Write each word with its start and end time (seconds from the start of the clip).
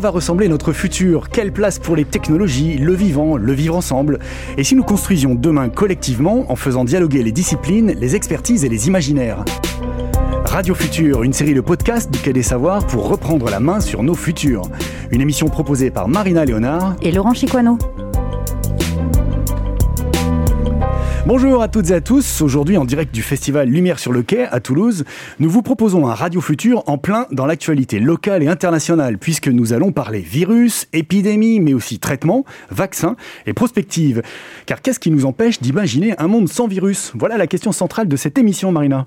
va 0.00 0.10
ressembler 0.10 0.48
notre 0.48 0.72
futur 0.72 1.28
Quelle 1.28 1.52
place 1.52 1.78
pour 1.78 1.94
les 1.94 2.04
technologies, 2.04 2.78
le 2.78 2.94
vivant, 2.94 3.36
le 3.36 3.52
vivre 3.52 3.76
ensemble? 3.76 4.18
Et 4.56 4.64
si 4.64 4.74
nous 4.74 4.82
construisions 4.82 5.34
demain 5.34 5.68
collectivement 5.68 6.50
en 6.50 6.56
faisant 6.56 6.84
dialoguer 6.84 7.22
les 7.22 7.32
disciplines, 7.32 7.92
les 7.92 8.16
expertises 8.16 8.64
et 8.64 8.68
les 8.68 8.88
imaginaires? 8.88 9.44
Radio 10.46 10.74
Futur, 10.74 11.22
une 11.22 11.32
série 11.32 11.54
de 11.54 11.60
podcasts 11.60 12.10
du 12.10 12.18
Quai 12.18 12.32
des 12.32 12.42
Savoirs 12.42 12.86
pour 12.86 13.08
reprendre 13.08 13.48
la 13.50 13.60
main 13.60 13.80
sur 13.80 14.02
nos 14.02 14.14
futurs. 14.14 14.62
Une 15.10 15.20
émission 15.20 15.48
proposée 15.48 15.90
par 15.90 16.08
Marina 16.08 16.44
Léonard 16.44 16.96
et 17.02 17.12
Laurent 17.12 17.34
Chiquano. 17.34 17.78
Bonjour 21.26 21.60
à 21.60 21.68
toutes 21.68 21.90
et 21.90 21.94
à 21.94 22.00
tous. 22.00 22.40
Aujourd'hui, 22.40 22.78
en 22.78 22.86
direct 22.86 23.14
du 23.14 23.20
festival 23.20 23.68
Lumière 23.68 23.98
sur 23.98 24.10
le 24.10 24.22
Quai 24.22 24.46
à 24.50 24.58
Toulouse, 24.58 25.04
nous 25.38 25.50
vous 25.50 25.60
proposons 25.60 26.06
un 26.06 26.14
Radio 26.14 26.40
Futur 26.40 26.82
en 26.86 26.96
plein 26.96 27.26
dans 27.30 27.44
l'actualité 27.44 28.00
locale 28.00 28.42
et 28.42 28.48
internationale, 28.48 29.18
puisque 29.18 29.48
nous 29.48 29.74
allons 29.74 29.92
parler 29.92 30.20
virus, 30.20 30.86
épidémie, 30.94 31.60
mais 31.60 31.74
aussi 31.74 31.98
traitement, 31.98 32.46
vaccins 32.70 33.16
et 33.44 33.52
prospective. 33.52 34.22
Car 34.64 34.80
qu'est-ce 34.80 34.98
qui 34.98 35.10
nous 35.10 35.26
empêche 35.26 35.60
d'imaginer 35.60 36.18
un 36.18 36.26
monde 36.26 36.48
sans 36.48 36.66
virus? 36.66 37.12
Voilà 37.14 37.36
la 37.36 37.46
question 37.46 37.70
centrale 37.70 38.08
de 38.08 38.16
cette 38.16 38.38
émission, 38.38 38.72
Marina. 38.72 39.06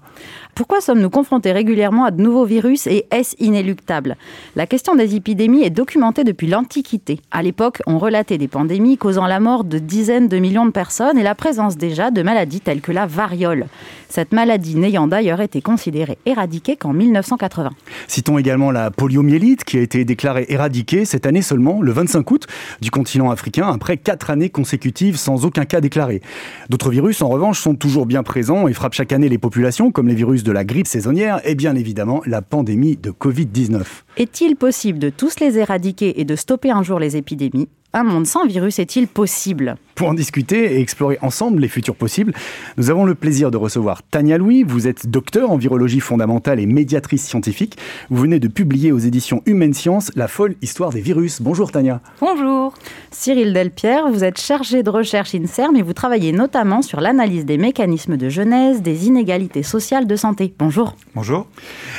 Pourquoi 0.53 0.81
sommes-nous 0.81 1.09
confrontés 1.09 1.51
régulièrement 1.51 2.05
à 2.05 2.11
de 2.11 2.21
nouveaux 2.21 2.45
virus 2.45 2.85
et 2.85 3.07
est-ce 3.09 3.35
inéluctable? 3.39 4.17
La 4.55 4.67
question 4.67 4.93
des 4.93 5.15
épidémies 5.15 5.63
est 5.63 5.71
documentée 5.71 6.23
depuis 6.23 6.45
l'Antiquité. 6.45 7.19
À 7.31 7.41
l'époque, 7.41 7.81
on 7.87 7.97
relatait 7.97 8.37
des 8.37 8.47
pandémies 8.47 8.99
causant 8.99 9.25
la 9.25 9.39
mort 9.39 9.63
de 9.63 9.79
dizaines 9.79 10.27
de 10.27 10.37
millions 10.37 10.67
de 10.67 10.71
personnes 10.71 11.17
et 11.17 11.23
la 11.23 11.33
présence 11.33 11.75
déjà 11.75 12.03
de 12.13 12.23
maladies 12.23 12.61
telles 12.61 12.81
que 12.81 12.91
la 12.91 13.05
variole. 13.05 13.67
Cette 14.09 14.31
maladie 14.31 14.75
n'ayant 14.75 15.07
d'ailleurs 15.07 15.41
été 15.41 15.61
considérée 15.61 16.17
éradiquée 16.25 16.75
qu'en 16.75 16.93
1980. 16.93 17.71
Citons 18.07 18.37
également 18.37 18.71
la 18.71 18.91
poliomyélite 18.91 19.63
qui 19.63 19.77
a 19.77 19.81
été 19.81 20.05
déclarée 20.05 20.45
éradiquée 20.49 21.05
cette 21.05 21.25
année 21.25 21.41
seulement, 21.41 21.81
le 21.81 21.91
25 21.91 22.29
août, 22.31 22.47
du 22.81 22.91
continent 22.91 23.31
africain, 23.31 23.67
après 23.67 23.97
quatre 23.97 24.29
années 24.29 24.49
consécutives 24.49 25.17
sans 25.17 25.45
aucun 25.45 25.65
cas 25.65 25.81
déclaré. 25.81 26.21
D'autres 26.69 26.91
virus, 26.91 27.21
en 27.21 27.29
revanche, 27.29 27.59
sont 27.59 27.75
toujours 27.75 28.05
bien 28.05 28.23
présents 28.23 28.67
et 28.67 28.73
frappent 28.73 28.93
chaque 28.93 29.11
année 29.11 29.29
les 29.29 29.37
populations, 29.37 29.91
comme 29.91 30.07
les 30.07 30.15
virus 30.15 30.43
de 30.43 30.51
la 30.51 30.63
grippe 30.63 30.87
saisonnière 30.87 31.41
et 31.43 31.55
bien 31.55 31.75
évidemment 31.75 32.21
la 32.25 32.41
pandémie 32.41 32.97
de 32.97 33.11
Covid-19. 33.11 33.81
Est-il 34.17 34.55
possible 34.55 34.99
de 34.99 35.09
tous 35.09 35.39
les 35.39 35.57
éradiquer 35.57 36.19
et 36.19 36.25
de 36.25 36.35
stopper 36.35 36.71
un 36.71 36.83
jour 36.83 36.99
les 36.99 37.17
épidémies? 37.17 37.67
Un 37.93 38.03
monde 38.03 38.25
sans 38.25 38.45
virus 38.45 38.79
est-il 38.79 39.07
possible 39.07 39.75
Pour 39.93 40.09
en 40.09 40.15
discuter 40.15 40.73
et 40.73 40.81
explorer 40.81 41.19
ensemble 41.21 41.61
les 41.61 41.67
futurs 41.67 41.95
possibles, 41.95 42.33
nous 42.77 42.89
avons 42.89 43.05
le 43.05 43.13
plaisir 43.13 43.51
de 43.51 43.57
recevoir 43.57 44.01
Tania 44.01 44.39
Louis. 44.39 44.63
Vous 44.63 44.87
êtes 44.87 45.07
docteur 45.07 45.51
en 45.51 45.57
virologie 45.57 45.99
fondamentale 45.99 46.59
et 46.59 46.65
médiatrice 46.65 47.23
scientifique. 47.23 47.77
Vous 48.09 48.21
venez 48.21 48.39
de 48.39 48.47
publier 48.47 48.91
aux 48.91 48.97
éditions 48.97 49.43
Humaine 49.45 49.75
Science 49.75 50.11
La 50.15 50.27
folle 50.27 50.55
histoire 50.63 50.89
des 50.89 51.01
virus. 51.01 51.39
Bonjour 51.39 51.71
Tania. 51.71 52.01
Bonjour. 52.19 52.73
Cyril 53.11 53.53
Delpierre, 53.53 54.09
vous 54.11 54.23
êtes 54.23 54.41
chargé 54.41 54.81
de 54.81 54.89
recherche 54.89 55.35
INSERM 55.35 55.75
et 55.75 55.83
vous 55.83 55.93
travaillez 55.93 56.31
notamment 56.31 56.81
sur 56.81 56.99
l'analyse 56.99 57.45
des 57.45 57.59
mécanismes 57.59 58.17
de 58.17 58.27
genèse 58.27 58.81
des 58.81 59.05
inégalités 59.05 59.61
sociales 59.61 60.07
de 60.07 60.15
santé. 60.15 60.55
Bonjour. 60.57 60.95
Bonjour. 61.13 61.45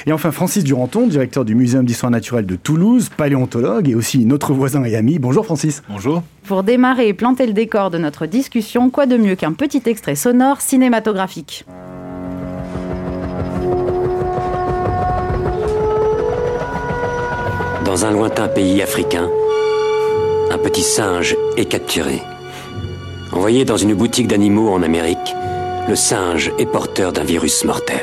Et 0.07 0.13
enfin 0.13 0.33
Francis 0.33 0.65
Duranton, 0.65 1.07
directeur 1.07 1.45
du 1.45 1.55
Muséum 1.55 1.85
d'histoire 1.85 2.11
naturelle 2.11 2.47
de 2.47 2.57
Toulouse, 2.57 3.11
paléontologue 3.17 3.89
et 3.89 3.95
aussi 3.95 4.25
notre 4.25 4.53
voisin 4.53 4.83
et 4.83 4.97
ami. 4.97 5.21
Bonjour 5.21 5.45
Francis. 5.45 5.84
Bonjour. 5.89 6.23
Pour 6.47 6.63
démarrer 6.63 7.09
et 7.09 7.15
planter 7.15 7.47
le 7.47 7.53
décor 7.53 7.91
de 7.91 7.99
notre 7.99 8.25
discussion, 8.27 8.89
quoi 8.89 9.05
de 9.07 9.19
mieux 9.19 9.35
qu'un 9.35 9.53
petit 9.53 9.83
extrait 9.85 10.15
sonore 10.15 10.61
cinématographique? 10.61 11.65
Dans 17.85 18.07
un 18.07 18.11
lointain 18.13 18.49
pays 18.49 18.81
africain, 18.81 19.29
un 20.51 20.59
petit 20.59 20.83
singe 20.83 21.37
est 21.59 21.67
capturé. 21.67 22.23
Envoyé 23.33 23.67
dans 23.67 23.77
une 23.77 23.95
boutique 23.95 24.27
d'animaux 24.27 24.73
en 24.73 24.83
Amérique, 24.83 25.35
le 25.87 25.97
singe 25.97 26.51
est 26.59 26.67
porteur 26.67 27.13
d'un 27.13 27.25
virus 27.25 27.63
mortel. 27.65 28.01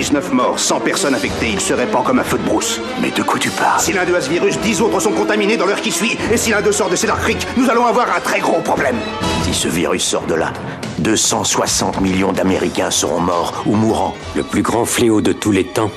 19 0.00 0.32
morts, 0.32 0.58
100 0.58 0.80
personnes 0.80 1.14
infectées. 1.14 1.50
Il 1.52 1.60
se 1.60 1.74
répand 1.74 2.02
comme 2.02 2.20
un 2.20 2.24
feu 2.24 2.38
de 2.38 2.42
brousse. 2.42 2.80
Mais 3.02 3.10
de 3.10 3.22
quoi 3.22 3.38
tu 3.38 3.50
parles? 3.50 3.80
Si 3.80 3.92
l'un 3.92 4.06
d'eux 4.06 4.16
a 4.16 4.22
ce 4.22 4.30
virus, 4.30 4.58
10 4.58 4.80
autres 4.80 4.98
sont 4.98 5.12
contaminés 5.12 5.58
dans 5.58 5.66
l'heure 5.66 5.82
qui 5.82 5.90
suit. 5.90 6.16
Et 6.32 6.38
si 6.38 6.52
l'un 6.52 6.62
d'eux 6.62 6.72
sort 6.72 6.88
de 6.88 6.96
Cedar 6.96 7.20
Creek, 7.20 7.36
nous 7.58 7.68
allons 7.68 7.84
avoir 7.84 8.06
un 8.16 8.20
très 8.20 8.40
gros 8.40 8.62
problème. 8.62 8.96
Si 9.42 9.52
ce 9.52 9.68
virus 9.68 10.02
sort 10.02 10.22
de 10.22 10.32
là, 10.32 10.54
260 11.00 12.00
millions 12.00 12.32
d'Américains 12.32 12.90
seront 12.90 13.20
morts 13.20 13.62
ou 13.66 13.76
mourants. 13.76 14.14
Le 14.34 14.42
plus 14.42 14.62
grand 14.62 14.86
fléau 14.86 15.20
de 15.20 15.32
tous 15.32 15.52
les 15.52 15.64
temps. 15.64 15.90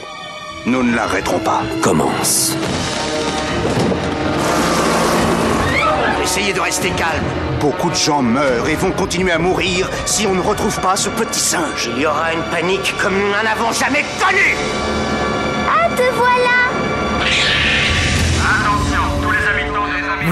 Nous 0.66 0.84
ne 0.84 0.94
l'arrêterons 0.94 1.40
pas. 1.40 1.62
Commence. 1.82 2.58
Essayez 6.22 6.52
de 6.52 6.60
rester 6.60 6.90
calme. 6.90 7.53
Beaucoup 7.64 7.90
de 7.90 7.96
gens 7.96 8.22
meurent 8.22 8.68
et 8.68 8.76
vont 8.76 8.92
continuer 8.92 9.32
à 9.32 9.40
mourir 9.40 9.90
si 10.06 10.28
on 10.28 10.34
ne 10.34 10.42
retrouve 10.42 10.82
pas 10.82 10.98
ce 10.98 11.08
petit 11.08 11.40
singe. 11.40 11.90
Il 11.96 12.02
y 12.02 12.06
aura 12.06 12.34
une 12.34 12.44
panique 12.52 12.94
comme 13.02 13.18
nous 13.18 13.30
n'en 13.30 13.50
avons 13.50 13.72
jamais 13.72 14.04
connue 14.20 14.58
Ah, 15.66 15.88
te 15.96 16.04
voilà 16.14 16.63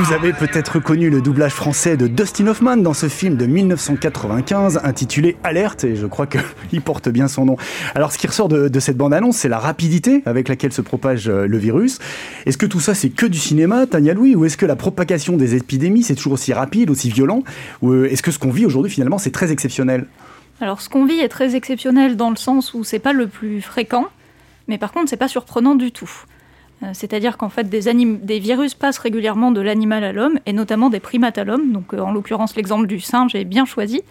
Vous 0.04 0.14
avez 0.14 0.34
peut-être 0.34 0.78
reconnu 0.78 1.12
le 1.12 1.22
doublage 1.22 1.54
français 1.54 1.96
de 1.96 2.08
Dustin 2.08 2.48
Hoffman 2.48 2.78
dans 2.78 2.96
ce 2.96 3.08
film 3.08 3.38
de 3.38 3.46
1995 3.46 4.82
intitulé 4.84 5.38
Alerte, 5.44 5.84
et 5.84 5.96
je 5.96 6.08
crois 6.08 6.26
qu'il 6.26 6.82
porte 6.84 7.08
bien 7.08 7.28
son 7.28 7.46
nom. 7.46 7.56
Alors 7.94 8.12
ce 8.12 8.18
qui 8.18 8.26
ressort 8.26 8.48
de, 8.48 8.68
de 8.68 8.80
cette 8.80 8.98
bande-annonce, 8.98 9.38
c'est 9.38 9.48
la 9.48 9.60
rapidité 9.60 10.24
avec 10.26 10.50
laquelle 10.50 10.74
se 10.74 10.82
propage 10.82 11.30
euh, 11.30 11.46
le 11.46 11.58
virus. 11.60 12.00
Est-ce 12.48 12.58
que 12.58 12.66
tout 12.66 12.80
ça, 12.80 12.96
c'est 12.96 13.12
que 13.12 13.28
du 13.28 13.38
cinéma, 13.38 13.86
Tania 13.86 14.16
Louis, 14.16 14.36
ou 14.36 14.44
est-ce 14.44 14.58
que 14.58 14.66
la 14.66 14.76
propagation 14.76 15.38
des 15.38 15.54
épidémies, 15.54 16.02
c'est 16.02 16.16
toujours 16.16 16.34
aussi 16.34 16.52
rapide, 16.52 16.90
aussi 16.90 17.12
violent, 17.12 17.44
ou 17.84 17.92
euh, 17.92 18.12
est-ce 18.12 18.24
que 18.24 18.32
ce 18.32 18.40
qu'on 18.40 18.50
vit 18.50 18.66
aujourd'hui, 18.66 18.92
finalement, 18.92 19.20
c'est 19.20 19.30
très 19.30 19.52
exceptionnel? 19.52 20.08
Alors, 20.62 20.82
ce 20.82 20.90
qu'on 20.90 21.06
vit 21.06 21.20
est 21.20 21.30
très 21.30 21.56
exceptionnel 21.56 22.18
dans 22.18 22.32
le 22.32 22.38
sens 22.38 22.74
où 22.74 22.84
c'est 22.84 22.98
pas 22.98 23.14
le 23.14 23.28
plus 23.28 23.62
fréquent, 23.62 24.08
mais 24.68 24.80
par 24.80 24.94
contre, 24.94 25.12
c'est 25.12 25.18
pas 25.18 25.28
surprenant 25.28 25.76
du 25.76 25.92
tout. 25.92 26.10
Euh, 26.84 26.92
C'est-à-dire 26.94 27.38
qu'en 27.38 27.50
fait, 27.50 27.70
des, 27.70 28.40
virus 28.40 28.74
passent 28.74 28.98
régulièrement 28.98 29.52
de 29.52 29.62
l'animal 29.62 30.04
à 30.04 30.12
l'homme, 30.12 30.40
et 30.46 30.54
notamment 30.54 30.90
des 30.90 31.00
primates 31.00 31.38
à 31.38 31.44
l'homme. 31.44 31.72
Donc, 31.72 31.94
euh, 31.94 32.00
en 32.00 32.12
l'occurrence, 32.12 32.56
l'exemple 32.56 32.88
du 32.88 33.00
singe 33.00 33.36
est 33.36 33.46
bien 33.46 33.66
choisi. 33.66 34.02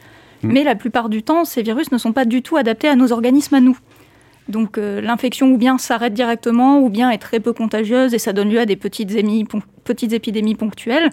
Mais 0.42 0.64
la 0.64 0.74
plupart 0.74 1.10
du 1.10 1.22
temps, 1.22 1.44
ces 1.44 1.62
virus 1.62 1.92
ne 1.92 1.98
sont 1.98 2.12
pas 2.12 2.24
du 2.24 2.40
tout 2.40 2.56
adaptés 2.56 2.88
à 2.88 2.96
nos 2.96 3.12
organismes 3.12 3.56
à 3.56 3.60
nous. 3.60 3.78
Donc, 4.48 4.78
euh, 4.78 5.00
l'infection 5.00 5.52
ou 5.52 5.58
bien 5.58 5.76
s'arrête 5.76 6.14
directement, 6.14 6.80
ou 6.80 6.88
bien 6.88 7.10
est 7.10 7.18
très 7.18 7.40
peu 7.40 7.52
contagieuse, 7.52 8.14
et 8.14 8.18
ça 8.18 8.32
donne 8.32 8.50
lieu 8.50 8.58
à 8.58 8.66
des 8.66 8.76
petites 8.76 9.12
épidémies 9.12 10.54
ponctuelles. 10.54 11.10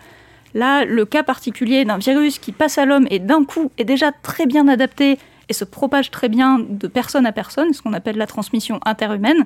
Là, 0.54 0.86
le 0.86 1.06
cas 1.06 1.24
particulier 1.24 1.84
d'un 1.84 1.98
virus 1.98 2.40
qui 2.40 2.52
passe 2.52 2.78
à 2.78 2.86
l'homme 2.86 3.06
et 3.12 3.20
d'un 3.20 3.44
coup 3.44 3.70
est 3.78 3.84
déjà 3.84 4.12
très 4.12 4.46
bien 4.46 4.68
adapté 4.68 5.20
et 5.50 5.54
se 5.54 5.66
propage 5.66 6.10
très 6.10 6.30
bien 6.30 6.60
de 6.60 6.88
personne 6.88 7.26
à 7.26 7.32
personne, 7.32 7.74
ce 7.74 7.82
qu'on 7.82 7.94
appelle 7.94 8.18
la 8.18 8.28
transmission 8.28 8.80
interhumaine, 8.86 9.44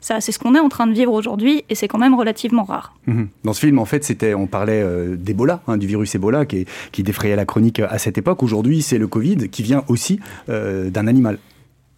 ça, 0.00 0.20
c'est 0.20 0.32
ce 0.32 0.38
qu'on 0.38 0.54
est 0.54 0.60
en 0.60 0.68
train 0.68 0.86
de 0.86 0.92
vivre 0.92 1.12
aujourd'hui 1.12 1.64
et 1.68 1.74
c'est 1.74 1.88
quand 1.88 1.98
même 1.98 2.14
relativement 2.14 2.64
rare. 2.64 2.94
Mhm. 3.06 3.28
Dans 3.44 3.52
ce 3.52 3.60
film, 3.60 3.78
en 3.78 3.84
fait, 3.84 4.04
c'était, 4.04 4.34
on 4.34 4.46
parlait 4.46 4.82
euh, 4.82 5.16
d'Ebola, 5.16 5.60
hein, 5.66 5.76
du 5.76 5.86
virus 5.86 6.14
Ebola 6.14 6.46
qui, 6.46 6.66
qui 6.92 7.02
défrayait 7.02 7.36
la 7.36 7.44
chronique 7.44 7.80
à 7.80 7.98
cette 7.98 8.16
époque. 8.18 8.42
Aujourd'hui, 8.42 8.82
c'est 8.82 8.98
le 8.98 9.06
Covid 9.06 9.48
qui 9.50 9.62
vient 9.62 9.84
aussi 9.88 10.20
euh, 10.48 10.90
d'un 10.90 11.06
animal. 11.06 11.38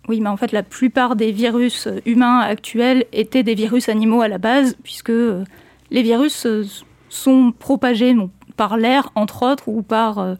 Oui, 0.09 0.21
mais 0.21 0.29
en 0.29 0.37
fait, 0.37 0.51
la 0.51 0.65
plupart 0.65 1.15
des 1.15 1.31
virus 1.31 1.87
euh, 1.87 2.00
humains 2.06 2.41
actuels 2.41 3.05
étaient 3.12 3.44
des 3.44 3.55
virus 3.55 3.88
animaux 3.88 4.21
à 4.21 4.29
la 4.29 4.38
base, 4.38 4.76
puisque 4.82 5.11
euh, 5.11 5.44
les 5.93 6.03
virus 6.03 6.44
euh, 6.47 6.65
sont 7.09 7.53
propagés 7.56 8.17
par 8.56 8.76
l'air, 8.76 9.11
entre 9.15 9.44
autres, 9.44 9.69
ou 9.69 9.82
par 9.82 10.19
euh, 10.19 10.35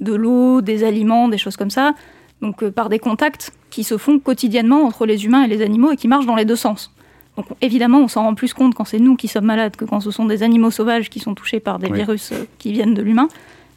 de 0.00 0.12
l'eau, 0.12 0.60
des 0.60 0.82
aliments, 0.82 1.28
des 1.28 1.38
choses 1.38 1.56
comme 1.56 1.70
ça. 1.70 1.94
Donc, 2.42 2.64
euh, 2.64 2.72
par 2.72 2.88
des 2.88 2.98
contacts 2.98 3.52
qui 3.70 3.84
se 3.84 3.96
font 3.96 4.18
quotidiennement 4.18 4.82
entre 4.82 5.06
les 5.06 5.24
humains 5.24 5.44
et 5.44 5.48
les 5.48 5.62
animaux 5.62 5.92
et 5.92 5.96
qui 5.96 6.08
marchent 6.08 6.26
dans 6.26 6.34
les 6.34 6.44
deux 6.44 6.56
sens. 6.56 6.92
Donc, 7.36 7.46
évidemment, 7.60 8.00
on 8.00 8.08
s'en 8.08 8.22
rend 8.22 8.34
plus 8.34 8.54
compte 8.54 8.74
quand 8.74 8.84
c'est 8.84 8.98
nous 8.98 9.14
qui 9.16 9.28
sommes 9.28 9.44
malades 9.44 9.76
que 9.76 9.84
quand 9.84 10.00
ce 10.00 10.10
sont 10.10 10.24
des 10.24 10.42
animaux 10.42 10.70
sauvages 10.70 11.10
qui 11.10 11.20
sont 11.20 11.34
touchés 11.34 11.60
par 11.60 11.78
des 11.78 11.88
Oui. 11.88 11.98
virus 11.98 12.32
euh, 12.32 12.44
qui 12.58 12.72
viennent 12.72 12.94
de 12.94 13.02
l'humain. 13.02 13.28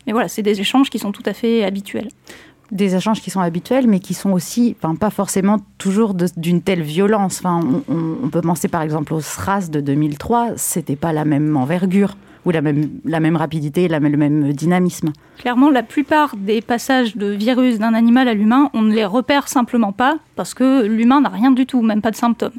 Mais 0.07 0.13
voilà, 0.13 0.27
c'est 0.29 0.41
des 0.41 0.59
échanges 0.61 0.89
qui 0.89 0.97
sont 1.00 1.11
tout 1.11 1.23
à 1.25 1.33
fait 1.33 1.63
habituels. 1.63 2.09
des 2.71 2.95
échanges 2.95 3.19
qui 3.21 3.31
sont 3.31 3.39
habituels, 3.41 3.88
mais 3.88 4.00
qui 4.00 4.13
sont 4.13 4.31
aussi, 4.31 4.75
enfin, 4.79 4.94
pas 4.95 5.09
forcément 5.09 5.57
toujours 5.79 6.13
d'une 6.38 6.61
telle 6.61 6.83
violence. 6.83 7.39
Enfin, 7.39 7.59
on, 7.89 7.94
on- 7.94 8.17
on 8.25 8.29
peut 8.29 8.41
penser 8.41 8.67
par 8.67 8.83
exemple 8.83 9.13
au 9.15 9.21
SRAS 9.21 9.69
de 9.71 9.81
2003, 9.81 10.51
c'était 10.55 10.95
pas 10.95 11.12
la 11.12 11.25
même 11.25 11.57
envergure 11.57 12.15
ou 12.45 12.51
la 12.51 12.62
même, 12.62 12.89
la 13.05 13.19
même 13.19 13.35
rapidité, 13.35 13.88
la 13.88 14.00
même, 14.00 14.12
le 14.12 14.17
même 14.19 14.53
dynamisme. 14.53 15.12
Clairement, 15.39 15.69
la 15.71 15.81
plupart 15.83 16.35
des 16.38 16.62
passages 16.62 17.17
de 17.17 17.25
virus 17.31 17.79
d'un 17.79 17.94
animal 17.95 18.27
à 18.27 18.33
l'humain, 18.35 18.69
on 18.75 18.83
ne 18.83 18.94
les 18.94 19.03
repère 19.05 19.47
simplement 19.47 19.91
pas 19.91 20.17
parce 20.35 20.53
que 20.53 20.85
l'humain 20.85 21.21
n'a 21.21 21.29
rien 21.29 21.50
du 21.51 21.65
tout, 21.65 21.81
même 21.81 22.01
pas 22.01 22.12
de 22.12 22.15
symptômes. 22.15 22.53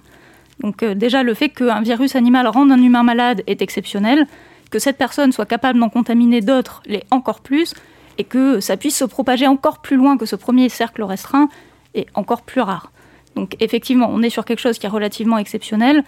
Donc 0.61 0.83
euh, 0.83 0.95
déjà, 0.95 1.23
le 1.23 1.35
fait 1.35 1.49
qu'un 1.49 1.81
virus 1.81 2.17
animal 2.17 2.47
rende 2.47 2.71
un 2.71 2.83
humain 2.83 3.03
malade 3.03 3.43
est 3.47 3.62
exceptionnel, 3.62 4.27
que 4.71 4.79
cette 4.79 4.99
personne 4.99 5.33
soit 5.33 5.47
capable 5.47 5.79
d'en 5.81 5.89
contaminer 5.89 6.41
d'autres 6.41 6.83
l'est 6.87 7.05
encore 7.11 7.41
plus, 7.41 7.75
et 8.19 8.25
que 8.25 8.61
ça 8.61 8.77
puisse 8.77 8.97
se 8.97 9.05
propager 9.05 9.47
encore 9.47 9.81
plus 9.81 9.97
loin 9.97 10.17
que 10.17 10.27
ce 10.27 10.37
premier 10.37 10.69
cercle 10.69 11.03
restreint 11.03 11.49
est 11.95 12.07
encore 12.15 12.43
plus 12.43 12.61
rare. 12.61 12.93
Donc 13.35 13.57
effectivement, 13.61 14.09
on 14.11 14.23
est 14.23 14.31
sur 14.31 14.45
quelque 14.45 14.59
chose 14.59 14.79
qui 14.79 14.87
est 14.87 14.91
relativement 14.91 15.39
exceptionnel. 15.39 16.05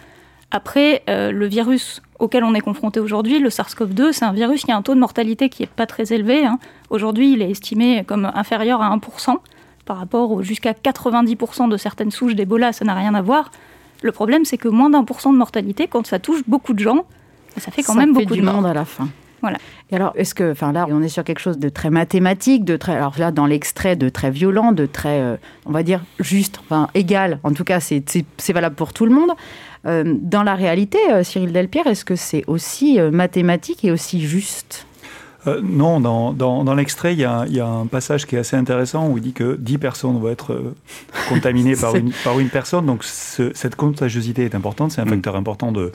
Après, 0.51 1.01
euh, 1.09 1.31
le 1.31 1.47
virus 1.47 2.01
auquel 2.19 2.43
on 2.43 2.53
est 2.53 2.61
confronté 2.61 2.99
aujourd'hui, 2.99 3.39
le 3.39 3.49
SARS-CoV-2, 3.49 4.11
c'est 4.11 4.25
un 4.25 4.33
virus 4.33 4.63
qui 4.63 4.71
a 4.71 4.77
un 4.77 4.83
taux 4.83 4.93
de 4.93 4.99
mortalité 4.99 5.49
qui 5.49 5.63
n'est 5.63 5.67
pas 5.67 5.87
très 5.87 6.13
élevé. 6.13 6.45
Hein. 6.45 6.59
Aujourd'hui, 6.91 7.33
il 7.33 7.41
est 7.41 7.49
estimé 7.49 8.03
comme 8.05 8.31
inférieur 8.35 8.81
à 8.81 8.95
1% 8.95 9.37
par 9.85 9.97
rapport 9.97 10.43
jusqu'à 10.43 10.73
90% 10.73 11.67
de 11.69 11.77
certaines 11.77 12.11
souches 12.11 12.35
d'Ebola, 12.35 12.71
ça 12.71 12.85
n'a 12.85 12.93
rien 12.93 13.15
à 13.15 13.21
voir. 13.21 13.51
Le 14.03 14.11
problème, 14.11 14.45
c'est 14.45 14.57
que 14.57 14.67
moins 14.67 14.89
d'un 14.89 15.03
pour 15.03 15.21
cent 15.21 15.33
de 15.33 15.37
mortalité, 15.37 15.87
quand 15.87 16.05
ça 16.05 16.19
touche 16.19 16.41
beaucoup 16.45 16.73
de 16.73 16.79
gens, 16.79 17.05
ça 17.57 17.71
fait 17.71 17.81
quand 17.81 17.95
même 17.95 18.13
beaucoup 18.13 18.35
de 18.35 18.41
monde 18.41 18.65
à 18.65 18.73
la 18.73 18.85
fin. 18.85 19.07
Voilà. 19.41 19.57
Et 19.91 19.95
alors, 19.95 20.13
est-ce 20.15 20.33
que, 20.33 20.51
enfin 20.51 20.71
là, 20.71 20.87
on 20.89 21.01
est 21.01 21.09
sur 21.09 21.23
quelque 21.23 21.39
chose 21.39 21.57
de 21.57 21.67
très 21.67 21.89
mathématique, 21.89 22.63
de 22.63 22.77
très, 22.77 22.93
alors 22.93 23.15
là, 23.17 23.31
dans 23.31 23.45
l'extrait, 23.45 23.97
de 23.97 24.07
très 24.07 24.31
violent, 24.31 24.71
de 24.71 24.85
très, 24.85 25.19
euh, 25.19 25.35
on 25.65 25.71
va 25.71 25.83
dire, 25.83 26.01
juste, 26.19 26.59
enfin 26.61 26.89
égal. 26.93 27.39
En 27.43 27.51
tout 27.51 27.65
cas, 27.65 27.79
c'est 27.81 28.53
valable 28.53 28.75
pour 28.75 28.93
tout 28.93 29.05
le 29.05 29.13
monde. 29.13 29.31
Euh, 29.85 30.15
dans 30.21 30.43
la 30.43 30.55
réalité, 30.55 30.97
euh, 31.11 31.23
Cyril 31.23 31.51
Delpierre, 31.51 31.87
est-ce 31.87 32.05
que 32.05 32.15
c'est 32.15 32.43
aussi 32.47 32.99
mathématique 33.11 33.83
et 33.83 33.91
aussi 33.91 34.21
juste? 34.21 34.85
Non, 35.61 35.99
dans, 35.99 36.33
dans, 36.33 36.75
l'extrait, 36.75 37.13
il 37.13 37.19
y, 37.19 37.53
y, 37.53 37.59
a 37.59 37.67
un 37.67 37.85
passage 37.85 38.25
qui 38.25 38.35
est 38.35 38.39
assez 38.39 38.55
intéressant 38.55 39.09
où 39.09 39.17
il 39.17 39.23
dit 39.23 39.33
que 39.33 39.55
10 39.55 39.77
personnes 39.77 40.19
vont 40.19 40.29
être 40.29 40.73
contaminées 41.29 41.75
par, 41.81 41.95
une, 41.95 42.11
par 42.23 42.39
une 42.39 42.49
personne. 42.49 42.85
Donc 42.85 43.03
cette 43.03 43.75
contagiosité 43.75 44.45
est 44.45 44.55
importante, 44.55 44.91
c'est 44.91 45.01
un 45.01 45.05
mm. 45.05 45.09
facteur 45.09 45.35
important 45.35 45.71
de, 45.71 45.91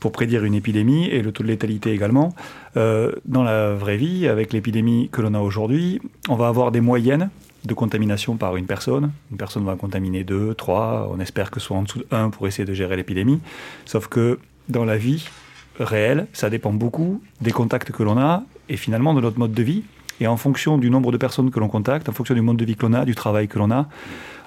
pour 0.00 0.12
prédire 0.12 0.44
une 0.44 0.54
épidémie 0.54 1.06
et 1.06 1.22
le 1.22 1.32
taux 1.32 1.42
de 1.42 1.48
létalité 1.48 1.92
également. 1.92 2.34
Euh, 2.76 3.12
dans 3.24 3.42
la 3.42 3.74
vraie 3.74 3.96
vie, 3.96 4.28
avec 4.28 4.52
l'épidémie 4.52 5.08
que 5.10 5.22
l'on 5.22 5.34
a 5.34 5.40
aujourd'hui, 5.40 6.00
on 6.28 6.36
va 6.36 6.48
avoir 6.48 6.72
des 6.72 6.80
moyennes 6.80 7.30
de 7.64 7.74
contamination 7.74 8.36
par 8.36 8.56
une 8.56 8.66
personne. 8.66 9.12
Une 9.30 9.36
personne 9.36 9.64
va 9.64 9.76
contaminer 9.76 10.24
deux, 10.24 10.54
trois, 10.54 11.10
on 11.10 11.20
espère 11.20 11.50
que 11.50 11.60
ce 11.60 11.68
soit 11.68 11.76
en 11.76 11.82
dessous 11.82 12.00
de 12.00 12.06
1 12.10 12.30
pour 12.30 12.46
essayer 12.46 12.64
de 12.66 12.74
gérer 12.74 12.96
l'épidémie. 12.96 13.40
Sauf 13.86 14.08
que 14.08 14.38
dans 14.68 14.84
la 14.84 14.96
vie 14.96 15.26
réelle, 15.80 16.26
ça 16.32 16.50
dépend 16.50 16.72
beaucoup 16.72 17.22
des 17.40 17.52
contacts 17.52 17.90
que 17.90 18.02
l'on 18.02 18.18
a 18.18 18.42
et 18.68 18.76
finalement 18.76 19.14
de 19.14 19.20
notre 19.20 19.38
mode 19.38 19.52
de 19.52 19.62
vie. 19.62 19.82
Et 20.20 20.26
en 20.26 20.36
fonction 20.36 20.78
du 20.78 20.90
nombre 20.90 21.10
de 21.10 21.16
personnes 21.16 21.50
que 21.50 21.58
l'on 21.58 21.68
contacte, 21.68 22.08
en 22.08 22.12
fonction 22.12 22.34
du 22.34 22.40
mode 22.40 22.56
de 22.56 22.64
vie 22.64 22.76
que 22.76 22.86
l'on 22.86 22.92
a, 22.92 23.04
du 23.04 23.14
travail 23.14 23.48
que 23.48 23.58
l'on 23.58 23.70
a, 23.70 23.88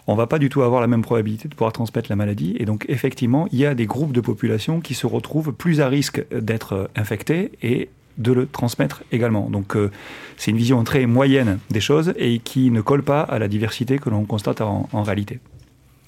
on 0.07 0.15
va 0.15 0.25
pas 0.25 0.39
du 0.39 0.47
tout 0.47 0.61
avoir 0.61 0.79
la 0.79 0.87
même 0.87 1.01
probabilité 1.01 1.49
de 1.49 1.55
pouvoir 1.55 1.73
transmettre 1.73 2.09
la 2.09 2.15
maladie. 2.15 2.55
Et 2.57 2.65
donc, 2.65 2.85
effectivement, 2.87 3.47
il 3.51 3.59
y 3.59 3.65
a 3.65 3.75
des 3.75 3.85
groupes 3.85 4.13
de 4.13 4.21
population 4.21 4.79
qui 4.79 4.93
se 4.93 5.05
retrouvent 5.05 5.51
plus 5.51 5.81
à 5.81 5.89
risque 5.89 6.25
d'être 6.31 6.89
infectés 6.95 7.51
et 7.61 7.89
de 8.17 8.31
le 8.31 8.47
transmettre 8.47 9.03
également. 9.11 9.49
Donc 9.49 9.75
euh, 9.75 9.91
c'est 10.37 10.51
une 10.51 10.57
vision 10.57 10.83
très 10.83 11.05
moyenne 11.05 11.59
des 11.69 11.81
choses 11.81 12.13
et 12.17 12.39
qui 12.39 12.71
ne 12.71 12.81
colle 12.81 13.03
pas 13.03 13.21
à 13.21 13.37
la 13.37 13.47
diversité 13.47 13.99
que 13.99 14.09
l'on 14.09 14.25
constate 14.25 14.61
en 14.61 15.03
réalité. 15.03 15.39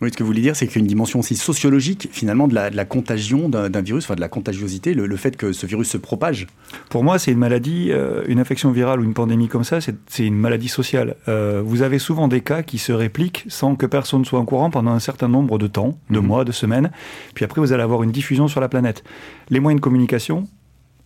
Oui, 0.02 0.10
ce 0.12 0.18
que 0.18 0.24
vous 0.24 0.28
voulez 0.28 0.42
dire, 0.42 0.56
c'est 0.56 0.66
qu'il 0.66 0.78
y 0.78 0.80
a 0.80 0.82
une 0.82 0.88
dimension 0.88 1.20
aussi 1.20 1.36
sociologique, 1.36 2.08
finalement, 2.12 2.48
de 2.48 2.56
la, 2.56 2.86
contagion 2.86 3.50
d'un 3.50 3.82
virus, 3.82 4.06
enfin 4.06 4.16
de 4.16 4.22
la 4.22 4.30
contagiosité, 4.30 4.94
le, 4.94 5.16
fait 5.18 5.36
que 5.36 5.52
ce 5.52 5.66
virus 5.66 5.90
se 5.90 5.98
propage. 5.98 6.48
Pour 6.90 7.04
moi, 7.04 7.20
c'est 7.20 7.32
une 7.32 7.38
maladie, 7.38 7.92
euh, 7.92 8.24
une 8.28 8.40
infection 8.40 8.72
virale 8.72 9.02
ou 9.02 9.04
une 9.04 9.14
pandémie 9.14 9.50
comme 9.50 9.66
ça, 9.66 9.80
c'est 9.82 10.26
une 10.26 10.38
maladie 10.38 10.70
sociale. 10.70 11.18
Euh, 11.28 11.62
vous 11.66 11.82
avez 11.82 12.00
souvent 12.00 12.30
des 12.30 12.40
cas 12.40 12.64
qui 12.64 12.78
se 12.78 12.94
répliquent 12.94 13.46
sans 13.50 13.76
que 13.76 13.86
personne 13.86 14.24
soit 14.24 14.40
au 14.40 14.46
courant 14.46 14.70
pendant 14.70 14.92
un 14.92 15.00
certain 15.00 15.28
nombre 15.28 15.58
de 15.58 15.68
temps, 15.68 15.98
de 16.10 16.20
mhm. 16.20 16.26
mois, 16.26 16.46
de 16.46 16.54
semaines. 16.54 16.92
Puis 17.34 17.44
après, 17.44 17.60
vous 17.60 17.74
allez 17.74 17.84
avoir 17.84 18.04
une 18.04 18.12
diffusion 18.12 18.48
sur 18.48 18.62
la 18.62 18.70
planète. 18.70 19.04
Les 19.50 19.60
moyens 19.60 19.82
de 19.82 19.84
communication 19.84 20.48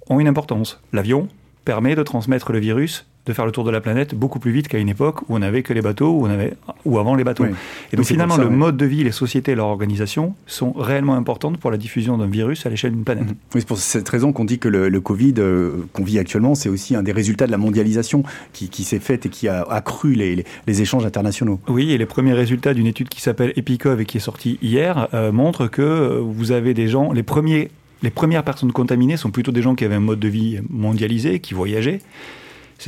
ont 0.08 0.20
une 0.20 0.28
importance. 0.28 0.82
L'avion 0.92 1.30
permet 1.66 1.96
de 1.96 2.04
transmettre 2.04 2.52
le 2.52 2.60
virus 2.60 3.08
de 3.26 3.34
faire 3.34 3.46
le 3.46 3.52
tour 3.52 3.64
de 3.64 3.72
la 3.72 3.80
planète 3.80 4.16
beaucoup 4.16 4.40
plus 4.40 4.52
vite 4.52 4.68
qu'à 4.68 4.80
une 4.80 4.90
époque 4.90 5.22
où 5.24 5.36
on 5.36 5.40
n'avait 5.40 5.64
que 5.64 5.74
les 5.74 5.82
bateaux, 5.82 6.12
où 6.12 6.26
on 6.26 6.30
avait, 6.30 6.54
ou 6.84 7.00
avant 7.00 7.16
les 7.16 7.24
bateaux. 7.24 7.46
Et 7.92 7.96
donc 7.96 8.06
finalement, 8.06 8.38
le 8.38 8.50
mode 8.50 8.76
de 8.76 8.86
vie, 8.86 9.04
les 9.04 9.12
sociétés 9.12 9.54
et 9.54 9.56
leur 9.56 9.68
organisation 9.68 10.36
sont 10.46 10.74
réellement 10.74 11.16
importantes 11.16 11.58
pour 11.58 11.72
la 11.72 11.78
diffusion 11.78 12.18
d'un 12.18 12.28
virus 12.28 12.66
à 12.66 12.70
l'échelle 12.70 12.92
d'une 12.92 13.04
planète. 13.04 13.28
Mhm. 13.28 13.36
Oui, 13.56 13.62
c'est 13.62 13.68
pour 13.68 13.78
cette 13.78 14.10
raison 14.10 14.34
qu'on 14.34 14.46
dit 14.46 14.60
que 14.60 14.68
le, 14.68 15.02
Covid 15.02 15.36
euh, 15.38 15.86
qu'on 15.94 16.04
vit 16.04 16.20
actuellement, 16.20 16.56
c'est 16.56 16.70
aussi 16.70 16.96
un 16.96 17.04
des 17.04 17.12
résultats 17.12 17.46
de 17.46 17.52
la 17.52 17.58
mondialisation 17.58 18.24
qui, 18.52 18.84
s'est 18.84 19.00
faite 19.00 19.26
et 19.26 19.30
qui 19.30 19.48
a 19.48 19.62
accru 19.64 20.14
les, 20.14 20.44
les, 20.68 20.82
échanges 20.82 21.06
internationaux. 21.06 21.60
Oui, 21.68 21.92
et 21.92 21.98
les 21.98 22.06
premiers 22.06 22.34
résultats 22.34 22.74
d'une 22.74 22.88
étude 22.88 23.10
qui 23.10 23.22
s'appelle 23.22 23.54
EPICOV 23.56 24.02
et 24.02 24.06
qui 24.06 24.18
est 24.18 24.22
sortie 24.22 24.60
hier 24.62 25.08
euh, 25.14 25.32
montrent 25.32 25.68
que 25.68 25.82
euh, 25.82 26.20
vous 26.20 26.52
avez 26.52 26.74
des 26.74 26.88
gens, 26.88 27.12
les 27.14 27.24
premiers 27.24 27.70
les 28.02 28.10
premières 28.10 28.44
personnes 28.44 28.74
contaminées 28.74 29.16
sont 29.16 29.32
plutôt 29.32 29.54
des 29.54 29.62
gens 29.62 29.76
qui 29.76 29.86
avaient 29.86 29.96
un 29.96 30.02
mode 30.02 30.20
de 30.20 30.28
vie 30.28 30.60
mondialisé, 30.70 31.40
qui 31.40 31.54
voyageaient, 31.54 32.02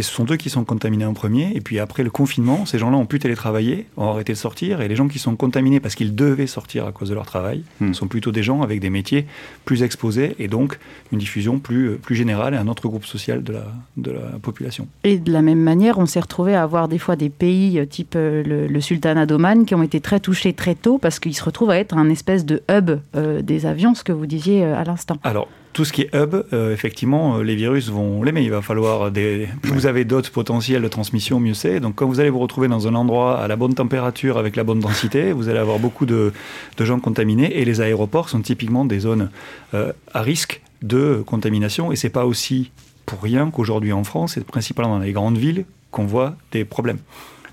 ce 0.04 0.12
sont 0.12 0.26
eux 0.30 0.36
qui 0.36 0.50
sont 0.50 0.64
contaminés 0.64 1.06
en 1.06 1.14
premier. 1.14 1.52
Et 1.56 1.62
puis 1.62 1.80
après 1.80 2.04
le 2.04 2.10
confinement, 2.10 2.66
ces 2.66 2.78
gens-là 2.80 2.98
ont 2.98 3.06
pu 3.06 3.20
télétravailler, 3.20 3.88
ont 3.98 4.10
arrêté 4.10 4.34
de 4.34 4.38
sortir. 4.38 4.82
Et 4.82 4.88
les 4.88 4.96
gens 4.96 5.08
qui 5.08 5.20
sont 5.20 5.36
contaminés 5.36 5.80
parce 5.80 5.96
qu'ils 5.96 6.16
devaient 6.16 6.48
sortir 6.48 6.86
à 6.86 6.92
cause 6.92 7.10
de 7.10 7.16
leur 7.16 7.26
travail 7.26 7.64
hmm. 7.80 7.94
sont 7.94 8.08
plutôt 8.08 8.32
des 8.32 8.44
gens 8.44 8.62
avec 8.62 8.80
des 8.80 8.90
métiers 8.90 9.26
plus 9.66 9.84
exposés 9.84 10.36
et 10.40 10.48
donc 10.48 10.80
une 11.12 11.20
diffusion 11.20 11.60
plus, 11.60 11.90
euh, 11.90 11.96
plus 11.96 12.16
générale 12.16 12.54
et 12.54 12.58
un 12.58 12.68
autre 12.68 12.88
groupe 12.88 13.06
social 13.06 13.44
de 13.44 13.54
la, 13.54 13.66
de 13.98 14.12
la 14.12 14.40
population. 14.42 14.88
Et 15.04 15.18
de 15.18 15.32
la 15.32 15.42
même 15.42 15.62
manière, 15.62 15.98
on 16.00 16.06
s'est 16.06 16.20
retrouvé 16.20 16.56
à 16.56 16.64
avoir 16.64 16.88
des 16.88 17.00
fois 17.00 17.16
des 17.16 17.30
pays 17.30 17.80
euh, 17.80 17.86
type 17.86 18.14
euh, 18.16 18.68
le, 18.70 18.82
Sultanat 18.82 19.26
d'Oman 19.26 19.66
qui 19.66 19.74
ont 19.74 19.84
été 19.84 20.00
très 20.00 20.20
touchés 20.20 20.54
très 20.54 20.76
tôt 20.76 20.98
parce 20.98 21.20
qu'ils 21.20 21.36
se 21.36 21.44
retrouvent 21.44 21.72
à 21.72 21.80
être 21.80 21.98
un 21.98 22.10
espèce 22.10 22.46
de 22.46 22.62
hub 22.70 23.00
des 23.42 23.66
avions, 23.66 23.96
ce 23.96 24.04
que 24.04 24.12
vous 24.12 24.28
disiez 24.28 24.64
à 24.64 24.84
l'instant. 24.84 25.18
Alors, 25.24 25.48
tout 25.76 25.84
ce 25.84 25.92
qui 25.92 26.04
est 26.04 26.16
hub, 26.16 26.36
euh, 26.54 26.74
effectivement, 26.74 27.38
euh, 27.38 27.44
les 27.44 27.58
virus 27.58 27.90
vont 27.90 28.24
l'aimer. 28.24 28.42
Il 28.42 28.50
va 28.50 28.62
falloir 28.62 29.12
des. 29.12 29.50
Plus 29.62 29.74
vous 29.74 29.86
avez 29.88 30.06
d'autres 30.06 30.32
potentiels 30.32 30.82
de 30.82 30.88
transmission, 30.88 31.38
mieux 31.42 31.54
c'est. 31.54 31.82
Donc, 31.82 31.96
quand 31.96 32.08
vous 32.08 32.22
allez 32.22 32.30
vous 32.30 32.40
retrouver 32.40 32.70
dans 32.70 32.88
un 32.88 32.96
endroit 32.96 33.42
à 33.42 33.50
la 33.50 33.58
bonne 33.58 33.74
température, 33.74 34.38
avec 34.38 34.56
la 34.56 34.64
bonne 34.64 34.80
densité, 34.80 35.32
vous 35.34 35.50
allez 35.50 35.60
avoir 35.60 35.78
beaucoup 35.80 36.06
de, 36.06 36.32
gens 36.80 37.02
contaminés. 37.02 37.60
Et 37.60 37.66
les 37.66 37.82
aéroports 37.82 38.30
sont 38.30 38.42
typiquement 38.42 38.86
des 38.86 39.00
zones 39.00 39.30
euh, 39.74 39.92
à 40.14 40.22
risque 40.22 40.62
de 40.82 41.22
contamination. 41.26 41.92
Et 41.92 41.98
c'est 41.98 42.10
pas 42.10 42.26
aussi 42.26 42.72
pour 43.06 43.22
rien 43.22 43.52
qu'aujourd'hui 43.52 43.92
en 43.92 44.06
France, 44.06 44.36
c'est 44.36 44.46
principalement 44.46 44.98
dans 44.98 45.04
les 45.04 45.12
grandes 45.12 45.38
villes 45.38 45.66
qu'on 45.92 46.06
voit 46.06 46.38
des 46.54 46.64
problèmes. 46.64 47.00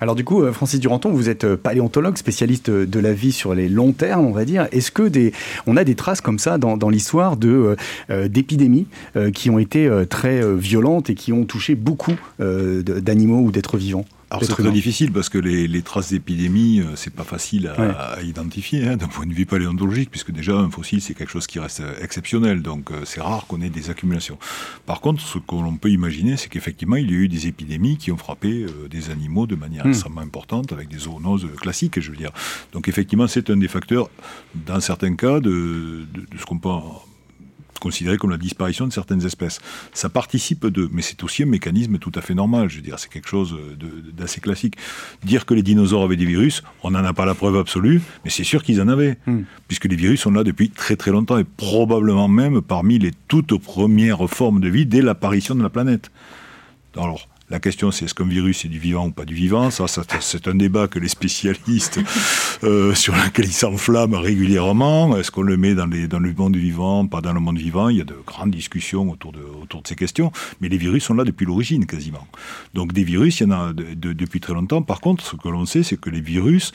Alors 0.02 0.16
du 0.16 0.24
coup, 0.24 0.42
euh, 0.42 0.50
Francis 0.50 0.80
Duranton, 0.80 1.12
vous 1.12 1.28
êtes 1.28 1.44
euh, 1.44 1.56
paléontologue, 1.56 2.16
spécialiste 2.16 2.70
euh, 2.70 2.86
de 2.86 2.98
la 2.98 3.12
vie 3.12 3.30
sur 3.30 3.54
les 3.54 3.68
longs 3.68 3.92
termes, 3.92 4.26
on 4.26 4.32
va 4.32 4.44
dire. 4.44 4.66
Est-ce 4.72 4.90
que 4.90 5.04
des, 5.04 5.32
on 5.68 5.76
a 5.76 5.84
des 5.84 5.94
traces 5.94 6.20
comme 6.20 6.40
ça 6.40 6.58
dans, 6.58 6.88
l'histoire 6.88 7.36
de 7.36 7.76
d'épidémies 8.10 8.86
qui 9.32 9.48
ont 9.50 9.58
été 9.58 9.88
très 10.10 10.42
violentes 10.56 11.08
et 11.10 11.14
qui 11.14 11.32
ont 11.32 11.44
touché 11.44 11.74
beaucoup 11.74 12.14
d'animaux 12.38 13.40
ou 13.40 13.52
d'êtres 13.52 13.76
vivants? 13.76 14.04
C'est 14.40 14.52
très 14.52 14.70
difficile 14.70 15.12
parce 15.12 15.28
que 15.28 15.38
les, 15.38 15.82
traces 15.82 16.10
d'épidémie, 16.10 16.80
euh, 16.80 16.96
c'est 16.96 17.12
pas 17.12 17.24
facile 17.24 17.68
à, 17.68 18.22
identifier 18.22 18.86
hein, 18.86 18.96
d'un 18.96 19.08
point 19.08 19.26
de 19.26 19.32
vue 19.32 19.46
paléontologique, 19.46 20.10
puisque 20.10 20.30
déjà 20.30 20.54
un 20.54 20.70
fossile 20.70 21.00
c'est 21.00 21.14
quelque 21.14 21.30
chose 21.30 21.46
qui 21.46 21.58
reste 21.58 21.82
exceptionnel, 22.00 22.62
donc 22.62 22.90
euh, 22.90 23.02
c'est 23.04 23.20
rare 23.20 23.46
qu'on 23.46 23.60
ait 23.60 23.70
des 23.70 23.90
accumulations. 23.90 24.38
Par 24.86 25.00
contre, 25.00 25.20
ce 25.20 25.38
que 25.38 25.54
l'on 25.54 25.76
peut 25.76 25.90
imaginer, 25.90 26.36
c'est 26.36 26.48
qu'effectivement 26.48 26.96
il 26.96 27.10
y 27.10 27.14
a 27.14 27.18
eu 27.18 27.28
des 27.28 27.46
épidémies 27.46 27.96
qui 27.96 28.12
ont 28.12 28.16
frappé 28.16 28.62
euh, 28.62 28.88
des 28.88 29.10
animaux 29.10 29.46
de 29.46 29.56
manière 29.56 29.86
hmm. 29.86 29.90
extrêmement 29.90 30.20
importante, 30.20 30.72
avec 30.72 30.88
des 30.88 30.98
zoonoses 30.98 31.48
classiques, 31.60 32.00
je 32.00 32.10
veux 32.10 32.16
dire. 32.16 32.30
Donc 32.72 32.88
effectivement, 32.88 33.26
c'est 33.26 33.50
un 33.50 33.56
des 33.56 33.68
facteurs, 33.68 34.08
dans 34.54 34.80
certains 34.80 35.14
cas, 35.16 35.40
de, 35.40 36.06
de 36.12 36.38
ce 36.38 36.44
qu'on 36.44 36.58
peut 36.58 36.68
considéré 37.82 38.16
comme 38.16 38.30
la 38.30 38.38
disparition 38.38 38.86
de 38.86 38.92
certaines 38.92 39.26
espèces. 39.26 39.60
Ça 39.92 40.08
participe 40.08 40.66
de, 40.66 40.88
mais 40.92 41.02
c'est 41.02 41.22
aussi 41.24 41.42
un 41.42 41.46
mécanisme 41.46 41.98
tout 41.98 42.12
à 42.14 42.20
fait 42.20 42.34
normal. 42.34 42.70
Je 42.70 42.76
veux 42.76 42.82
dire, 42.82 42.98
c'est 43.00 43.10
quelque 43.10 43.28
chose 43.28 43.56
d'assez 44.16 44.40
classique. 44.40 44.76
Dire 45.24 45.44
que 45.46 45.54
les 45.54 45.64
dinosaures 45.64 46.04
avaient 46.04 46.16
des 46.16 46.24
virus, 46.24 46.62
on 46.84 46.92
n'en 46.92 47.04
a 47.04 47.12
pas 47.12 47.26
la 47.26 47.34
preuve 47.34 47.56
absolue, 47.56 48.00
mais 48.24 48.30
c'est 48.30 48.44
sûr 48.44 48.62
qu'ils 48.62 48.80
en 48.80 48.86
avaient, 48.86 49.18
hmm. 49.26 49.42
puisque 49.66 49.86
les 49.86 49.96
virus 49.96 50.20
sont 50.20 50.30
là 50.30 50.44
depuis 50.44 50.70
très 50.70 50.94
très 50.94 51.10
longtemps 51.10 51.38
et 51.38 51.44
probablement 51.44 52.28
même 52.28 52.62
parmi 52.62 53.00
les 53.00 53.10
toutes 53.26 53.58
premières 53.58 54.28
formes 54.30 54.60
de 54.60 54.68
vie 54.68 54.86
dès 54.86 55.02
l'apparition 55.02 55.56
de 55.56 55.62
la 55.62 55.70
planète. 55.70 56.12
Alors, 56.96 57.26
la 57.52 57.60
question, 57.60 57.90
c'est 57.90 58.06
est-ce 58.06 58.14
qu'un 58.14 58.26
virus 58.26 58.64
est 58.64 58.68
du 58.68 58.78
vivant 58.78 59.08
ou 59.08 59.10
pas 59.10 59.26
du 59.26 59.34
vivant? 59.34 59.70
Ça, 59.70 59.84
c'est 59.86 60.48
un 60.48 60.54
débat 60.54 60.88
que 60.88 60.98
les 60.98 61.08
spécialistes, 61.08 62.00
euh, 62.64 62.94
sur 62.94 63.14
lequel 63.14 63.44
ils 63.44 63.52
s'enflamment 63.52 64.18
régulièrement. 64.18 65.18
Est-ce 65.18 65.30
qu'on 65.30 65.42
le 65.42 65.58
met 65.58 65.74
dans, 65.74 65.84
le 65.84 66.32
monde 66.32 66.56
vivant, 66.56 67.06
pas 67.06 67.20
dans 67.20 67.34
le 67.34 67.40
monde 67.40 67.58
vivant? 67.58 67.90
Il 67.90 67.98
y 67.98 68.00
a 68.00 68.04
de 68.04 68.16
grandes 68.26 68.52
discussions 68.52 69.10
autour 69.10 69.32
de 69.32 69.42
ces 69.86 69.96
questions. 69.96 70.32
Mais 70.62 70.70
les 70.70 70.78
virus 70.78 71.04
sont 71.04 71.12
là 71.12 71.24
depuis 71.24 71.44
l'origine, 71.44 71.84
quasiment. 71.84 72.26
Donc 72.72 72.94
des 72.94 73.04
virus, 73.04 73.40
il 73.40 73.42
y 73.42 73.46
en 73.46 73.50
a 73.50 73.72
depuis 73.74 74.40
très 74.40 74.54
longtemps. 74.54 74.80
Par 74.80 75.02
contre, 75.02 75.22
ce 75.22 75.36
que 75.36 75.48
l'on 75.50 75.66
sait, 75.66 75.82
c'est 75.82 76.00
que 76.00 76.08
les 76.08 76.22
virus 76.22 76.72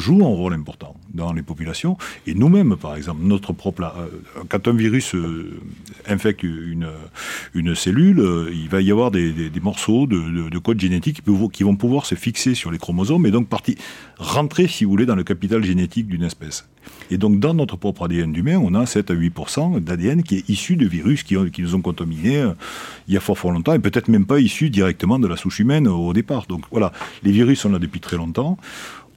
joue 0.00 0.24
un 0.24 0.28
rôle 0.28 0.54
important 0.54 0.96
dans 1.14 1.32
les 1.32 1.42
populations. 1.42 1.96
Et 2.26 2.34
nous-mêmes, 2.34 2.76
par 2.76 2.96
exemple, 2.96 3.20
notre 3.22 3.52
propre. 3.52 3.82
Euh, 3.82 4.08
quand 4.48 4.66
un 4.66 4.74
virus 4.74 5.14
euh, 5.14 5.60
infecte 6.08 6.42
une, 6.42 6.88
une 7.54 7.74
cellule, 7.74 8.20
euh, 8.20 8.50
il 8.52 8.68
va 8.68 8.80
y 8.80 8.90
avoir 8.90 9.10
des, 9.10 9.50
morceaux 9.62 10.06
de, 10.06 10.48
de, 10.48 10.58
code 10.58 10.80
génétique 10.80 11.22
qui, 11.52 11.62
vont 11.62 11.76
pouvoir 11.76 12.06
se 12.06 12.14
fixer 12.14 12.54
sur 12.54 12.70
les 12.70 12.78
chromosomes 12.78 13.26
et 13.26 13.30
donc 13.30 13.48
partir, 13.48 13.76
rentrer, 14.18 14.66
si 14.66 14.84
vous 14.84 14.90
voulez, 14.90 15.06
dans 15.06 15.14
le 15.14 15.24
capital 15.24 15.62
génétique 15.62 16.06
d'une 16.06 16.22
espèce. 16.22 16.66
Et 17.10 17.18
donc, 17.18 17.40
dans 17.40 17.54
notre 17.54 17.76
propre 17.76 18.04
ADN 18.04 18.32
d'humain, 18.32 18.58
on 18.58 18.74
a 18.74 18.86
7 18.86 19.10
à 19.10 19.14
8 19.14 19.34
d'ADN 19.80 20.22
qui 20.22 20.36
est 20.36 20.48
issu 20.48 20.76
de 20.76 20.86
virus 20.86 21.22
qui, 21.22 21.36
qui, 21.50 21.62
nous 21.62 21.74
ont 21.74 21.82
contaminés 21.82 22.44
il 23.06 23.14
y 23.14 23.16
a 23.16 23.20
fort, 23.20 23.36
fort 23.36 23.52
longtemps, 23.52 23.74
et 23.74 23.78
peut-être 23.78 24.08
même 24.08 24.24
pas 24.24 24.40
issu 24.40 24.70
directement 24.70 25.18
de 25.18 25.26
la 25.26 25.36
souche 25.36 25.58
humaine 25.60 25.86
au 25.88 26.12
départ. 26.12 26.46
Donc 26.46 26.62
voilà, 26.70 26.92
les 27.22 27.32
virus 27.32 27.60
sont 27.60 27.70
là 27.70 27.78
depuis 27.78 28.00
très 28.00 28.16
longtemps. 28.16 28.56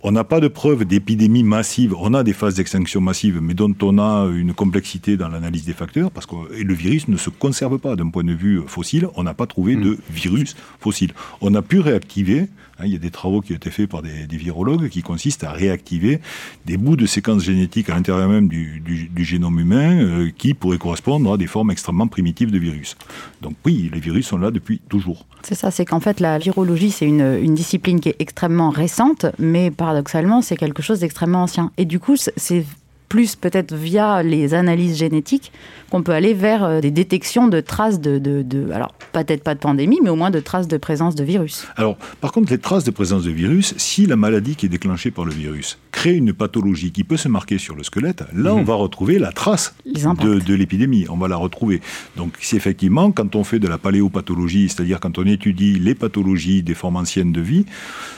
On 0.05 0.12
n'a 0.12 0.25
pas 0.25 0.41
de 0.41 0.50
preuves 0.50 0.83
d'épidémie 0.83 1.43
massive. 1.43 1.95
On 1.98 2.13
a 2.13 2.24
des 2.24 2.33
phases 2.33 2.55
d'extinction 2.55 3.00
massive, 3.00 3.39
mais 3.41 3.53
dont 3.53 3.74
on 3.81 3.98
a 4.00 4.29
une 4.36 4.53
complexité 4.53 5.15
dans 5.15 5.29
l'analyse 5.29 5.63
des 5.63 5.72
facteurs, 5.72 6.12
parce 6.12 6.25
que 6.25 6.36
le 6.62 6.74
virus 6.74 7.07
ne 7.07 7.15
se 7.15 7.29
conserve 7.29 7.79
pas 7.79 7.95
d'un 7.95 8.10
point 8.10 8.25
de 8.25 8.33
vue 8.33 8.62
fossile. 8.67 9.07
On 9.15 9.24
n'a 9.24 9.33
pas 9.33 9.48
trouvé 9.48 9.77
de 9.77 9.91
mm. 9.91 9.98
virus 10.10 10.55
fossile. 10.81 11.13
On 11.39 11.55
a 11.55 11.62
pu 11.62 11.79
réactiver 11.79 12.50
il 12.84 12.92
y 12.92 12.96
a 12.96 13.00
des 13.00 13.12
travaux 13.12 13.42
qui 13.42 13.53
ont 13.53 13.56
été 13.56 13.70
faits 13.70 13.89
par 13.89 14.01
des, 14.01 14.25
virologues 14.32 14.89
qui 14.89 15.01
consistent 15.01 15.44
à 15.44 15.51
réactiver 15.51 16.20
des 16.65 16.77
bouts 16.77 16.96
de 16.96 17.06
séquences 17.06 17.44
génétiques 17.44 17.89
à 17.89 17.96
l'intérieur 17.96 18.27
même 18.27 18.48
du, 18.48 18.82
génome 19.18 19.60
humain 19.60 20.01
euh, 20.01 20.32
qui 20.36 20.53
pourraient 20.53 20.77
correspondre 20.77 21.34
à 21.34 21.38
des 21.38 21.48
formes 21.48 21.72
extrêmement 21.72 22.08
primitives 22.08 22.51
de 22.51 22.58
virus. 22.58 22.98
Donc 23.42 23.53
oui, 23.65 23.89
les 23.94 24.00
virus 24.00 24.27
sont 24.27 24.38
là 24.38 24.51
depuis 24.51 24.82
toujours. 24.89 25.25
C'est 25.44 25.56
ça, 25.56 25.72
c'est 25.72 25.86
qu'en 25.86 26.00
fait 26.00 26.20
la 26.20 26.38
virologie 26.39 26.92
c'est 26.92 27.06
une, 27.06 27.39
une, 27.42 27.56
discipline 27.56 28.00
qui 28.00 28.10
est 28.10 28.15
extrêmement 28.20 28.70
récente, 28.70 29.25
mais 29.39 29.72
paradoxalement 29.72 30.42
c'est 30.42 30.58
quelque 30.58 30.82
chose 30.82 31.00
d'extrêmement 31.00 31.44
ancien. 31.44 31.72
Et 31.77 31.86
du 31.86 32.00
coup 32.00 32.15
c'est 32.18 32.65
plus 33.13 33.36
peut-être 33.36 33.75
via 33.75 34.24
les 34.24 34.55
analyses 34.55 34.98
génétiques 34.98 35.51
qu'on 35.91 36.01
peut 36.01 36.13
aller 36.13 36.34
vers 36.34 36.63
euh, 36.63 36.82
des 36.82 36.89
détections 36.89 37.48
de 37.48 37.60
traces 37.60 38.00
de, 38.00 38.17
de, 38.17 38.72
alors 38.72 38.91
peut-être 39.12 39.43
pas 39.43 39.53
de 39.53 39.60
pandémie, 39.60 40.00
mais 40.01 40.10
au 40.10 40.15
moins 40.15 40.32
de 40.32 40.39
traces 40.39 40.67
de 40.67 40.77
présence 40.77 41.13
de 41.13 41.24
virus. 41.24 41.67
Alors, 41.75 41.96
par 42.22 42.32
contre, 42.32 42.51
les 42.51 42.58
traces 42.58 42.86
de 42.86 42.89
présence 42.89 43.22
de 43.25 43.29
virus, 43.29 43.75
si 43.77 44.08
la 44.08 44.15
maladie 44.15 44.55
qui 44.55 44.65
est 44.65 44.70
déclenchée 44.70 45.12
par 45.12 45.25
le 45.25 45.32
virus 45.32 45.77
crée 45.91 46.15
une 46.15 46.34
pathologie 46.34 46.91
qui 46.91 47.03
peut 47.03 47.17
se 47.17 47.27
marquer 47.27 47.60
sur 47.60 47.75
le 47.75 47.84
squelette, 47.84 48.24
là, 48.34 48.55
on 48.55 48.62
mhm. 48.62 48.65
va 48.65 48.74
retrouver 48.74 49.20
la 49.20 49.32
trace 49.32 49.75
de, 49.86 50.39
de 50.39 50.53
l'épidémie. 50.55 51.05
On 51.08 51.17
va 51.17 51.27
la 51.27 51.38
retrouver. 51.38 51.82
Donc, 52.17 52.34
si 52.39 52.55
effectivement, 52.55 53.12
quand 53.12 53.36
on 53.36 53.43
fait 53.43 53.60
de 53.60 53.67
la 53.67 53.77
paléopathologie, 53.77 54.70
c'est-à-dire 54.70 55.00
quand 55.00 55.20
on 55.20 55.27
étudie 55.27 55.77
les 55.77 55.93
pathologies 55.93 56.63
des 56.63 56.74
formes 56.74 56.96
anciennes 56.96 57.32
de 57.32 57.41
vie, 57.41 57.67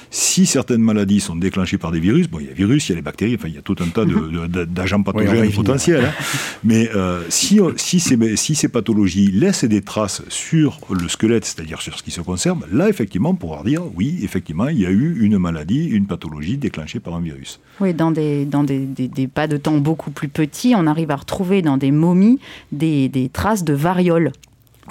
si 0.10 0.46
certaines 0.46 0.82
maladies 0.82 1.20
sont 1.20 1.36
déclenchées 1.36 1.78
par 1.78 1.92
des 1.92 2.00
virus, 2.00 2.30
bon, 2.30 2.40
il 2.40 2.46
y 2.46 2.50
a 2.50 2.52
des 2.52 2.56
virus, 2.56 2.88
il 2.88 2.92
y 2.92 2.94
a 2.94 2.96
les 2.96 3.02
bactéries, 3.02 3.36
enfin, 3.36 3.48
il 3.48 3.56
y 3.56 3.58
a 3.58 3.62
tout 3.62 3.76
un 3.80 3.88
tas 3.88 4.06
d'agents 4.66 5.04
pathogènes 5.04 5.52
potentiels. 5.52 6.06
Hein. 6.06 6.24
Mais 6.64 6.90
euh, 6.96 7.24
si, 7.30 7.60
si, 7.78 8.00
ces, 8.00 8.36
si 8.36 8.56
ces 8.56 8.68
pathologies 8.68 9.32
laissent 9.32 9.66
des 9.66 9.82
traces 9.82 10.22
sur 10.30 10.80
le 10.90 11.08
squelette, 11.08 11.46
c'est-à-dire 11.46 11.82
sur 11.82 11.98
ce 11.98 12.04
qui 12.04 12.12
se 12.12 12.22
conserve, 12.22 12.66
là, 12.72 12.90
effectivement, 12.90 13.30
on 13.30 13.36
pourra 13.36 13.64
dire, 13.64 13.82
oui, 13.96 14.20
effectivement, 14.24 14.68
il 14.68 14.80
y 14.80 14.86
a 14.86 14.92
eu 14.92 15.18
une 15.22 15.38
maladie, 15.38 15.86
une 15.86 16.06
pathologie 16.06 16.58
déclenchée 16.58 17.00
par 17.00 17.16
un 17.16 17.22
virus. 17.22 17.60
Oui, 17.80 17.94
dans 17.94 18.12
des, 18.12 18.46
dans 18.46 18.64
des, 18.64 18.86
des, 18.86 19.28
pas 19.28 19.48
de 19.48 19.58
temps 19.58 19.78
beaucoup 19.78 20.12
plus 20.12 20.30
petits, 20.30 20.74
on 20.76 20.88
arrive 20.88 21.12
à 21.12 21.16
retrouver 21.16 21.62
dans 21.62 21.78
des 21.78 21.92
momies 21.92 22.40
des, 22.72 23.10
des 23.10 23.30
traces 23.30 23.64
de 23.64 23.74
variole. 23.74 24.32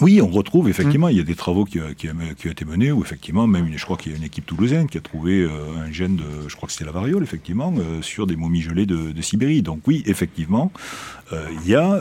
Oui, 0.01 0.21
on 0.21 0.29
retrouve 0.29 0.69
effectivement, 0.69 1.09
il 1.09 1.17
y 1.17 1.21
a 1.21 1.25
des 1.25 1.37
travaux 1.37 1.65
qui, 1.65 1.79
qui, 1.97 2.09
qui 2.37 2.49
ont 2.49 2.51
été 2.51 2.65
menés 2.65 2.91
où 2.91 3.03
effectivement, 3.03 3.47
même 3.47 3.69
je 3.77 3.85
crois 3.85 3.97
qu'il 3.97 4.11
y 4.11 4.15
a 4.15 4.19
une 4.19 4.25
équipe 4.25 4.45
toulousaine 4.45 4.89
qui 4.89 4.99
a 4.99 5.01
trouvé 5.01 5.43
euh, 5.43 5.51
un 5.87 5.93
gène 5.93 6.17
de, 6.17 6.49
je 6.49 6.57
crois 6.57 6.67
que 6.67 6.73
c'était 6.73 6.85
la 6.85 6.91
variole 6.91 7.23
effectivement, 7.23 7.73
euh, 7.79 8.03
sur 8.03 8.27
des 8.27 8.35
momies 8.35 8.63
gelées 8.63 8.87
de, 8.87 9.23
Sibérie. 9.23 9.63
Donc 9.63 9.81
oui, 9.87 10.03
effectivement, 10.07 10.73
euh, 11.33 11.47
il 11.63 11.71
y 11.71 11.75
a 11.75 12.01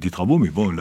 des 0.00 0.10
travaux, 0.10 0.38
mais 0.38 0.48
bon, 0.48 0.72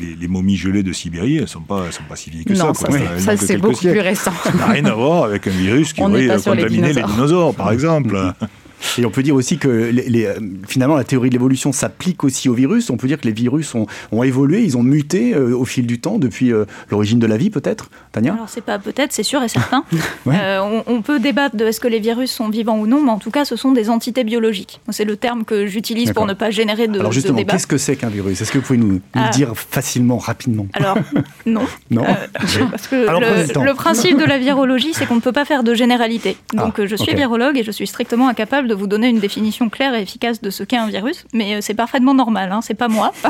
les, 0.00 0.28
momies 0.28 0.56
gelées 0.56 0.82
de 0.82 0.92
Sibérie, 0.92 1.38
elles 1.38 1.48
sont 1.48 1.60
pas, 1.60 1.90
sont 1.92 2.02
pas 2.08 2.16
si 2.16 2.30
vieilles 2.30 2.44
que 2.44 2.54
ça. 2.54 2.74
ça, 2.74 3.18
ça 3.18 3.36
c'est 3.36 3.56
beaucoup 3.56 3.78
plus 3.78 4.00
récent. 4.00 4.32
Ça 4.42 4.52
n'a 4.52 4.66
rien 4.66 4.84
à 4.86 4.94
voir 4.94 5.24
avec 5.24 5.46
un 5.46 5.50
virus 5.50 5.92
qui 5.92 6.02
aurait 6.02 6.26
contaminé 6.26 6.92
les 6.92 7.02
dinosaures, 7.02 7.54
par 7.54 7.70
exemple. 7.70 8.34
Et 8.98 9.04
on 9.04 9.10
peut 9.10 9.22
dire 9.22 9.34
aussi 9.34 9.58
que 9.58 9.68
les, 9.68 10.26
euh, 10.26 10.34
finalement 10.66 10.96
la 10.96 11.04
théorie 11.04 11.28
de 11.28 11.34
l'évolution 11.34 11.72
s'applique 11.72 12.24
aussi 12.24 12.48
aux 12.48 12.54
virus. 12.54 12.90
On 12.90 12.96
peut 12.96 13.08
dire 13.08 13.20
que 13.20 13.26
les 13.26 13.32
virus 13.32 13.74
ont, 13.74 13.86
ont 14.12 14.22
évolué, 14.22 14.62
ils 14.62 14.76
ont 14.76 14.82
muté 14.82 15.34
euh, 15.34 15.56
au 15.56 15.64
fil 15.64 15.86
du 15.86 16.00
temps 16.00 16.18
depuis 16.18 16.52
euh, 16.52 16.64
l'origine 16.90 17.18
de 17.18 17.26
la 17.26 17.36
vie 17.36 17.50
peut-être, 17.50 17.90
Tania? 18.12 18.34
Alors 18.34 18.48
c'est 18.48 18.60
pas 18.60 18.78
peut-être, 18.78 19.12
c'est 19.12 19.22
sûr 19.22 19.42
et 19.42 19.48
certain. 19.48 19.84
on, 20.26 21.02
peut 21.02 21.18
débattre 21.18 21.56
de 21.56 21.66
est-ce 21.66 21.80
que 21.80 21.88
les 21.88 22.00
virus 22.00 22.30
sont 22.30 22.48
vivants 22.48 22.78
ou 22.78 22.86
non, 22.86 23.02
mais 23.02 23.10
en 23.10 23.18
tout 23.18 23.30
cas 23.30 23.44
ce 23.44 23.56
sont 23.56 23.72
des 23.72 23.90
entités 23.90 24.24
biologiques. 24.24 24.80
C'est 24.90 25.04
le 25.04 25.16
terme 25.16 25.44
que 25.44 25.66
j'utilise 25.66 26.12
pour 26.12 26.26
ne 26.26 26.34
pas 26.34 26.50
générer 26.50 26.88
de 26.88 26.98
Alors 27.00 27.12
justement, 27.12 27.42
qu'est-ce 27.44 27.66
que 27.66 27.78
c'est 27.78 27.96
qu'un 27.96 28.08
virus? 28.08 28.40
Est-ce 28.40 28.52
que 28.52 28.58
vous 28.58 28.64
pouvez 28.64 28.78
nous, 28.78 29.00
ah. 29.14 29.30
dire 29.30 29.52
facilement, 29.54 30.18
rapidement? 30.18 30.66
Alors 30.72 30.98
non. 31.46 31.66
non? 31.90 32.04
parce 32.70 32.86
que 32.86 32.96
le, 32.96 33.74
principe 33.74 34.18
de 34.18 34.24
la 34.24 34.38
virologie, 34.38 34.94
c'est 34.94 35.06
qu'on 35.06 35.16
ne 35.16 35.20
peut 35.20 35.32
pas 35.32 35.44
faire 35.44 35.64
de 35.64 35.74
généralité. 35.74 36.36
Ah, 36.56 36.64
Donc 36.64 36.84
je 36.84 36.96
suis 36.96 37.14
virologue 37.14 37.58
et 37.58 37.62
je 37.62 37.70
suis 37.70 37.86
strictement 37.86 38.28
incapable 38.28 38.68
de 38.68 38.73
vous 38.74 38.86
donner 38.86 39.08
une 39.08 39.20
définition 39.20 39.68
claire 39.68 39.94
et 39.94 40.02
efficace 40.02 40.40
de 40.40 40.50
ce 40.50 40.62
qu'est 40.64 40.76
un 40.76 40.88
virus, 40.88 41.24
mais 41.32 41.54
euh, 41.54 41.58
c'est 41.60 41.74
parfaitement 41.74 42.14
normal, 42.14 42.52
hein, 42.52 42.60
c'est 42.62 42.74
pas 42.74 42.88
moi. 42.88 43.12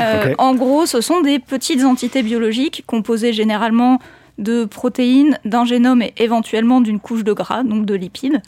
Euh, 0.00 0.32
en 0.38 0.54
gros, 0.54 0.86
ce 0.86 1.00
sont 1.00 1.22
des 1.22 1.40
petites 1.40 1.82
entités 1.82 2.22
biologiques 2.22 2.84
composées 2.86 3.32
généralement 3.32 3.98
de 4.38 4.64
protéines, 4.64 5.40
d'un 5.44 5.64
génome 5.64 6.02
et 6.02 6.12
éventuellement 6.18 6.80
d'une 6.80 7.00
couche 7.00 7.24
de 7.24 7.32
gras, 7.32 7.64
donc 7.64 7.84
de 7.84 7.94
lipides, 7.94 8.40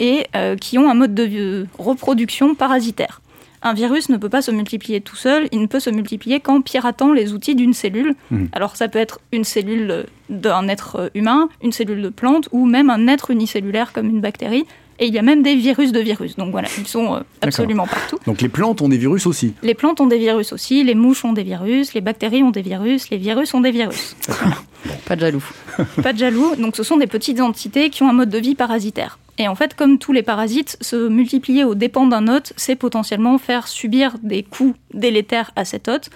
et 0.00 0.26
euh, 0.34 0.56
qui 0.56 0.78
ont 0.78 0.90
un 0.90 0.94
mode 0.94 1.14
de 1.14 1.68
reproduction 1.78 2.56
parasitaire. 2.56 3.20
Un 3.62 3.74
virus 3.74 4.08
ne 4.08 4.16
peut 4.16 4.28
pas 4.28 4.42
se 4.42 4.50
multiplier 4.50 5.00
tout 5.00 5.14
seul, 5.14 5.48
il 5.52 5.60
ne 5.60 5.66
peut 5.66 5.78
se 5.78 5.90
multiplier 5.90 6.40
qu'en 6.40 6.60
piratant 6.60 7.12
les 7.12 7.32
outils 7.32 7.54
d'une 7.54 7.74
cellule. 7.74 8.16
Mmh. 8.32 8.46
Alors 8.50 8.74
ça 8.74 8.88
peut 8.88 8.98
être 8.98 9.20
une 9.30 9.44
cellule 9.44 10.06
d'un 10.28 10.66
être 10.66 11.12
humain, 11.14 11.48
une 11.62 11.70
cellule 11.70 12.02
de 12.02 12.08
plante, 12.08 12.48
ou 12.50 12.66
même 12.66 12.90
un 12.90 13.06
être 13.06 13.30
unicellulaire 13.30 13.92
comme 13.92 14.08
une 14.08 14.20
bactérie, 14.20 14.66
et 14.98 15.06
il 15.06 15.14
y 15.14 15.18
a 15.18 15.22
même 15.22 15.42
des 15.42 15.54
virus 15.56 15.92
de 15.92 16.00
virus. 16.00 16.36
Donc 16.36 16.50
voilà, 16.50 16.68
ils 16.78 16.86
sont 16.86 17.14
euh, 17.14 17.20
absolument 17.40 17.86
partout. 17.86 18.18
Donc 18.26 18.40
les 18.40 18.48
plantes 18.48 18.82
ont 18.82 18.88
des 18.88 18.98
virus 18.98 19.26
aussi 19.26 19.54
Les 19.62 19.74
plantes 19.74 20.00
ont 20.00 20.06
des 20.06 20.18
virus 20.18 20.52
aussi, 20.52 20.84
les 20.84 20.94
mouches 20.94 21.24
ont 21.24 21.32
des 21.32 21.42
virus, 21.42 21.94
les 21.94 22.00
bactéries 22.00 22.42
ont 22.42 22.50
des 22.50 22.62
virus, 22.62 23.10
les 23.10 23.16
virus 23.16 23.54
ont 23.54 23.60
des 23.60 23.70
virus. 23.70 24.16
Pas 25.06 25.16
de 25.16 25.20
jaloux. 25.20 25.44
Pas 26.02 26.12
de 26.12 26.18
jaloux. 26.18 26.56
Donc 26.56 26.76
ce 26.76 26.82
sont 26.82 26.96
des 26.96 27.06
petites 27.06 27.40
entités 27.40 27.90
qui 27.90 28.02
ont 28.02 28.08
un 28.08 28.14
mode 28.14 28.30
de 28.30 28.38
vie 28.38 28.54
parasitaire. 28.54 29.18
Et 29.38 29.48
en 29.48 29.54
fait, 29.54 29.74
comme 29.74 29.98
tous 29.98 30.12
les 30.12 30.22
parasites, 30.22 30.76
se 30.80 31.08
multiplier 31.08 31.64
aux 31.64 31.74
dépens 31.74 32.06
d'un 32.06 32.28
hôte, 32.28 32.52
c'est 32.56 32.76
potentiellement 32.76 33.38
faire 33.38 33.66
subir 33.66 34.16
des 34.22 34.42
coups 34.42 34.76
délétères 34.92 35.52
à 35.56 35.64
cet 35.64 35.88
hôte, 35.88 36.10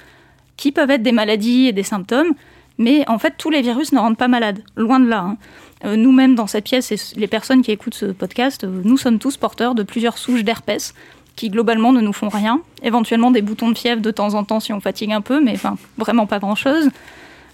qui 0.57 0.71
peuvent 0.71 0.91
être 0.91 1.03
des 1.03 1.13
maladies 1.13 1.67
et 1.67 1.73
des 1.73 1.83
symptômes. 1.83 2.35
Mais 2.79 3.09
en 3.09 3.19
fait, 3.19 3.35
tous 3.39 3.51
les 3.51 3.63
virus 3.63 3.93
ne 3.93 3.99
rendent 3.99 4.19
pas 4.19 4.29
malades. 4.29 4.63
Loin 4.77 5.01
de 5.01 5.09
là. 5.09 5.21
Hein. 5.21 5.37
Euh, 5.87 5.97
nous-mêmes, 5.97 6.35
dans 6.35 6.47
cette 6.47 6.65
pièce, 6.65 6.91
et 6.91 6.99
les 7.17 7.29
personnes 7.29 7.63
qui 7.63 7.71
écoutent 7.71 7.95
ce 7.95 8.07
podcast, 8.07 8.65
euh, 8.65 8.81
nous 8.85 8.97
sommes 8.97 9.19
tous 9.19 9.37
porteurs 9.37 9.75
de 9.75 9.83
plusieurs 9.83 10.19
souches 10.19 10.43
d'herpès 10.43 10.95
qui 11.37 11.49
globalement 11.51 11.93
ne 11.93 12.01
nous 12.01 12.15
font 12.15 12.29
rien. 12.29 12.61
Éventuellement 12.83 13.31
des 13.31 13.43
boutons 13.43 13.71
de 13.71 13.79
fièvre 13.79 14.01
de 14.01 14.11
temps 14.11 14.35
en 14.35 14.43
temps 14.43 14.59
si 14.59 14.73
on 14.73 14.81
fatigue 14.81 15.13
un 15.13 15.21
peu, 15.21 15.41
mais 15.41 15.53
enfin 15.53 15.77
vraiment 15.99 16.27
pas 16.27 16.39
grand-chose. 16.39 16.89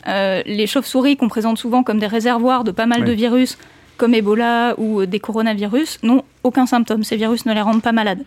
Euh, 0.07 0.41
les 0.47 0.67
chauves-souris 0.67 1.17
qu'on 1.17 1.29
présente 1.29 1.59
souvent 1.59 1.83
comme 1.83 1.99
des 1.99 2.07
réservoirs 2.07 2.65
de 2.65 2.71
pas 2.71 2.87
mal 2.87 3.05
de 3.05 3.13
virus, 3.13 3.59
comme 3.97 4.15
Ebola 4.15 4.75
ou 4.79 5.05
des 5.05 5.21
coronavirus, 5.21 5.99
n'ont 6.05 6.23
aucun 6.45 6.67
symptôme. 6.67 7.03
Ces 7.03 7.17
virus 7.17 7.45
ne 7.45 7.53
les 7.53 7.61
rendent 7.61 7.83
pas 7.83 7.93
malades. 7.93 8.25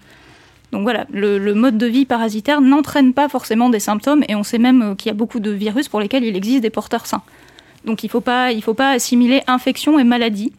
Donc 0.72 0.84
voilà, 0.84 1.06
le 1.10 1.54
mode 1.54 1.78
de 1.78 1.86
vie 1.86 2.06
parasitaire 2.06 2.60
n'entraîne 2.60 3.14
pas 3.14 3.30
forcément 3.30 3.70
des 3.70 3.80
symptômes 3.80 4.24
et 4.28 4.36
on 4.36 4.44
sait 4.44 4.58
même 4.58 4.96
qu'il 4.98 5.08
y 5.10 5.12
a 5.12 5.16
beaucoup 5.16 5.40
de 5.40 5.52
virus 5.52 5.88
pour 5.88 6.02
lesquels 6.02 6.26
il 6.26 6.36
existe 6.36 6.62
des 6.62 6.70
porteurs 6.70 7.06
sains. 7.06 7.22
Donc 7.86 8.04
il 8.04 8.08
ne 8.08 8.12
faut, 8.12 8.22
pas, 8.22 8.50
faut 8.62 8.74
pas 8.74 8.92
assimiler 8.92 9.42
infection 9.48 10.00
et 10.00 10.04
maladie. 10.04 10.52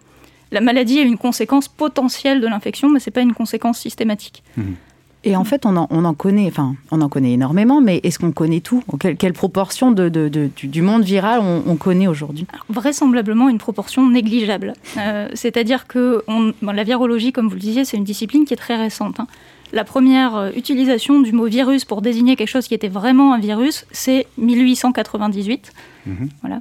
La 0.53 0.61
maladie 0.61 0.99
est 0.99 1.05
une 1.05 1.19
conséquence 1.19 1.69
potentielle 1.69 2.41
de 2.41 2.47
l'infection, 2.47 2.89
mais 2.89 3.01
ce 3.01 3.11
n'est 3.11 3.13
pas 3.13 3.21
une 3.21 3.35
conséquence 3.35 3.79
systématique. 3.79 4.43
Mhm. 4.57 4.77
Et 5.25 5.35
en 5.35 5.43
fait, 5.43 5.67
on 5.67 5.77
en, 5.77 5.89
on 5.91 6.05
en, 6.05 6.15
connaît, 6.15 6.47
enfin, 6.47 6.77
on 6.93 7.01
en 7.01 7.09
connaît 7.09 7.33
énormément, 7.33 7.81
mais 7.81 8.01
est-ce 8.05 8.21
qu'on 8.21 8.31
connaît 8.31 8.61
tout? 8.61 8.85
Quelle, 9.19 9.33
proportion 9.33 9.91
de, 9.91 10.09
du, 10.09 10.83
monde 10.83 11.03
viral 11.03 11.41
on, 11.41 11.75
connaît 11.75 12.07
aujourd'hui? 12.07 12.47
Vraisemblablement 12.69 13.49
une 13.49 13.59
proportion 13.59 14.09
négligeable. 14.09 14.75
Euh, 14.99 15.29
c'est-à-dire 15.35 15.89
que 15.89 16.23
la 16.63 16.85
virologie, 16.85 17.33
comme 17.33 17.49
vous 17.49 17.55
le 17.55 17.61
disiez, 17.61 17.85
c'est 17.85 17.97
une 17.97 18.05
discipline 18.05 18.45
qui 18.45 18.55
est 18.55 18.59
très 18.59 18.77
récente. 18.77 19.19
Hein. 19.19 19.27
La 19.73 19.83
première 19.83 20.37
euh, 20.37 20.51
utilisation 20.55 21.21
du 21.21 21.33
mot 21.33 21.47
virus 21.47 21.85
pour 21.85 22.03
désigner 22.03 22.37
quelque 22.37 22.49
chose 22.49 22.69
qui 22.69 22.75
était 22.75 22.87
vraiment 22.87 23.35
un 23.35 23.41
virus, 23.41 23.85
c'est 23.91 24.29
1898. 24.39 25.73
Mhm. 26.07 26.29
Voilà. 26.41 26.61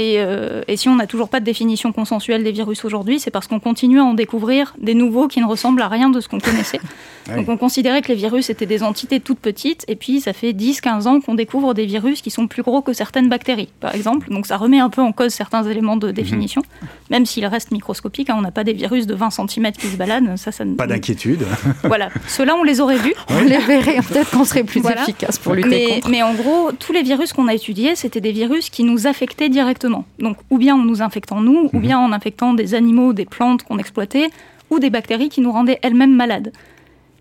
Euh, 0.00 0.62
et, 0.66 0.76
si 0.76 0.88
on 0.88 0.96
n'a 0.96 1.06
toujours 1.06 1.28
pas 1.28 1.40
de 1.40 1.44
définition 1.44 1.92
consensuelle 1.92 2.42
des 2.42 2.52
virus 2.52 2.84
aujourd'hui, 2.84 3.20
c'est 3.20 3.30
parce 3.30 3.46
qu'on 3.46 3.60
continue 3.60 4.00
à 4.00 4.04
en 4.04 4.14
découvrir 4.14 4.74
des 4.78 4.94
nouveaux 4.94 5.28
qui 5.28 5.40
ne 5.40 5.46
ressemblent 5.46 5.82
à 5.82 5.88
rien 5.88 6.10
de 6.10 6.20
ce 6.20 6.28
qu'on 6.28 6.40
connaissait. 6.40 6.80
Donc 7.36 7.48
on 7.48 7.56
considérait 7.56 8.00
que 8.02 8.08
les 8.08 8.14
virus 8.14 8.50
étaient 8.50 8.66
des 8.66 8.82
entités 8.82 9.20
toutes 9.20 9.38
petites, 9.38 9.84
et 9.88 9.96
puis 9.96 10.20
ça 10.20 10.32
fait 10.32 10.52
10-15 10.52 11.06
ans 11.06 11.20
qu'on 11.20 11.34
découvre 11.34 11.74
des 11.74 11.86
virus 11.86 12.22
qui 12.22 12.30
sont 12.30 12.46
plus 12.46 12.62
gros 12.62 12.80
que 12.82 12.92
certaines 12.92 13.28
bactéries, 13.28 13.68
par 13.80 13.94
exemple. 13.94 14.30
Donc 14.30 14.46
ça 14.46 14.56
remet 14.56 14.80
un 14.80 14.88
peu 14.88 15.02
en 15.02 15.12
cause 15.12 15.32
certains 15.32 15.62
éléments 15.64 15.96
de 15.96 16.10
définition, 16.10 16.62
mhm. 16.62 16.88
même 17.10 17.26
s'ils 17.26 17.46
restent 17.46 17.70
microscopiques. 17.70 18.30
Hein, 18.30 18.36
on 18.38 18.42
n'a 18.42 18.50
pas 18.50 18.64
des 18.64 18.72
virus 18.72 19.06
de 19.06 19.14
20 19.14 19.30
cm 19.30 19.72
qui 19.72 19.86
se 19.86 19.96
baladent. 19.96 20.36
Ça, 20.36 20.50
ça 20.50 20.64
pas 20.76 20.86
d'inquiétude. 20.86 21.46
voilà. 21.84 22.08
Ceux-là, 22.26 22.56
on 22.56 22.64
les 22.64 22.80
aurait 22.80 22.96
vus. 22.96 23.14
On 23.28 23.40
les 23.42 23.58
verrait. 23.58 24.00
Peut-être 24.08 24.30
qu'on 24.30 24.44
serait 24.44 24.64
plus 24.64 24.82
efficace 24.86 25.38
pour 25.38 25.54
lutter 25.54 25.68
mais, 25.68 25.94
contre. 25.94 26.08
Mais 26.08 26.22
en 26.22 26.34
gros, 26.34 26.70
tous 26.78 26.92
les 26.92 27.02
virus 27.02 27.32
qu'on 27.32 27.48
a 27.48 27.54
étudiés, 27.54 27.94
c'était 27.96 28.20
des 28.20 28.32
virus 28.32 28.70
qui 28.70 28.82
nous 28.82 29.06
affectaient 29.06 29.48
directement. 29.48 29.89
Donc, 30.18 30.36
ou 30.50 30.58
bien 30.58 30.74
en 30.74 30.84
nous 30.84 31.02
infectant 31.02 31.40
nous, 31.40 31.70
ou 31.72 31.76
mhm. 31.76 31.82
bien 31.82 31.98
en 31.98 32.12
infectant 32.12 32.54
des 32.54 32.74
animaux, 32.74 33.12
des 33.12 33.24
plantes 33.24 33.62
qu'on 33.62 33.78
exploitait, 33.78 34.30
ou 34.70 34.78
des 34.78 34.90
bactéries 34.90 35.28
qui 35.28 35.40
nous 35.40 35.52
rendaient 35.52 35.78
elles-mêmes 35.82 36.14
malades. 36.14 36.52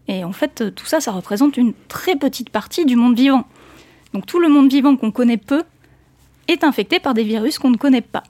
Et 0.08 0.24
en 0.24 0.32
fait, 0.32 0.74
tout 0.76 0.86
ça, 0.86 1.00
ça 1.00 1.12
représente 1.12 1.58
une 1.58 1.74
très 1.88 2.16
petite 2.16 2.50
partie 2.50 2.86
du 2.86 2.96
monde 2.96 3.16
vivant. 3.16 3.46
Donc 4.14 4.26
tout 4.26 4.40
le 4.40 4.50
monde 4.50 4.70
vivant 4.72 4.96
qu'on 4.96 5.12
connaît 5.12 5.38
peu 5.38 5.64
est 6.48 6.64
infecté 6.64 7.00
par 7.00 7.14
des 7.14 7.24
virus 7.24 7.60
qu'on 7.60 7.70
ne 7.70 7.78
connaît 7.78 8.02
pas. 8.02 8.24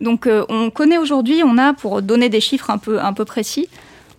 Donc 0.00 0.26
euh, 0.26 0.44
on 0.48 0.70
connaît 0.70 0.98
aujourd'hui, 0.98 1.42
on 1.44 1.56
a, 1.56 1.72
pour 1.72 2.02
donner 2.02 2.28
des 2.28 2.40
chiffres 2.40 2.70
un 2.70 2.78
peu, 2.78 3.00
un 3.00 3.12
peu 3.12 3.24
précis, 3.24 3.68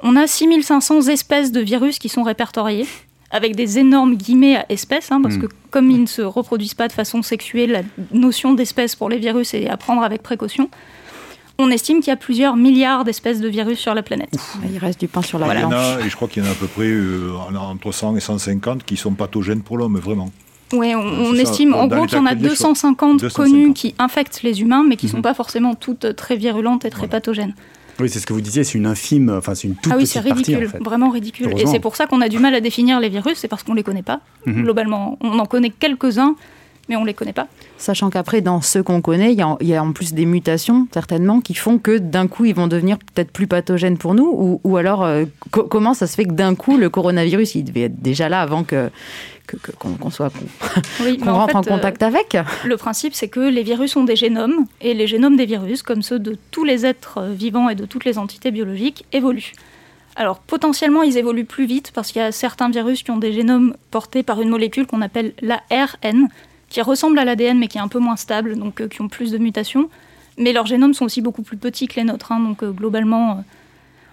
on 0.02 0.16
a 0.16 0.28
6500 0.28 1.08
espèces 1.08 1.52
de 1.52 1.62
virus 1.62 2.00
qui 2.00 2.10
sont 2.10 2.24
répertoriées, 2.24 2.88
avec 3.32 3.56
des 3.56 3.80
énormes 3.80 4.16
guillemets 4.16 4.58
à 4.58 4.66
espèces, 4.70 5.12
hein, 5.12 5.22
parce 5.22 5.36
hmm. 5.36 5.42
que 5.42 5.48
comme 5.72 5.92
ils 5.92 6.02
ne 6.02 6.08
se 6.08 6.22
reproduisent 6.22 6.74
pas 6.74 6.88
de 6.88 6.94
façon 6.94 7.22
sexuelle, 7.22 7.72
la 7.72 7.82
notion 8.18 8.54
d'espèce 8.54 8.96
pour 8.96 9.10
les 9.10 9.18
virus 9.18 9.54
est 9.54 9.68
à 9.68 9.78
prendre 9.78 10.04
avec 10.04 10.24
précaution. 10.24 10.70
On 11.58 11.72
estime 11.72 12.00
qu'il 12.00 12.10
y 12.10 12.12
a 12.12 12.18
plusieurs 12.18 12.58
milliards 12.58 13.06
d'espèces 13.06 13.40
de 13.40 13.48
virus 13.48 13.80
sur 13.80 13.94
la 13.94 14.04
planète. 14.04 14.38
Il 14.70 14.78
reste 14.78 15.00
du 15.00 15.08
pain 15.08 15.22
sur 15.22 15.40
la 15.40 15.46
voilà. 15.46 15.62
planche. 15.62 16.06
et 16.06 16.10
je 16.10 16.16
crois 16.16 16.28
qu'il 16.28 16.44
y 16.44 16.46
en 16.46 16.50
a 16.50 16.52
à 16.52 16.56
peu 16.56 16.68
près 16.68 16.88
euh, 16.88 17.32
entre 17.58 17.94
100 17.94 18.18
et 18.18 18.20
150 18.20 18.84
qui 18.84 18.98
sont 18.98 19.14
pathogènes 19.14 19.62
pour 19.62 19.78
l'homme, 19.78 19.98
vraiment. 19.98 20.32
Oui, 20.74 20.94
on, 20.96 21.34
estime 21.36 21.74
en 21.74 21.88
gros 21.88 22.06
qu'il 22.06 22.18
y 22.18 22.22
en 22.22 22.26
a 22.26 22.36
250, 22.36 23.30
connues 23.34 23.74
qui 23.74 23.94
infectent 24.00 24.42
les 24.44 24.62
humains, 24.62 24.84
mais 24.88 24.98
qui 24.98 25.06
ne 25.06 25.12
sont 25.12 25.18
mhm. 25.18 25.24
pas 25.24 25.34
forcément 25.34 25.76
toutes 25.76 26.16
très 26.16 26.36
virulentes 26.36 26.86
et 26.86 26.90
très 26.90 27.08
pathogènes. 27.08 27.54
Oui, 28.00 28.10
c'est 28.10 28.20
ce 28.20 28.26
que 28.26 28.34
vous 28.34 28.42
disiez, 28.42 28.64
c'est 28.64 28.78
une 28.78 28.88
infime, 28.88 29.30
enfin 29.30 29.56
c'est 29.56 29.68
une 29.68 29.76
toute 29.76 29.92
ah 29.92 29.98
oui, 29.98 30.04
petite 30.04 30.16
partie. 30.16 30.32
Ah 30.32 30.36
oui, 30.36 30.44
c'est 30.46 30.56
ridicule, 30.56 30.84
vraiment 30.84 31.10
ridicule. 31.10 31.54
Et 31.58 31.66
c'est 31.66 31.80
pour 31.80 31.96
ça 31.96 32.08
qu'on 32.08 32.22
a 32.22 32.30
du 32.30 32.40
mal 32.40 32.54
à 32.54 32.62
définir 32.62 33.00
les 33.00 33.10
virus, 33.10 33.38
c'est 33.38 33.48
parce 33.48 33.64
qu'on 33.64 33.72
ne 33.72 33.78
les 33.78 33.84
connaît 33.84 34.04
pas. 34.04 34.22
Mhm. 34.46 34.64
Globalement, 34.64 35.18
on 35.22 35.40
en 35.40 35.46
connaît 35.46 35.70
quelques-uns, 35.70 36.36
mais 36.88 36.96
on 36.96 37.02
ne 37.02 37.08
les 37.08 37.14
connaît 37.14 37.34
pas. 37.34 37.48
Sachant 37.78 38.10
qu'après, 38.10 38.42
dans 38.42 38.62
ceux 38.62 38.84
qu'on 38.84 39.02
connaît, 39.02 39.34
il 39.34 39.68
y, 39.68 39.74
a 39.74 39.84
en 39.84 39.92
plus 39.92 40.14
des 40.14 40.26
mutations, 40.26 40.88
certainement, 40.94 41.42
qui 41.42 41.54
font 41.54 41.78
que 41.78 41.98
d'un 41.98 42.28
coup, 42.28 42.46
ils 42.46 42.56
vont 42.56 42.68
devenir 42.68 42.98
peut-être 42.98 43.32
plus 43.32 43.48
pathogènes 43.48 43.98
pour 43.98 44.14
nous. 44.14 44.60
Ou, 44.64 44.78
alors, 44.78 45.04
euh, 45.04 45.26
comment 45.52 45.94
ça 45.94 46.08
se 46.08 46.16
fait 46.16 46.26
que 46.26 46.34
d'un 46.34 46.56
coup, 46.56 46.78
le 46.78 46.90
coronavirus, 46.90 47.56
il 47.56 47.64
devait 47.64 47.84
être 47.84 48.02
déjà 48.02 48.30
là 48.30 48.42
avant 48.42 48.64
que 48.64 48.90
qu'on 49.78 50.10
soit 50.10 50.32
qu'on 51.24 51.32
rentre 51.32 51.56
en 51.56 51.62
contact 51.62 52.02
euh, 52.02 52.08
avec. 52.08 52.38
Le 52.66 52.78
principe, 52.78 53.14
c'est 53.14 53.28
que 53.28 53.40
les 53.40 53.64
virus 53.64 53.96
ont 53.96 54.04
des 54.04 54.16
génomes 54.16 54.66
et 54.82 54.94
les 54.94 55.08
génomes 55.08 55.36
des 55.36 55.46
virus, 55.46 55.84
comme 55.84 56.02
ceux 56.02 56.20
de 56.20 56.38
tous 56.52 56.64
les 56.64 56.86
êtres 56.86 57.20
euh, 57.20 57.32
vivants 57.32 57.70
et 57.70 57.76
de 57.76 57.86
toutes 57.86 58.06
les 58.06 58.18
entités 58.18 58.52
biologiques, 58.52 59.06
évoluent. 59.12 59.54
Alors 60.16 60.40
potentiellement, 60.40 61.04
ils 61.04 61.18
évoluent 61.18 61.46
plus 61.46 61.66
vite 61.66 61.92
parce 61.94 62.12
qu'il 62.12 62.22
y 62.22 62.26
a 62.26 62.32
certains 62.32 62.70
virus 62.70 63.04
qui 63.04 63.12
ont 63.12 63.18
des 63.18 63.34
génomes 63.34 63.76
portés 63.92 64.24
par 64.24 64.42
une 64.42 64.50
molécule 64.50 64.88
qu'on 64.88 65.02
appelle 65.02 65.34
l'ARN, 65.42 66.30
qui 66.70 66.82
ressemble 66.82 67.20
à 67.20 67.26
l'ADN 67.26 67.58
mais 67.58 67.68
qui 67.68 67.78
est 67.78 67.82
un 67.82 67.88
peu 67.88 68.00
moins 68.00 68.16
stable, 68.16 68.56
donc 68.58 68.82
euh, 68.82 68.88
qui 68.88 69.02
ont 69.02 69.08
plus 69.08 69.32
de 69.32 69.38
mutations. 69.38 69.90
Mais 70.38 70.54
leurs 70.54 70.66
génomes 70.66 70.94
sont 70.94 71.06
aussi 71.06 71.22
beaucoup 71.22 71.44
plus 71.44 71.58
petits 71.58 71.88
que 71.88 71.96
les 71.96 72.04
nôtres, 72.04 72.32
hein, 72.32 72.40
donc 72.40 72.64
euh, 72.64 72.72
globalement, 72.72 73.32
euh, 73.32 73.42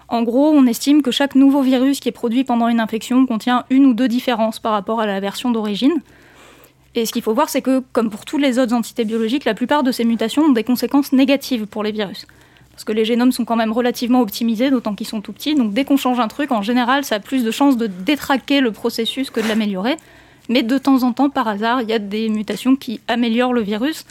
en 0.07 0.23
gros, 0.23 0.51
on 0.51 0.65
estime 0.67 1.01
que 1.01 1.11
chaque 1.11 1.35
nouveau 1.35 1.61
virus 1.61 1.99
qui 1.99 2.09
est 2.09 2.13
produit 2.13 2.43
pendant 2.43 2.67
une 2.67 2.79
infection 2.79 3.25
contient 3.25 3.65
une 3.69 3.85
ou 3.85 3.93
deux 3.93 4.07
différences 4.07 4.59
par 4.59 4.73
rapport 4.73 5.01
à 5.01 5.05
la 5.05 5.19
version 5.19 5.51
d'origine. 5.51 6.01
Et 6.95 7.05
ce 7.05 7.11
qu'il 7.11 7.23
faut 7.23 7.33
voir, 7.33 7.49
c'est 7.49 7.61
que, 7.61 7.81
comme 7.91 8.09
pour 8.09 8.23
toutes 8.23 8.41
les 8.41 8.59
autres 8.59 8.73
entités 8.73 9.05
biologiques, 9.05 9.45
la 9.45 9.55
plupart 9.55 9.81
de 9.81 9.91
ces 9.91 10.03
mutations 10.03 10.43
ont 10.43 10.51
des 10.51 10.63
conséquences 10.63 11.11
négatives 11.13 11.65
pour 11.65 11.83
les 11.83 11.91
virus. 11.91 12.27
Parce 12.71 12.83
que 12.83 12.91
les 12.91 13.05
génomes 13.05 13.31
sont 13.31 13.45
quand 13.45 13.55
même 13.55 13.71
relativement 13.71 14.21
optimisés, 14.21 14.69
d'autant 14.69 14.93
qu'ils 14.93 15.07
sont 15.07 15.21
tout 15.21 15.33
petits. 15.33 15.55
Donc 15.55 15.73
dès 15.73 15.85
qu'on 15.85 15.97
change 15.97 16.19
un 16.19 16.27
truc, 16.27 16.51
en 16.51 16.61
général, 16.61 17.03
ça 17.03 17.15
a 17.15 17.19
plus 17.19 17.43
de 17.43 17.51
chances 17.51 17.77
de 17.77 17.87
détraquer 17.87 18.61
le 18.61 18.71
processus 18.71 19.29
que 19.29 19.39
de 19.39 19.47
l'améliorer. 19.47 19.95
Mais 20.49 20.63
de 20.63 20.77
temps 20.77 21.03
en 21.03 21.13
temps, 21.13 21.29
par 21.29 21.47
hasard, 21.47 21.81
il 21.81 21.89
y 21.89 21.93
a 21.93 21.99
des 21.99 22.29
mutations 22.29 22.75
qui 22.75 22.99
améliorent 23.07 23.53
le 23.53 23.61
virus. 23.61 24.05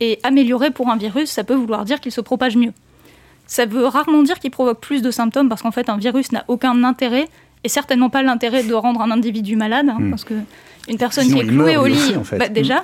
Et 0.00 0.18
améliorer 0.22 0.70
pour 0.70 0.88
un 0.88 0.96
virus, 0.96 1.30
ça 1.30 1.44
peut 1.44 1.54
vouloir 1.54 1.84
dire 1.84 2.00
qu'il 2.00 2.12
se 2.12 2.20
propage 2.20 2.56
mieux. 2.56 2.72
Ça 3.46 3.66
veut 3.66 3.86
rarement 3.86 4.22
dire 4.22 4.38
qu'il 4.38 4.50
provoque 4.50 4.80
plus 4.80 5.02
de 5.02 5.10
symptômes, 5.10 5.48
parce 5.48 5.62
qu'en 5.62 5.70
fait, 5.70 5.88
un 5.88 5.98
virus 5.98 6.32
n'a 6.32 6.44
aucun 6.48 6.82
intérêt, 6.82 7.28
et 7.62 7.68
certainement 7.68 8.10
pas 8.10 8.22
l'intérêt 8.22 8.64
de 8.64 8.74
rendre 8.74 9.00
un 9.02 9.10
individu 9.10 9.56
malade, 9.56 9.88
hein, 9.88 9.98
hmm. 9.98 10.10
parce 10.10 10.24
que 10.24 10.34
une 10.88 10.98
personne 10.98 11.28
qui 11.28 11.38
est 11.38 11.46
clouée 11.46 11.76
au 11.76 11.86
lit, 11.86 12.14
bah, 12.38 12.48
déjà, 12.48 12.82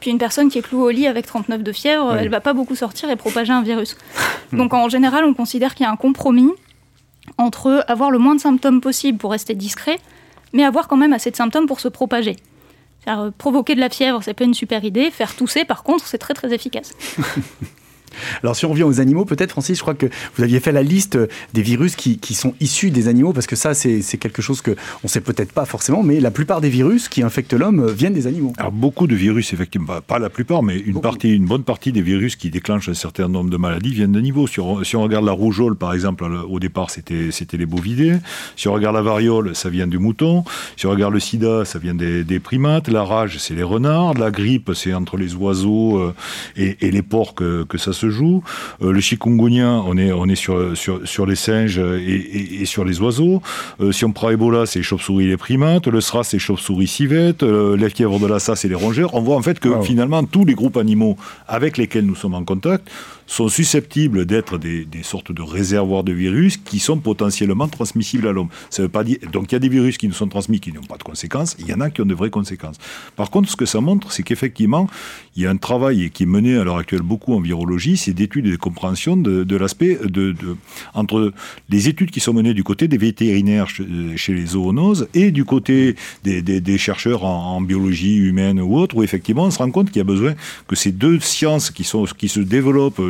puis 0.00 0.10
une 0.10 0.18
personne 0.18 0.48
qui 0.48 0.58
est 0.58 0.62
clouée 0.62 0.82
au 0.82 0.90
lit 0.90 1.06
avec 1.06 1.26
39 1.26 1.62
de 1.62 1.72
fièvre, 1.72 2.14
elle 2.16 2.28
va 2.28 2.40
pas 2.40 2.52
beaucoup 2.52 2.76
sortir 2.76 3.10
et 3.10 3.16
propager 3.16 3.52
un 3.52 3.62
virus. 3.62 3.96
Donc 4.52 4.74
en 4.74 4.88
général, 4.88 5.24
on 5.24 5.34
considère 5.34 5.74
qu'il 5.74 5.84
y 5.84 5.88
a 5.88 5.92
un 5.92 5.96
compromis 5.96 6.50
entre 7.38 7.84
avoir 7.88 8.10
le 8.10 8.18
moins 8.18 8.34
de 8.34 8.40
symptômes 8.40 8.80
possible 8.80 9.18
pour 9.18 9.32
rester 9.32 9.54
discret, 9.54 9.98
mais 10.52 10.64
avoir 10.64 10.88
quand 10.88 10.96
même 10.96 11.12
assez 11.12 11.30
de 11.30 11.36
symptômes 11.36 11.66
pour 11.66 11.80
se 11.80 11.88
propager. 11.88 12.36
Euh, 13.08 13.30
provoquer 13.36 13.74
de 13.74 13.80
la 13.80 13.88
fièvre, 13.88 14.22
c'est 14.22 14.34
pas 14.34 14.44
une 14.44 14.54
super 14.54 14.84
idée. 14.84 15.10
Faire 15.10 15.34
tousser, 15.34 15.64
par 15.64 15.82
contre, 15.82 16.06
c'est 16.06 16.18
très 16.18 16.34
très 16.34 16.52
efficace. 16.54 16.94
Alors 18.42 18.56
si 18.56 18.64
on 18.66 18.70
revient 18.70 18.82
aux 18.82 19.00
animaux, 19.00 19.24
peut-être 19.24 19.50
Francis, 19.50 19.76
je 19.76 19.82
crois 19.82 19.94
que 19.94 20.06
vous 20.36 20.42
aviez 20.42 20.60
fait 20.60 20.72
la 20.72 20.82
liste 20.82 21.18
des 21.52 21.62
virus 21.62 21.96
qui, 21.96 22.18
sont 22.34 22.54
issus 22.60 22.90
des 22.90 23.08
animaux, 23.08 23.32
parce 23.32 23.46
que 23.46 23.56
ça 23.56 23.74
c'est 23.74 24.02
quelque 24.18 24.42
chose 24.42 24.62
qu'on 24.62 24.74
ne 25.04 25.08
sait 25.08 25.20
peut-être 25.20 25.52
pas 25.52 25.64
forcément, 25.64 26.02
mais 26.02 26.20
la 26.20 26.30
plupart 26.30 26.60
des 26.60 26.70
virus 26.70 27.08
qui 27.08 27.22
infectent 27.22 27.52
l'homme 27.52 27.86
viennent 27.90 28.14
des 28.14 28.26
animaux. 28.26 28.52
Alors 28.58 28.72
beaucoup 28.72 29.06
de 29.06 29.14
virus, 29.14 29.52
effectivement, 29.52 30.00
pas 30.06 30.18
la 30.18 30.30
plupart, 30.30 30.62
mais 30.62 30.78
une, 30.78 31.00
partie, 31.00 31.34
une 31.34 31.46
bonne 31.46 31.64
partie 31.64 31.92
des 31.92 32.02
virus 32.02 32.36
qui 32.36 32.50
déclenchent 32.50 32.88
un 32.88 32.94
certain 32.94 33.28
nombre 33.28 33.50
de 33.50 33.56
maladies 33.56 33.92
viennent 33.92 34.12
d'animaux. 34.12 34.46
Si 34.46 34.60
si 34.84 34.96
on 34.96 35.02
regarde 35.02 35.24
la 35.24 35.32
rougeole, 35.32 35.76
par 35.76 35.92
exemple, 35.94 36.24
au 36.24 36.58
départ 36.58 36.90
c'était 36.90 37.56
les 37.56 37.66
bovidés. 37.66 38.16
Si 38.56 38.68
on 38.68 38.72
regarde 38.72 38.94
la 38.94 39.02
variole, 39.02 39.54
ça 39.54 39.68
vient 39.68 39.86
du 39.86 39.98
mouton. 39.98 40.44
Si 40.76 40.86
on 40.86 40.90
regarde 40.90 41.12
le 41.12 41.20
sida, 41.20 41.64
ça 41.64 41.78
vient 41.78 41.94
des, 41.94 42.40
primates. 42.40 42.88
La 42.88 43.04
rage, 43.04 43.38
c'est 43.38 43.54
les 43.54 43.62
renards. 43.62 44.14
La 44.14 44.30
grippe, 44.30 44.72
c'est 44.74 44.94
entre 44.94 45.16
les 45.16 45.34
oiseaux 45.34 45.98
euh, 45.98 46.14
et, 46.56 46.90
les 46.90 47.02
porcs 47.02 47.34
que, 47.34 47.64
que 47.64 47.78
ça 47.78 47.92
se 47.92 48.01
joue. 48.10 48.42
Euh, 48.82 48.92
le 48.92 49.00
chikungunya, 49.00 49.82
on 49.86 49.96
est, 49.96 50.12
on 50.12 50.26
est 50.26 50.34
sur, 50.34 50.76
sur, 50.76 51.06
sur 51.06 51.26
les 51.26 51.36
singes 51.36 51.78
et, 51.78 52.62
et, 52.62 52.64
sur 52.64 52.84
les 52.84 53.00
oiseaux. 53.00 53.42
Euh, 53.80 53.92
si 53.92 54.04
on 54.04 54.12
prend 54.12 54.30
Ebola, 54.30 54.66
c'est 54.66 54.78
les 54.78 54.84
chauves-souris 54.84 55.24
et 55.24 55.28
les 55.28 55.36
primates. 55.36 55.86
Le 55.86 56.00
SRAS, 56.00 56.24
c'est 56.24 56.36
les 56.36 56.40
chauves-souris 56.40 56.86
civettes. 56.86 57.42
Euh, 57.42 57.76
la 57.76 57.88
fièvre 57.88 58.18
de 58.18 58.26
Lassa, 58.26 58.56
c'est 58.56 58.68
les 58.68 58.74
rongeurs. 58.74 59.14
On 59.14 59.20
voit 59.20 59.36
en 59.36 59.42
fait 59.42 59.58
que 59.60 59.80
finalement, 59.82 60.24
tous 60.24 60.44
les 60.44 60.54
groupes 60.54 60.76
animaux 60.76 61.16
avec 61.48 61.76
lesquels 61.78 62.06
nous 62.06 62.16
sommes 62.16 62.34
en 62.34 62.44
contact 62.44 62.88
sont 63.26 63.48
susceptibles 63.48 64.26
d'être 64.26 64.58
des, 64.58 64.86
sortes 65.02 65.32
de 65.32 65.42
réservoirs 65.42 66.04
de 66.04 66.12
virus 66.12 66.56
qui 66.56 66.78
sont 66.78 66.98
potentiellement 66.98 67.68
transmissibles 67.68 68.28
à 68.28 68.32
l'homme. 68.32 68.48
Ça 68.70 68.82
veut 68.82 68.88
pas 68.88 69.04
dire 69.04 69.18
donc 69.32 69.50
il 69.50 69.54
y 69.54 69.56
a 69.56 69.58
des 69.58 69.68
virus 69.68 69.98
qui 69.98 70.08
nous 70.08 70.14
sont 70.14 70.28
transmis 70.28 70.60
qui 70.60 70.72
n'ont 70.72 70.82
pas 70.82 70.96
de 70.96 71.02
conséquences, 71.02 71.56
il 71.58 71.68
y 71.68 71.74
en 71.74 71.80
a 71.80 71.90
qui 71.90 72.00
ont 72.00 72.06
de 72.06 72.14
vraies 72.14 72.30
conséquences. 72.30 72.76
Par 73.16 73.30
contre, 73.30 73.48
ce 73.48 73.56
que 73.56 73.66
ça 73.66 73.80
montre, 73.80 74.12
c'est 74.12 74.22
qu'effectivement, 74.22 74.88
il 75.36 75.42
y 75.42 75.46
a 75.46 75.50
un 75.50 75.56
travail 75.56 76.10
qui 76.10 76.24
est 76.24 76.26
mené 76.26 76.56
à 76.56 76.64
l'heure 76.64 76.78
actuelle 76.78 77.02
beaucoup 77.02 77.34
en 77.34 77.40
virologie, 77.40 77.96
c'est 77.96 78.12
d'études 78.12 78.46
et 78.46 78.50
de 78.50 78.56
compréhension 78.56 79.16
de, 79.16 79.56
l'aspect 79.56 79.98
de, 80.04 80.34
entre 80.94 81.32
les 81.68 81.88
études 81.88 82.10
qui 82.10 82.20
sont 82.20 82.32
menées 82.32 82.54
du 82.54 82.64
côté 82.64 82.88
des 82.88 82.98
vétérinaires 82.98 83.68
chez, 83.68 84.34
les 84.34 84.46
zoonoses 84.46 85.08
et 85.14 85.30
du 85.30 85.44
côté 85.44 85.96
des, 86.24 86.78
chercheurs 86.78 87.24
en, 87.24 87.60
biologie 87.60 88.16
humaine 88.16 88.60
ou 88.60 88.76
autre, 88.76 88.96
où 88.96 89.02
effectivement 89.02 89.44
on 89.44 89.50
se 89.50 89.58
rend 89.58 89.70
compte 89.70 89.88
qu'il 89.88 89.98
y 89.98 90.00
a 90.00 90.04
besoin 90.04 90.34
que 90.66 90.76
ces 90.76 90.92
deux 90.92 91.20
sciences 91.20 91.70
qui, 91.70 91.84
sont, 91.84 92.04
qui 92.04 92.28
se 92.28 92.40
développent 92.40 93.00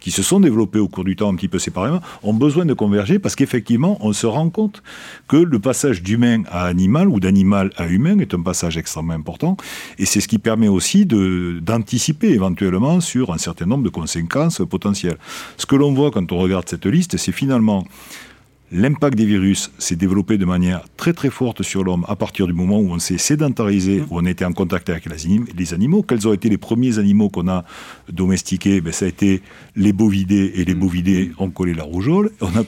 qui 0.00 0.10
se 0.10 0.22
sont 0.22 0.40
développés 0.40 0.78
au 0.78 0.88
cours 0.88 1.04
du 1.04 1.16
temps 1.16 1.30
un 1.30 1.34
petit 1.34 1.48
peu 1.48 1.58
séparément, 1.58 2.00
ont 2.22 2.34
besoin 2.34 2.64
de 2.64 2.74
converger 2.74 3.18
parce 3.18 3.36
qu'effectivement, 3.36 3.98
on 4.00 4.12
se 4.12 4.26
rend 4.26 4.50
compte 4.50 4.82
que 5.28 5.36
le 5.36 5.58
passage 5.58 6.02
d'humain 6.02 6.42
à 6.50 6.66
animal 6.66 7.08
ou 7.08 7.20
d'animal 7.20 7.70
à 7.76 7.86
humain 7.86 8.18
est 8.18 8.34
un 8.34 8.42
passage 8.42 8.76
extrêmement 8.76 9.14
important. 9.14 9.56
Et 9.98 10.06
c'est 10.06 10.20
ce 10.20 10.28
qui 10.28 10.38
permet 10.38 10.68
aussi 10.68 11.06
d'anticiper 11.06 12.30
éventuellement 12.30 13.00
sur 13.00 13.32
un 13.32 13.38
certain 13.38 13.66
nombre 13.66 13.84
de 13.84 13.88
conséquences 13.90 14.62
potentielles. 14.68 15.18
Ce 15.56 15.66
que 15.66 15.76
l'on 15.76 15.92
voit 15.92 16.10
quand 16.10 16.30
on 16.32 16.38
regarde 16.38 16.68
cette 16.68 16.86
liste, 16.86 17.16
c'est 17.16 17.32
finalement 17.32 17.84
L'impact 18.74 19.18
des 19.18 19.26
virus 19.26 19.70
s'est 19.76 19.96
développé 19.96 20.38
de 20.38 20.46
manière 20.46 20.82
très 20.96 21.12
très 21.12 21.28
forte 21.28 21.62
sur 21.62 21.84
l'homme 21.84 22.06
à 22.08 22.16
partir 22.16 22.46
du 22.46 22.54
moment 22.54 22.80
où 22.80 22.90
on 22.90 22.98
s'est 22.98 23.18
sédentarisé, 23.18 24.02
où 24.08 24.18
on 24.18 24.24
était 24.24 24.46
en 24.46 24.54
contact 24.54 24.88
avec 24.88 25.04
les 25.04 25.74
animaux. 25.74 26.02
Quels 26.02 26.26
ont 26.26 26.32
été 26.32 26.48
les 26.48 26.56
premiers 26.56 26.98
animaux 26.98 27.28
qu'on 27.28 27.48
a 27.48 27.66
domestiqués? 28.10 28.80
Ben, 28.80 28.90
Ça 28.90 29.04
a 29.04 29.08
été 29.08 29.42
les 29.76 29.92
bovidés, 29.92 30.52
et 30.54 30.64
les 30.64 30.74
bovidés 30.74 31.32
ont 31.38 31.50
collé 31.50 31.74
la 31.74 31.82
rougeole. 31.82 32.30
On 32.40 32.46
a, 32.58 32.64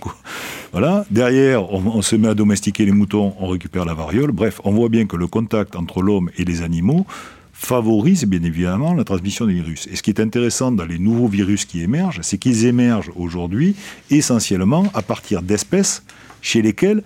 voilà. 0.72 1.06
Derrière, 1.10 1.72
on, 1.72 1.82
on 1.86 2.02
se 2.02 2.16
met 2.16 2.28
à 2.28 2.34
domestiquer 2.34 2.84
les 2.84 2.92
moutons, 2.92 3.34
on 3.38 3.46
récupère 3.46 3.84
la 3.84 3.94
variole. 3.94 4.32
Bref, 4.32 4.60
on 4.64 4.72
voit 4.72 4.88
bien 4.88 5.06
que 5.06 5.16
le 5.16 5.26
contact 5.26 5.74
entre 5.74 6.02
l'homme 6.02 6.30
et 6.36 6.44
les 6.44 6.62
animaux 6.62 7.06
favorise 7.64 8.24
bien 8.24 8.42
évidemment 8.42 8.94
la 8.94 9.04
transmission 9.04 9.46
des 9.46 9.54
virus. 9.54 9.88
Et 9.90 9.96
ce 9.96 10.02
qui 10.02 10.10
est 10.10 10.20
intéressant 10.20 10.70
dans 10.70 10.84
les 10.84 10.98
nouveaux 10.98 11.28
virus 11.28 11.64
qui 11.64 11.82
émergent, 11.82 12.20
c'est 12.22 12.38
qu'ils 12.38 12.66
émergent 12.66 13.10
aujourd'hui 13.16 13.74
essentiellement 14.10 14.84
à 14.94 15.02
partir 15.02 15.42
d'espèces 15.42 16.02
chez 16.42 16.62
lesquelles 16.62 17.02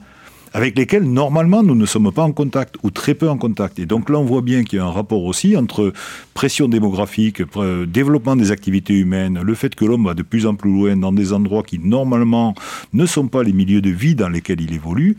avec 0.52 0.76
lesquels 0.76 1.04
normalement 1.04 1.62
nous 1.62 1.74
ne 1.74 1.86
sommes 1.86 2.12
pas 2.12 2.22
en 2.22 2.32
contact 2.32 2.76
ou 2.82 2.90
très 2.90 3.14
peu 3.14 3.28
en 3.28 3.36
contact. 3.36 3.78
Et 3.78 3.86
donc 3.86 4.10
là 4.10 4.18
on 4.18 4.24
voit 4.24 4.42
bien 4.42 4.64
qu'il 4.64 4.78
y 4.78 4.80
a 4.80 4.84
un 4.84 4.90
rapport 4.90 5.24
aussi 5.24 5.56
entre 5.56 5.92
pression 6.34 6.68
démographique, 6.68 7.42
développement 7.86 8.36
des 8.36 8.50
activités 8.50 8.94
humaines, 8.94 9.40
le 9.42 9.54
fait 9.54 9.74
que 9.74 9.84
l'homme 9.84 10.06
va 10.06 10.14
de 10.14 10.22
plus 10.22 10.46
en 10.46 10.54
plus 10.54 10.72
loin 10.72 10.96
dans 10.96 11.12
des 11.12 11.32
endroits 11.32 11.62
qui 11.62 11.78
normalement 11.78 12.54
ne 12.92 13.06
sont 13.06 13.28
pas 13.28 13.42
les 13.42 13.52
milieux 13.52 13.80
de 13.80 13.90
vie 13.90 14.14
dans 14.14 14.28
lesquels 14.28 14.60
il 14.60 14.72
évolue, 14.72 15.16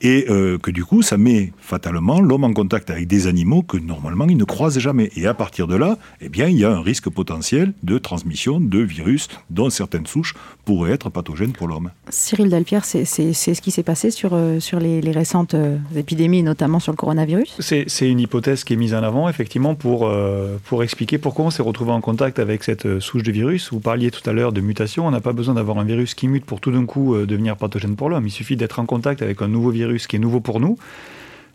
et 0.00 0.26
euh, 0.30 0.58
que 0.58 0.70
du 0.70 0.84
coup 0.84 1.02
ça 1.02 1.16
met 1.16 1.52
fatalement 1.58 2.20
l'homme 2.20 2.44
en 2.44 2.52
contact 2.52 2.90
avec 2.90 3.06
des 3.06 3.26
animaux 3.26 3.62
que 3.62 3.76
normalement 3.76 4.26
il 4.28 4.36
ne 4.36 4.44
croise 4.44 4.78
jamais. 4.78 5.10
Et 5.16 5.26
à 5.26 5.34
partir 5.34 5.66
de 5.66 5.76
là, 5.76 5.98
eh 6.20 6.28
bien 6.28 6.48
il 6.48 6.58
y 6.58 6.64
a 6.64 6.70
un 6.70 6.80
risque 6.80 7.08
potentiel 7.10 7.72
de 7.82 7.98
transmission 7.98 8.60
de 8.60 8.78
virus 8.78 9.28
dont 9.50 9.70
certaines 9.70 10.06
souches 10.06 10.34
pourraient 10.64 10.92
être 10.92 11.10
pathogènes 11.10 11.52
pour 11.52 11.68
l'homme. 11.68 11.90
Cyril 12.10 12.48
Delpierre, 12.48 12.84
c'est 12.84 13.04
ce 13.04 13.60
qui 13.60 13.70
s'est 13.70 13.82
passé 13.82 14.10
sur, 14.10 14.34
euh, 14.34 14.60
sur 14.70 14.78
les, 14.78 15.00
récentes 15.10 15.54
euh, 15.54 15.78
épidémies, 15.96 16.44
notamment 16.44 16.78
sur 16.78 16.92
le 16.92 16.96
coronavirus 16.96 17.56
C'est 17.58 18.08
une 18.08 18.20
hypothèse 18.20 18.62
qui 18.62 18.74
est 18.74 18.76
mise 18.76 18.94
en 18.94 19.02
avant, 19.02 19.28
effectivement, 19.28 19.74
pour, 19.74 20.06
euh, 20.06 20.58
pour 20.64 20.84
expliquer 20.84 21.18
pourquoi 21.18 21.46
on 21.46 21.50
s'est 21.50 21.64
retrouvé 21.64 21.90
en 21.90 22.00
contact 22.00 22.38
avec 22.38 22.62
cette 22.62 23.00
souche 23.00 23.24
de 23.24 23.32
virus. 23.32 23.72
Vous 23.72 23.80
parliez 23.80 24.12
tout 24.12 24.28
à 24.30 24.32
l'heure 24.32 24.52
de 24.52 24.60
mutation. 24.60 25.08
On 25.08 25.10
n'a 25.10 25.20
pas 25.20 25.32
besoin 25.32 25.54
d'avoir 25.54 25.78
un 25.78 25.84
virus 25.84 26.14
qui 26.14 26.28
mute 26.28 26.44
pour 26.44 26.60
tout 26.60 26.70
d'un 26.70 26.86
coup 26.86 27.16
devenir 27.16 27.56
pathogène 27.56 27.96
pour 27.96 28.08
l'homme. 28.08 28.28
Il 28.28 28.30
suffit 28.30 28.56
d'être 28.56 28.78
en 28.78 28.86
contact 28.86 29.22
avec 29.22 29.42
un 29.42 29.48
nouveau 29.48 29.70
virus 29.70 30.06
qui 30.06 30.14
est 30.14 30.20
nouveau 30.20 30.38
pour 30.38 30.60
nous. 30.60 30.78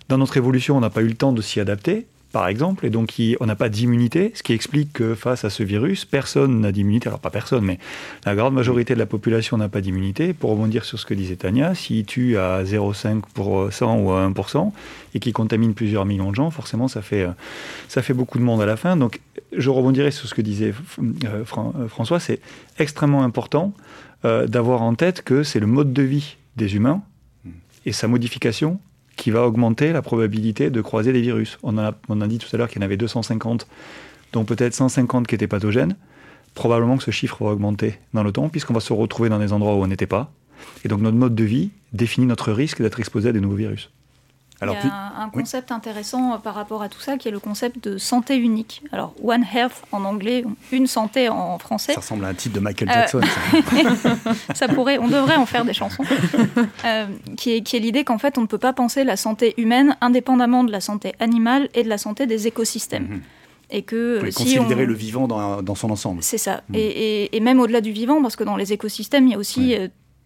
Dans 0.09 0.17
notre 0.17 0.35
évolution, 0.35 0.75
on 0.75 0.81
n'a 0.81 0.89
pas 0.89 1.01
eu 1.01 1.07
le 1.07 1.15
temps 1.15 1.31
de 1.31 1.41
s'y 1.41 1.61
adapter 1.61 2.07
par 2.35 2.49
exemple, 2.49 2.85
et 2.85 2.89
donc 2.89 3.13
on 3.39 3.45
n'a 3.45 3.55
pas 3.55 3.69
d'immunité, 3.69 4.33
ce 4.35 4.43
qui 4.43 4.51
explique 4.51 4.91
que 4.91 5.15
face 5.15 5.45
à 5.45 5.49
ce 5.49 5.63
virus, 5.63 6.03
personne 6.03 6.59
n'a 6.59 6.73
d'immunité. 6.73 7.07
Alors 7.07 7.21
pas 7.21 7.29
personne, 7.29 7.63
mais 7.63 7.79
la 8.25 8.35
grande 8.35 8.53
majorité 8.53 8.93
de 8.93 8.99
la 8.99 9.05
population 9.05 9.55
n'a 9.55 9.69
pas 9.69 9.79
d'immunité. 9.79 10.33
Pour 10.33 10.49
rebondir 10.49 10.83
sur 10.83 10.99
ce 10.99 11.05
que 11.05 11.13
disait 11.13 11.37
Tania, 11.37 11.73
s'il 11.75 12.05
tue 12.05 12.37
à 12.37 12.61
0,5% 12.65 14.03
ou 14.03 14.11
à 14.11 14.29
1% 14.29 14.71
et 15.13 15.19
qui 15.21 15.31
contamine 15.31 15.73
plusieurs 15.73 16.03
millions 16.03 16.29
de 16.29 16.35
gens, 16.35 16.51
forcément 16.51 16.89
ça 16.89 17.01
fait, 17.01 17.25
ça 17.87 18.01
fait 18.01 18.13
beaucoup 18.13 18.37
de 18.37 18.43
monde 18.43 18.61
à 18.61 18.65
la 18.65 18.75
fin. 18.75 18.97
Donc 18.97 19.21
je 19.55 19.69
rebondirai 19.69 20.11
sur 20.11 20.27
ce 20.27 20.33
que 20.33 20.41
disait 20.41 20.73
euh, 20.99 21.45
euh, 21.57 21.87
François, 21.87 22.19
c'est 22.19 22.41
extrêmement 22.79 23.23
important 23.23 23.73
euh, 24.25 24.45
d'avoir 24.45 24.81
en 24.81 24.93
tête 24.95 25.21
que 25.21 25.43
c'est 25.43 25.61
le 25.61 25.67
mode 25.67 25.93
de 25.93 26.01
vie 26.01 26.35
des 26.57 26.75
humains 26.75 27.01
et 27.85 27.93
sa 27.93 28.09
modification 28.09 28.81
qui 29.15 29.31
va 29.31 29.45
augmenter 29.45 29.93
la 29.93 30.01
probabilité 30.01 30.69
de 30.69 30.81
croiser 30.81 31.13
des 31.13 31.21
virus. 31.21 31.57
On 31.63 31.77
a, 31.77 31.93
on 32.09 32.21
a 32.21 32.27
dit 32.27 32.37
tout 32.37 32.47
à 32.53 32.57
l'heure 32.57 32.67
qu'il 32.67 32.81
y 32.81 32.83
en 32.83 32.85
avait 32.85 32.97
250, 32.97 33.67
dont 34.33 34.45
peut-être 34.45 34.73
150 34.73 35.27
qui 35.27 35.35
étaient 35.35 35.47
pathogènes. 35.47 35.95
Probablement 36.53 36.97
que 36.97 37.03
ce 37.03 37.11
chiffre 37.11 37.43
va 37.43 37.51
augmenter 37.51 37.99
dans 38.13 38.23
le 38.23 38.31
temps, 38.31 38.49
puisqu'on 38.49 38.73
va 38.73 38.79
se 38.79 38.93
retrouver 38.93 39.29
dans 39.29 39.39
des 39.39 39.53
endroits 39.53 39.75
où 39.75 39.83
on 39.83 39.87
n'était 39.87 40.07
pas. 40.07 40.31
Et 40.83 40.87
donc 40.87 41.01
notre 41.01 41.17
mode 41.17 41.35
de 41.35 41.43
vie 41.43 41.71
définit 41.93 42.27
notre 42.27 42.51
risque 42.51 42.81
d'être 42.81 42.99
exposé 42.99 43.29
à 43.29 43.31
des 43.31 43.41
nouveaux 43.41 43.55
virus. 43.55 43.91
Alors, 44.61 44.75
Il 44.81 44.87
y 44.87 44.89
a 44.89 45.21
un, 45.21 45.29
concept 45.29 45.71
intéressant 45.71 46.33
euh, 46.33 46.37
par 46.37 46.55
rapport 46.55 46.81
à 46.81 46.87
tout 46.87 46.99
ça 46.99 47.17
qui 47.17 47.27
est 47.27 47.31
le 47.31 47.39
concept 47.39 47.83
de 47.87 47.97
santé 47.97 48.37
unique. 48.37 48.83
Alors, 48.91 49.13
One 49.21 49.43
Health 49.53 49.83
en 49.91 50.05
anglais, 50.05 50.45
une 50.71 50.87
santé 50.87 51.27
en 51.27 51.59
français. 51.59 51.93
Ça 51.93 51.99
ressemble 51.99 52.23
à 52.25 52.29
un 52.29 52.33
titre 52.33 52.55
de 52.55 52.61
Michael 52.61 52.89
Jackson. 52.89 53.19
Euh, 53.21 54.13
ça. 54.53 54.67
pourrait, 54.73 54.97
on 54.97 55.07
devrait 55.07 55.35
en 55.35 55.45
faire 55.45 55.65
des 55.65 55.73
chansons. 55.73 56.03
Euh, 56.85 57.07
qui 57.37 57.53
est, 57.53 57.61
qui 57.61 57.75
est 57.75 57.79
l'idée 57.79 58.03
qu'en 58.03 58.17
fait, 58.17 58.37
on 58.37 58.41
ne 58.41 58.45
peut 58.45 58.57
pas 58.59 58.73
penser 58.73 59.03
la 59.03 59.17
santé 59.17 59.53
humaine 59.57 59.97
indépendamment 60.01 60.63
de 60.63 60.71
la 60.71 60.79
santé 60.79 61.13
animale 61.19 61.69
et 61.73 61.83
de 61.83 61.89
la 61.89 61.97
santé 61.97 62.27
des 62.27 62.47
écosystèmes. 62.47 63.07
Mhm. 63.07 63.21
Et 63.71 63.81
que 63.81 64.21
si 64.29 64.55
considérer 64.55 64.85
le 64.85 64.93
vivant 64.93 65.27
dans, 65.27 65.61
dans 65.63 65.75
son 65.75 65.89
ensemble. 65.89 66.21
C'est 66.21 66.37
ça. 66.37 66.61
Mhm. 66.69 66.75
Et, 66.75 67.35
et, 67.35 67.39
même 67.39 67.59
au-delà 67.59 67.81
du 67.81 67.91
vivant, 67.91 68.21
parce 68.21 68.35
que 68.35 68.43
dans 68.43 68.55
les 68.55 68.73
écosystèmes, 68.73 69.27
il 69.27 69.31
y 69.31 69.35
a 69.35 69.37
aussi 69.37 69.75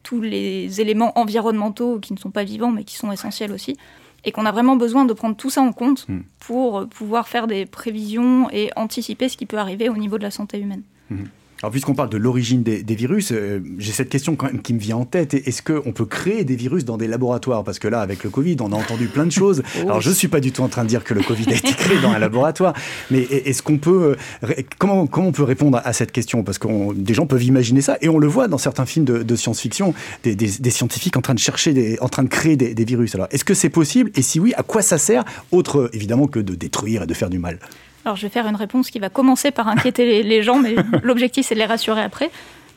tous 0.03 0.21
les 0.21 0.81
éléments 0.81 1.17
environnementaux 1.17 1.99
qui 1.99 2.13
ne 2.13 2.19
sont 2.19 2.31
pas 2.31 2.43
vivants, 2.43 2.71
mais 2.71 2.83
qui 2.83 2.95
sont 2.95 3.11
essentiels 3.11 3.51
aussi 3.51 3.77
et 4.25 4.31
qu'on 4.31 4.45
a 4.45 4.51
vraiment 4.51 4.75
besoin 4.75 5.05
de 5.05 5.13
prendre 5.13 5.35
tout 5.35 5.49
ça 5.49 5.61
en 5.61 5.71
compte 5.71 6.07
hmm. 6.07 6.21
pour 6.39 6.87
pouvoir 6.87 7.27
faire 7.27 7.47
des 7.47 7.65
prévisions 7.65 8.49
et 8.51 8.69
anticiper 8.75 9.29
ce 9.29 9.37
qui 9.37 9.45
peut 9.45 9.57
arriver 9.57 9.89
au 9.89 9.97
niveau 9.97 10.17
de 10.17 10.23
la 10.23 10.31
santé 10.31 10.59
humaine. 10.59 10.83
Hmm. 11.09 11.25
Alors, 11.61 11.71
puisqu'on 11.71 11.93
parle 11.93 12.09
de 12.09 12.17
l'origine 12.17 12.63
des, 12.63 12.95
virus, 12.95 13.33
euh, 13.33 13.59
j'ai 13.79 13.91
cette 13.91 14.07
question 14.07 14.37
quand 14.37 14.45
même 14.45 14.61
qui 14.61 14.73
me 14.73 14.79
vient 14.79 14.95
en 14.95 15.05
tête. 15.05 15.33
Est-ce 15.33 15.61
qu'on 15.61 15.91
peut 15.91 16.05
créer 16.05 16.45
des 16.45 16.55
virus 16.55 16.85
dans 16.85 16.97
des 16.97 17.07
laboratoires? 17.07 17.65
Parce 17.65 17.79
que 17.79 17.89
là, 17.89 17.99
avec 17.99 18.23
le 18.23 18.29
Covid, 18.29 18.55
on 18.61 18.71
a 18.71 18.75
entendu 18.75 19.07
plein 19.07 19.25
de 19.25 19.31
choses. 19.31 19.61
Oh. 19.77 19.81
Alors, 19.83 19.99
je 19.99 20.09
ne 20.09 20.13
suis 20.13 20.29
pas 20.29 20.39
du 20.39 20.53
tout 20.53 20.61
en 20.61 20.69
train 20.69 20.83
de 20.83 20.89
dire 20.89 21.03
que 21.03 21.13
le 21.13 21.21
Covid 21.21 21.45
a 21.49 21.55
été 21.55 21.73
créé 21.73 21.99
dans 21.99 22.11
un 22.11 22.19
laboratoire, 22.19 22.73
mais 23.11 23.23
est-ce 23.23 23.61
qu'on 23.61 23.77
peut. 23.77 24.15
Euh, 24.43 24.53
comment, 24.77 25.05
comment 25.05 25.27
on 25.27 25.31
peut 25.33 25.43
répondre 25.43 25.81
à 25.83 25.91
cette 25.91 26.13
question? 26.13 26.43
Parce 26.43 26.59
que 26.59 26.93
des 26.93 27.13
gens 27.13 27.25
peuvent 27.25 27.43
imaginer 27.43 27.81
ça, 27.81 27.97
et 28.01 28.07
on 28.07 28.19
le 28.19 28.27
voit 28.27 28.47
dans 28.47 28.57
certains 28.57 28.85
films 28.85 29.05
de, 29.05 29.35
science-fiction, 29.35 29.93
des, 30.23 30.69
scientifiques 30.69 31.17
en 31.17 31.21
train 31.21 31.33
de 31.33 31.39
chercher, 31.39 31.73
des, 31.73 31.97
en 31.99 32.07
train 32.07 32.23
de 32.23 32.29
créer 32.29 32.55
des 32.55 32.85
virus. 32.85 33.15
Alors, 33.15 33.27
est-ce 33.31 33.43
que 33.43 33.53
c'est 33.53 33.69
possible? 33.69 34.11
Et 34.15 34.21
si 34.21 34.39
oui, 34.39 34.53
à 34.55 34.63
quoi 34.63 34.81
ça 34.81 34.97
sert? 34.97 35.25
Autre, 35.51 35.89
évidemment, 35.91 36.27
que 36.27 36.39
de 36.39 36.55
détruire 36.55 37.03
et 37.03 37.07
de 37.07 37.13
faire 37.13 37.29
du 37.29 37.39
mal 37.39 37.59
alors 38.05 38.15
je 38.15 38.23
vais 38.23 38.29
faire 38.29 38.47
une 38.47 38.55
réponse 38.55 38.91
qui 38.91 38.99
va 38.99 39.09
commencer 39.09 39.51
par 39.51 39.67
inquiéter 39.67 40.23
les, 40.23 40.43
gens, 40.43 40.59
mais 40.59 40.75
l'objectif 41.03 41.45
c'est 41.45 41.55
de 41.55 41.59
les 41.59 41.65
rassurer 41.65 42.01
après. 42.01 42.31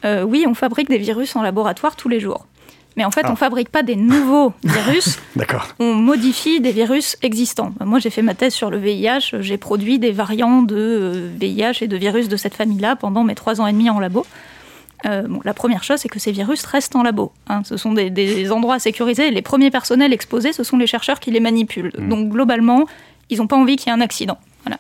Euh, 0.04 0.22
oui, 0.22 0.44
on 0.48 0.54
fabrique 0.54 0.88
des 0.88 0.98
virus 0.98 1.36
en 1.36 1.42
laboratoire 1.42 1.96
tous 1.96 2.08
les 2.08 2.20
jours. 2.20 2.46
Mais 2.96 3.04
en 3.04 3.10
fait, 3.10 3.24
on 3.24 3.30
ne 3.30 3.34
ah. 3.34 3.36
fabrique 3.36 3.70
pas 3.70 3.82
des 3.82 3.96
nouveaux 3.96 4.52
virus. 4.64 5.18
D'accord. 5.36 5.68
On 5.78 5.94
modifie 5.94 6.60
des 6.60 6.72
virus 6.72 7.16
existants. 7.22 7.72
Moi, 7.80 7.98
j'ai 7.98 8.10
fait 8.10 8.22
ma 8.22 8.34
thèse 8.34 8.52
sur 8.52 8.70
le 8.70 8.78
VIH. 8.78 9.40
J'ai 9.40 9.56
produit 9.56 9.98
des 9.98 10.10
variants 10.10 10.62
de 10.62 11.30
VIH 11.40 11.64
euh, 11.64 11.72
et 11.82 11.88
de 11.88 11.96
virus 11.96 12.28
de 12.28 12.36
cette 12.36 12.54
famille-là 12.54 12.96
pendant 12.96 13.24
mes 13.24 13.34
trois 13.34 13.60
ans 13.60 13.66
et 13.66 13.72
demi 13.72 13.88
en 13.88 13.98
labo. 13.98 14.26
Euh, 15.06 15.22
bon, 15.22 15.40
la 15.44 15.54
première 15.54 15.82
chose, 15.82 15.98
c'est 16.00 16.08
que 16.08 16.20
ces 16.20 16.32
virus 16.32 16.64
restent 16.64 16.94
en 16.94 17.02
labo. 17.02 17.32
Hein. 17.48 17.62
Ce 17.64 17.76
sont 17.76 17.92
des, 17.92 18.52
endroits 18.52 18.78
sécurisés. 18.78 19.30
Les 19.30 19.42
premiers 19.42 19.70
personnels 19.70 20.12
exposés, 20.12 20.52
ce 20.52 20.62
sont 20.62 20.76
les 20.76 20.86
chercheurs 20.86 21.18
qui 21.18 21.30
les 21.30 21.40
manipulent. 21.40 21.92
Hmm. 21.96 22.08
Donc, 22.08 22.28
globalement, 22.28 22.84
ils 23.30 23.38
n'ont 23.38 23.46
pas 23.46 23.56
envie 23.56 23.76
qu'il 23.76 23.88
y 23.88 23.90
ait 23.90 23.98
un 23.98 24.00
accident. 24.00 24.38
Voilà. 24.64 24.78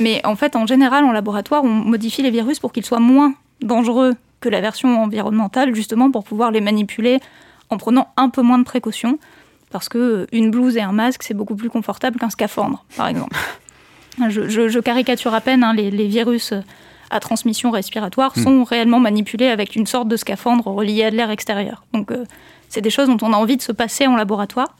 Mais 0.00 0.24
en 0.24 0.34
fait, 0.34 0.56
en 0.56 0.66
général, 0.66 1.04
en 1.04 1.12
laboratoire, 1.12 1.62
on 1.62 1.68
modifie 1.68 2.22
les 2.22 2.30
virus 2.30 2.58
pour 2.58 2.72
qu'ils 2.72 2.84
soient 2.84 3.00
moins 3.00 3.34
dangereux 3.60 4.14
que 4.40 4.48
la 4.48 4.60
version 4.60 5.02
environnementale, 5.02 5.74
justement 5.74 6.10
pour 6.10 6.24
pouvoir 6.24 6.50
les 6.50 6.60
manipuler 6.60 7.20
en 7.68 7.76
prenant 7.76 8.08
un 8.16 8.30
peu 8.30 8.42
moins 8.42 8.58
de 8.58 8.64
précautions. 8.64 9.18
Parce 9.70 9.88
que 9.88 9.98
euh, 9.98 10.26
une 10.32 10.50
blouse 10.50 10.76
et 10.76 10.80
un 10.80 10.92
masque, 10.92 11.22
c'est 11.22 11.34
beaucoup 11.34 11.54
plus 11.54 11.70
confortable 11.70 12.18
qu'un 12.18 12.30
scaphandre, 12.30 12.84
par 12.96 13.06
exemple. 13.06 13.36
Je, 14.28 14.80
caricature 14.80 15.32
à 15.32 15.40
peine, 15.40 15.62
hein, 15.62 15.72
les, 15.72 16.08
virus 16.08 16.52
à 17.10 17.20
transmission 17.20 17.70
respiratoire 17.70 18.32
hmm. 18.36 18.42
sont 18.42 18.64
réellement 18.64 18.98
manipulés 18.98 19.46
avec 19.46 19.76
une 19.76 19.86
sorte 19.86 20.08
de 20.08 20.16
scaphandre 20.16 20.66
relié 20.66 21.04
à 21.04 21.10
de 21.10 21.16
l'air 21.16 21.30
extérieur. 21.30 21.84
Donc, 21.92 22.10
euh, 22.10 22.24
c'est 22.68 22.80
des 22.80 22.90
choses 22.90 23.08
dont 23.08 23.18
on 23.22 23.32
a 23.32 23.36
envie 23.36 23.56
de 23.56 23.62
se 23.62 23.72
passer 23.72 24.06
en 24.06 24.16
laboratoire. 24.16 24.76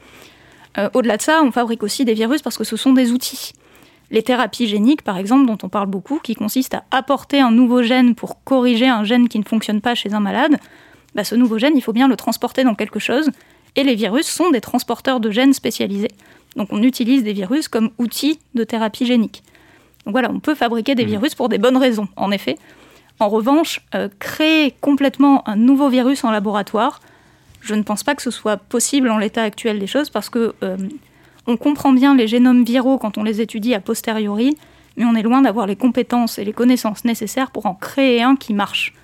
Euh, 0.79 0.89
au-delà 0.95 1.17
de 1.17 1.23
ça, 1.23 1.41
on 1.43 1.53
fabrique 1.53 1.83
aussi 1.83 2.05
des 2.05 2.15
virus 2.15 2.43
parce 2.43 2.59
que 2.59 2.65
ce 2.65 2.77
sont 2.77 2.93
des 2.93 3.13
outils 3.13 3.53
les 4.11 4.23
thérapies 4.23 4.67
géniques, 4.67 5.03
par 5.03 5.19
exemple, 5.19 5.47
dont 5.47 5.59
on 5.63 5.69
parle 5.69 5.87
beaucoup, 5.87 6.19
qui 6.19 6.35
consistent 6.35 6.75
à 6.75 6.85
apporter 6.91 7.41
un 7.41 7.51
nouveau 7.51 7.83
gène 7.83 8.15
pour 8.15 8.43
corriger 8.43 8.89
un 8.89 9.05
gène 9.05 9.29
qui 9.29 9.39
ne 9.39 9.45
fonctionne 9.45 9.81
pas 9.81 9.95
chez 9.95 10.13
un 10.15 10.21
malade, 10.21 10.57
bah, 11.15 11.25
ce 11.25 11.35
nouveau 11.35 11.59
gène, 11.59 11.77
il 11.77 11.81
faut 11.81 11.93
bien 11.93 12.09
le 12.09 12.17
transporter 12.17 12.65
dans 12.65 12.75
quelque 12.75 12.99
chose, 12.99 13.31
et 13.77 13.85
les 13.85 13.95
virus 13.95 14.27
sont 14.27 14.51
des 14.51 14.61
transporteurs 14.61 15.21
de 15.21 15.31
gènes 15.31 15.53
spécialisés. 15.53 16.11
Donc 16.57 16.69
on 16.73 16.83
utilise 16.83 17.23
des 17.23 17.33
virus 17.33 17.69
comme 17.69 17.91
outils 17.99 18.41
de 18.55 18.65
thérapie 18.65 19.07
génique. 19.07 19.43
Donc 20.05 20.13
voilà, 20.13 20.31
on 20.31 20.41
peut 20.41 20.55
fabriquer 20.55 20.95
des 20.95 21.05
mmh. 21.05 21.11
virus 21.11 21.35
pour 21.35 21.49
des 21.49 21.59
bonnes 21.59 21.77
raisons, 21.77 22.09
en 22.17 22.33
effet. 22.33 22.57
En 23.21 23.29
revanche, 23.29 23.81
euh, 23.95 24.09
créer 24.19 24.75
complètement 24.81 25.49
un 25.49 25.57
nouveau 25.57 25.89
virus 25.89 26.25
en 26.25 26.31
laboratoire, 26.31 27.01
je 27.61 27.75
ne 27.75 27.83
pense 27.83 28.03
pas 28.03 28.15
que 28.15 28.23
ce 28.23 28.31
soit 28.31 28.57
possible 28.57 29.11
en 29.11 29.19
l'état 29.19 29.43
actuel 29.43 29.79
des 29.79 29.87
choses 29.87 30.11
parce 30.11 30.31
que 30.31 30.55
euh, 30.63 30.77
on 31.47 31.57
comprend 31.57 31.93
bien 31.93 32.15
les 32.15 32.29
génomes 32.29 32.65
viraux 32.65 32.99
quand 32.99 33.19
on 33.19 33.23
les 33.23 33.41
étudie 33.41 33.75
a 33.75 33.81
posteriori, 33.81 34.57
mais 34.97 35.05
on 35.05 35.15
est 35.15 35.23
loin 35.23 35.43
d'avoir 35.43 35.67
les 35.67 35.77
compétences 35.77 36.39
et 36.39 36.45
les 36.45 36.53
connaissances 36.53 37.05
nécessaires 37.05 37.51
pour 37.51 37.67
en 37.67 37.75
créer 37.75 38.23
un 38.23 38.37
qui 38.37 38.55
marche. 38.55 38.95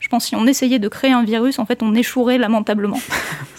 Je 0.00 0.08
pense 0.08 0.24
que 0.24 0.28
si 0.30 0.36
on 0.36 0.46
essayait 0.46 0.78
de 0.78 0.88
créer 0.88 1.12
un 1.12 1.24
virus, 1.24 1.58
en 1.58 1.66
fait, 1.66 1.82
on 1.82 1.94
échouerait 1.94 2.38
lamentablement. 2.38 3.00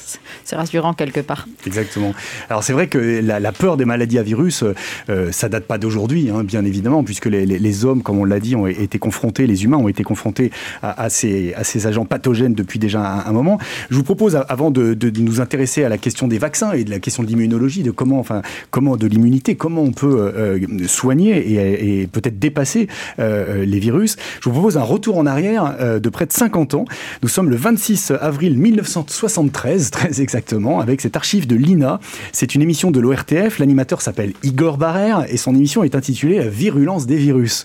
c'est 0.47 0.55
rassurant 0.55 0.93
quelque 0.93 1.19
part. 1.19 1.45
Exactement. 1.65 2.13
Alors 2.49 2.63
c'est 2.63 2.71
vrai 2.71 2.87
que 2.87 2.97
la, 2.97 3.51
peur 3.51 3.75
des 3.75 3.83
maladies 3.83 4.17
à 4.17 4.23
virus, 4.23 4.63
euh, 4.63 4.73
euh, 5.09 5.29
ça 5.33 5.49
date 5.49 5.65
pas 5.65 5.77
d'aujourd'hui, 5.77 6.29
hein, 6.29 6.45
bien 6.45 6.63
évidemment, 6.63 7.03
puisque 7.03 7.25
les, 7.25 7.85
hommes, 7.85 8.01
comme 8.01 8.17
on 8.17 8.23
l'a 8.23 8.39
dit, 8.39 8.55
ont 8.55 8.65
été 8.65 8.97
confrontés, 8.97 9.45
les 9.45 9.65
humains 9.65 9.75
ont 9.75 9.89
été 9.89 10.03
confrontés 10.03 10.51
à, 10.81 11.09
ces, 11.09 11.53
agents 11.85 12.05
pathogènes 12.05 12.53
depuis 12.53 12.79
déjà 12.79 13.25
un, 13.27 13.31
moment. 13.33 13.59
Je 13.89 13.97
vous 13.97 14.03
propose, 14.03 14.39
avant 14.47 14.71
de, 14.71 14.97
nous 15.19 15.41
intéresser 15.41 15.83
à 15.83 15.89
la 15.89 15.97
question 15.97 16.29
des 16.29 16.37
vaccins 16.37 16.71
et 16.71 16.85
de 16.85 16.91
la 16.91 16.99
question 16.99 17.23
de 17.23 17.27
l'immunologie, 17.27 17.83
de 17.83 17.91
comment, 17.91 18.19
enfin, 18.19 18.41
comment 18.71 18.95
de 18.95 19.05
l'immunité, 19.05 19.55
comment 19.55 19.81
on 19.81 19.91
peut 19.91 20.31
euh, 20.33 20.59
soigner 20.87 21.37
et, 21.37 22.01
et 22.01 22.07
peut-être 22.07 22.39
dépasser 22.39 22.87
les 23.17 23.79
virus, 23.79 24.15
je 24.39 24.45
vous 24.45 24.53
propose 24.53 24.77
un 24.77 24.83
retour 24.83 25.17
en 25.17 25.25
arrière 25.25 25.99
de 25.99 26.09
près 26.09 26.25
de 26.25 26.31
50 26.31 26.73
ans. 26.75 26.85
Nous 27.21 27.27
sommes 27.27 27.49
le 27.49 27.57
26 27.57 28.13
avril 28.21 28.57
1973, 28.57 29.91
très 29.91 30.21
exactement 30.21 30.36
exactement, 30.37 30.79
avec 30.79 31.01
cette 31.01 31.15
archive 31.15 31.47
de 31.47 31.55
l'INA. 31.55 31.99
C'est 32.31 32.53
une 32.53 32.61
émission 32.61 32.91
de 32.91 32.99
l'ORTF. 32.99 33.57
L'animateur 33.57 34.01
s'appelle 34.01 34.33
Igor 34.43 34.77
Barrère 34.77 35.25
et 35.29 35.37
son 35.37 35.55
émission 35.55 35.83
est 35.83 35.95
intitulée 35.95 36.37
La 36.37 36.47
virulence 36.47 37.07
des 37.07 37.15
virus. 37.15 37.63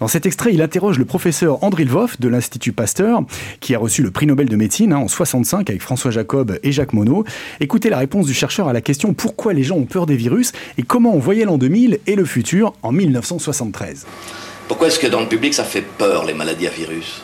Dans 0.00 0.08
cet 0.08 0.26
extrait, 0.26 0.52
il 0.52 0.60
interroge 0.60 0.98
le 0.98 1.06
professeur 1.06 1.64
André 1.64 1.84
Lvov 1.84 2.16
de 2.20 2.28
l'Institut 2.28 2.72
Pasteur, 2.72 3.22
qui 3.60 3.74
a 3.74 3.78
reçu 3.78 4.02
le 4.02 4.10
prix 4.10 4.26
Nobel 4.26 4.48
de 4.48 4.56
médecine 4.56 4.92
hein, 4.92 4.98
en 4.98 5.08
65 5.08 5.70
avec 5.70 5.80
François 5.80 6.10
Jacob 6.10 6.58
et 6.62 6.72
Jacques 6.72 6.92
Monod. 6.92 7.24
Écoutez 7.60 7.88
la 7.88 7.98
réponse 7.98 8.26
du 8.26 8.34
chercheur 8.34 8.68
à 8.68 8.74
la 8.74 8.82
question 8.82 9.14
pourquoi 9.14 9.54
les 9.54 9.62
gens 9.62 9.76
ont 9.76 9.86
peur 9.86 10.04
des 10.04 10.16
virus 10.16 10.52
et 10.76 10.82
comment 10.82 11.14
on 11.14 11.18
voyait 11.18 11.44
l'an 11.44 11.56
2000 11.56 12.00
et 12.06 12.16
le 12.16 12.24
futur 12.26 12.74
en 12.82 12.92
1973. 12.92 14.06
Pourquoi 14.68 14.88
est-ce 14.88 14.98
que 14.98 15.06
dans 15.06 15.20
le 15.20 15.26
public 15.26 15.54
ça 15.54 15.64
fait 15.64 15.82
peur 15.82 16.26
les 16.26 16.34
maladies 16.34 16.66
à 16.66 16.70
virus? 16.70 17.22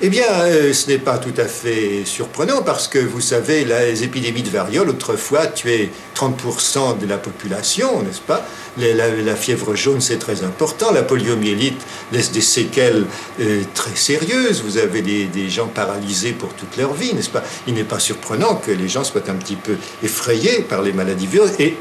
Eh 0.00 0.10
bien, 0.10 0.26
euh, 0.30 0.72
ce 0.72 0.86
n'est 0.86 0.98
pas 0.98 1.18
tout 1.18 1.34
à 1.36 1.46
fait 1.46 2.04
surprenant 2.04 2.62
parce 2.62 2.86
que 2.86 3.00
vous 3.00 3.20
savez, 3.20 3.64
les 3.64 4.04
épidémies 4.04 4.44
de 4.44 4.48
variole, 4.48 4.90
autrefois, 4.90 5.48
tuaient 5.48 5.90
30% 6.14 6.98
de 6.98 7.06
la 7.06 7.18
population, 7.18 8.02
n'est-ce 8.02 8.20
pas? 8.20 8.46
La, 8.78 9.34
fièvre 9.34 9.74
jaune, 9.74 10.00
c'est 10.00 10.18
très 10.20 10.44
important. 10.44 10.92
La 10.92 11.02
poliomyélite 11.02 11.80
laisse 12.12 12.30
des 12.30 12.42
séquelles 12.42 13.06
euh, 13.40 13.62
très 13.74 13.96
sérieuses. 13.96 14.62
Vous 14.62 14.78
avez 14.78 15.02
des, 15.02 15.48
gens 15.48 15.66
paralysés 15.66 16.32
pour 16.32 16.54
toute 16.54 16.76
leur 16.76 16.94
vie, 16.94 17.12
n'est-ce 17.12 17.30
pas? 17.30 17.42
Il 17.66 17.74
n'est 17.74 17.82
pas 17.82 17.98
surprenant 17.98 18.54
que 18.54 18.70
les 18.70 18.88
gens 18.88 19.02
soient 19.02 19.28
un 19.28 19.34
petit 19.34 19.56
peu 19.56 19.74
effrayés 20.04 20.60
par 20.60 20.82
les 20.82 20.92
maladies 20.92 21.26
virales 21.26 21.50
et 21.58 21.76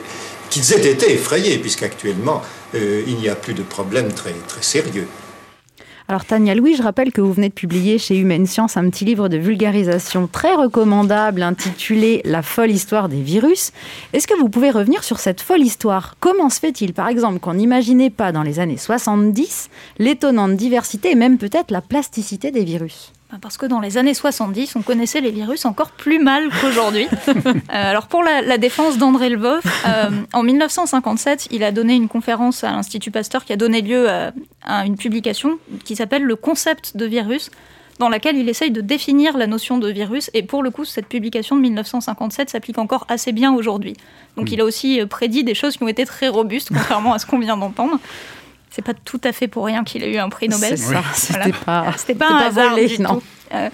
qu'ils 0.50 0.74
aient 0.74 0.88
été 0.88 1.14
effrayés, 1.14 1.60
puisqu'actuellement, 1.60 2.42
euh, 2.74 3.04
il 3.06 3.18
n'y 3.18 3.30
a 3.30 3.36
plus 3.36 3.54
de 3.54 3.62
problèmes 3.62 4.12
très, 4.12 4.34
très 4.48 4.64
sérieux. 4.64 5.08
Alors 6.10 6.24
Tania 6.24 6.56
Louis, 6.56 6.78
je 6.78 6.84
rappelle 6.84 7.12
que 7.12 7.20
vous 7.20 7.34
venez 7.34 7.50
de 7.50 7.54
publier 7.54 7.98
chez 7.98 8.18
Humaine 8.18 8.46
Science 8.46 8.78
un 8.78 8.90
petit 8.90 9.04
livre 9.04 9.28
de 9.28 9.36
vulgarisation 9.36 10.28
très 10.28 10.56
recommandable 10.56 11.44
intitulé 11.44 12.22
La 12.24 12.42
folle 12.42 12.72
histoire 12.72 13.10
des 13.10 13.22
virus. 13.22 13.74
Est-ce 14.14 14.26
que 14.26 14.40
vous 14.40 14.48
pouvez 14.48 14.72
revenir 14.72 15.04
sur 15.04 15.20
cette 15.20 15.42
folle 15.42 15.64
histoire? 15.64 16.16
Comment 16.22 16.50
se 16.50 16.62
fait-il 16.62 16.94
par 16.94 17.10
exemple 17.10 17.40
qu'on 17.40 17.56
n'imaginait 17.56 18.10
pas 18.10 18.32
dans 18.32 18.44
les 18.44 18.62
années 18.62 18.78
70 18.78 19.70
l'étonnante 20.00 20.56
diversité 20.56 21.12
et 21.12 21.16
même 21.16 21.38
peut-être 21.38 21.72
la 21.72 21.82
plasticité 21.82 22.52
des 22.52 22.64
virus? 22.64 23.12
Parce 23.42 23.58
que 23.58 23.66
dans 23.66 23.82
les 23.82 23.98
années 23.98 24.14
70, 24.14 24.76
on 24.78 24.82
connaissait 24.82 25.20
les 25.20 25.32
virus 25.32 25.66
encore 25.66 25.92
plus 25.92 26.20
mal 26.20 26.50
qu'aujourd'hui. 26.62 27.08
Euh, 27.48 27.60
alors 27.70 28.08
pour 28.08 28.24
la, 28.24 28.58
défense 28.58 28.98
d'André 28.98 29.30
Lvov, 29.30 29.62
euh, 29.86 30.10
en 30.34 30.44
1957, 30.44 31.50
il 31.52 31.64
a 31.64 31.72
donné 31.72 31.96
une 31.96 32.08
conférence 32.08 32.64
à 32.64 32.72
l'Institut 32.72 33.12
Pasteur 33.12 33.46
qui 33.46 33.54
a 33.54 33.56
donné 33.56 33.82
lieu 33.82 34.08
à, 34.10 34.86
une 34.86 34.96
publication 34.96 35.60
qui 35.84 35.96
s'appelle 35.96 36.24
Le 36.24 36.36
concept 36.36 36.96
de 36.96 37.06
virus, 37.06 37.52
dans 38.00 38.10
laquelle 38.10 38.38
il 38.38 38.48
essaye 38.48 38.72
de 38.72 38.82
définir 38.82 39.38
la 39.38 39.48
notion 39.48 39.78
de 39.78 39.90
virus. 39.90 40.30
Et 40.34 40.44
pour 40.44 40.64
le 40.64 40.72
coup, 40.72 40.86
cette 40.86 41.08
publication 41.08 41.56
de 41.56 41.62
1957 41.62 42.50
s'applique 42.50 42.78
encore 42.78 43.06
assez 43.10 43.32
bien 43.32 43.54
aujourd'hui. 43.54 43.96
Donc 44.36 44.52
il 44.52 44.62
a 44.62 44.66
aussi 44.66 45.02
euh, 45.02 45.06
prédit 45.06 45.44
des 45.44 45.56
choses 45.56 45.78
qui 45.78 45.84
ont 45.84 45.88
été 45.88 46.06
très 46.06 46.28
robustes, 46.28 46.70
contrairement 46.70 47.14
à 47.14 47.20
ce 47.20 47.26
qu'on 47.26 47.40
vient 47.40 47.58
d'entendre 47.58 48.00
c'est 48.78 48.84
pas 48.84 48.94
tout 48.94 49.20
à 49.24 49.32
fait 49.32 49.48
pour 49.48 49.66
rien 49.66 49.84
qu'il 49.84 50.04
ait 50.04 50.14
eu 50.14 50.20
un 50.20 50.30
prix 50.30 50.48
Nobel. 50.48 50.78
C'était 50.78 51.52
pas, 51.52 51.94
c'était 51.98 52.14
pas 52.14 52.30
un 52.30 52.38
hasard 52.38 52.76
du 52.76 53.02
non. 53.02 53.16
Tout. 53.16 53.24
Euh, 53.56 53.70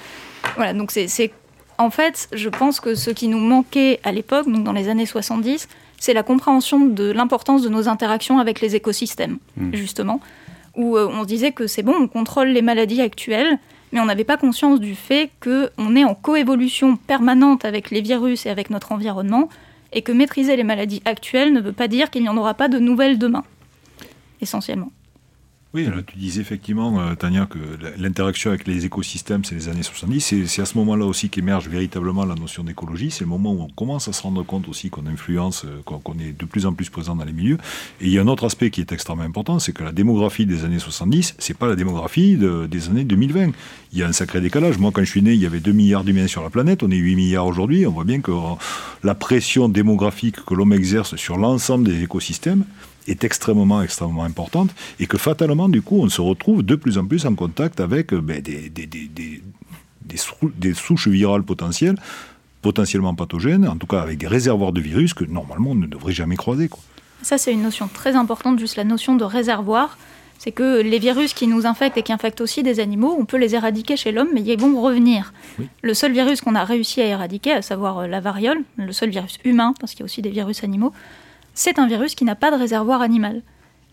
voilà, 0.56 0.72
donc 0.72 0.92
c'est, 0.92 1.32
en 1.78 1.90
fait, 1.90 2.30
je 2.32 2.48
pense 2.48 2.80
que 2.80 2.96
ce 2.96 3.10
qui 3.10 3.28
nous 3.28 3.38
manquait 3.38 4.00
à 4.06 4.14
l'époque, 4.14 4.50
donc 4.50 4.64
dans 4.64 4.72
les 4.72 4.88
années 4.88 5.06
70, 5.06 5.68
c'est 6.00 6.14
la 6.14 6.24
compréhension 6.24 6.86
de 6.86 7.12
l'importance 7.12 7.64
de 7.64 7.68
nos 7.68 7.90
interactions 7.90 8.40
avec 8.40 8.62
les 8.62 8.78
écosystèmes, 8.78 9.40
hmm. 9.58 9.74
justement, 9.74 10.22
où 10.78 10.96
euh, 10.96 11.10
on 11.12 11.26
disait 11.26 11.52
que 11.52 11.68
c'est 11.68 11.84
bon, 11.84 11.96
on 12.00 12.08
contrôle 12.08 12.48
les 12.48 12.62
maladies 12.62 13.02
actuelles, 13.02 13.60
mais 13.92 14.00
on 14.00 14.06
n'avait 14.06 14.24
pas 14.24 14.38
conscience 14.38 14.80
du 14.80 14.96
fait 14.96 15.32
qu'on 15.44 15.98
est 15.98 16.06
en 16.06 16.16
coévolution 16.16 16.96
permanente 16.96 17.66
avec 17.66 17.92
les 17.92 18.00
virus 18.00 18.46
et 18.46 18.50
avec 18.50 18.70
notre 18.70 18.94
environnement, 18.94 19.50
et 19.92 20.02
que 20.02 20.14
maîtriser 20.14 20.56
les 20.56 20.64
maladies 20.64 21.02
actuelles 21.04 21.52
ne 21.52 21.60
veut 21.60 21.74
pas 21.74 21.90
dire 21.90 22.10
qu'il 22.10 22.22
n'y 22.22 22.30
en 22.30 22.38
aura 22.38 22.54
pas 22.54 22.70
de 22.70 22.80
nouvelles 22.80 23.20
demain 23.20 23.44
essentiellement. 24.44 24.92
Oui, 25.76 25.88
tu 26.06 26.18
disais 26.20 26.40
effectivement, 26.40 27.00
euh, 27.00 27.16
Tania, 27.16 27.48
que 27.48 27.58
l'interaction 27.98 28.52
avec 28.52 28.68
les 28.68 28.86
écosystèmes, 28.86 29.44
c'est 29.44 29.56
les 29.56 29.70
années 29.70 29.82
70. 29.82 30.46
C'est 30.46 30.62
à 30.62 30.66
ce 30.66 30.78
moment-là 30.78 31.04
aussi 31.04 31.30
qu'émerge 31.30 31.68
véritablement 31.68 32.26
la 32.26 32.36
notion 32.36 32.64
d'écologie. 32.64 33.10
C'est 33.10 33.24
le 33.24 33.30
moment 33.32 33.54
où 33.54 33.62
on 33.64 33.70
commence 33.70 34.08
à 34.08 34.14
se 34.14 34.22
rendre 34.22 34.44
compte 34.44 34.70
aussi 34.70 34.92
qu'on 34.92 35.08
influence, 35.08 35.66
euh, 35.66 35.82
qu'on 35.84 36.14
est 36.20 36.40
de 36.40 36.46
plus 36.46 36.68
en 36.68 36.74
plus 36.74 36.92
présent 36.92 37.16
dans 37.16 37.26
les 37.26 37.34
milieux. 37.34 37.58
Et 38.02 38.06
il 38.06 38.12
y 38.12 38.20
a 38.20 38.22
un 38.22 38.28
autre 38.28 38.46
aspect 38.46 38.70
qui 38.70 38.82
est 38.82 38.92
extrêmement 38.92 39.24
important, 39.24 39.58
c'est 39.58 39.74
que 39.74 39.84
la 39.84 39.92
démographie 39.92 40.46
des 40.46 40.64
années 40.64 40.78
70, 40.78 41.38
c'est 41.40 41.58
pas 41.58 41.66
la 41.66 41.76
démographie 41.76 42.38
des 42.38 42.90
années 42.90 43.04
2020. 43.04 43.54
Il 43.94 43.98
y 43.98 44.04
a 44.04 44.08
un 44.08 44.14
sacré 44.14 44.42
décalage. 44.42 44.78
Moi, 44.78 44.92
quand 44.94 45.04
je 45.04 45.10
suis 45.10 45.24
né, 45.24 45.34
il 45.34 45.42
y 45.42 45.48
avait 45.48 45.60
2 45.60 45.72
milliards 45.72 46.04
d'humains 46.04 46.28
sur 46.28 46.44
la 46.44 46.52
planète. 46.52 46.84
On 46.84 46.92
est 46.92 46.98
8 46.98 47.16
milliards 47.16 47.48
aujourd'hui. 47.48 47.88
On 47.88 47.92
voit 47.92 48.04
bien 48.04 48.22
que 48.22 48.32
euh, 48.32 48.56
la 49.04 49.16
pression 49.16 49.70
démographique 49.70 50.46
que 50.46 50.54
l'homme 50.54 50.74
exerce 50.74 51.16
sur 51.16 51.38
l'ensemble 51.38 51.86
des 51.86 52.04
écosystèmes, 52.04 52.64
est 53.08 53.24
extrêmement, 53.24 53.82
extrêmement 53.82 54.24
importante 54.24 54.74
et 55.00 55.08
que 55.08 55.18
fatalement, 55.18 55.70
du 55.70 55.82
coup, 55.82 56.00
on 56.02 56.10
se 56.10 56.22
retrouve 56.22 56.64
de 56.64 56.76
plus 56.76 56.98
en 56.98 57.06
plus 57.06 57.26
en 57.26 57.36
contact 57.36 57.80
avec 57.80 58.14
euh, 58.14 58.22
ben, 58.22 58.42
des, 58.42 58.70
des, 58.70 58.86
des, 58.86 59.10
des, 60.04 60.74
souches 60.74 61.08
virales 61.08 61.44
potentielles, 61.44 61.98
potentiellement 62.62 63.16
pathogènes, 63.16 63.68
en 63.68 63.76
tout 63.76 63.88
cas 63.88 64.02
avec 64.02 64.18
des 64.18 64.28
réservoirs 64.28 64.72
de 64.72 64.82
virus 64.82 65.14
que 65.14 65.26
normalement 65.26 65.72
on 65.72 65.76
ne 65.76 65.88
devrait 65.88 66.14
jamais 66.14 66.36
croiser. 66.36 66.70
Quoi. 66.70 66.82
Ça, 67.22 67.38
c'est 67.38 67.54
une 67.54 67.62
notion 67.64 67.88
très 67.88 68.16
importante, 68.16 68.60
juste 68.60 68.76
la 68.76 68.84
notion 68.84 69.16
de 69.16 69.24
réservoir. 69.24 69.98
C'est 70.40 70.52
que 70.52 70.82
les 70.82 71.00
virus 71.00 71.34
qui 71.34 71.48
nous 71.48 71.66
infectent 71.66 71.98
et 71.98 72.04
qui 72.04 72.12
infectent 72.12 72.42
aussi 72.42 72.64
des 72.64 72.82
animaux, 72.82 73.16
on 73.18 73.24
peut 73.24 73.38
les 73.38 73.56
éradiquer 73.56 73.96
chez 73.96 74.12
l'homme, 74.12 74.28
mais 74.34 74.42
ils 74.42 74.60
vont 74.60 74.82
revenir. 74.82 75.32
Le 75.82 75.94
seul 75.94 76.12
virus 76.12 76.42
qu'on 76.42 76.56
a 76.56 76.66
réussi 76.66 77.00
à 77.00 77.06
éradiquer, 77.06 77.54
à 77.54 77.62
savoir 77.62 78.00
euh, 78.00 78.08
la 78.08 78.20
variole, 78.20 78.62
le 78.76 78.92
seul 78.92 79.10
virus 79.10 79.38
humain, 79.46 79.74
parce 79.80 79.94
qu'il 79.94 80.02
y 80.02 80.04
a 80.04 80.06
aussi 80.06 80.22
des 80.22 80.32
virus 80.32 80.66
animaux, 80.66 80.92
c'est 81.54 81.80
un 81.80 81.88
virus 81.88 82.16
qui 82.16 82.26
n'a 82.26 82.36
pas 82.36 82.52
de 82.52 82.58
réservoir 82.58 83.02
animal. 83.02 83.42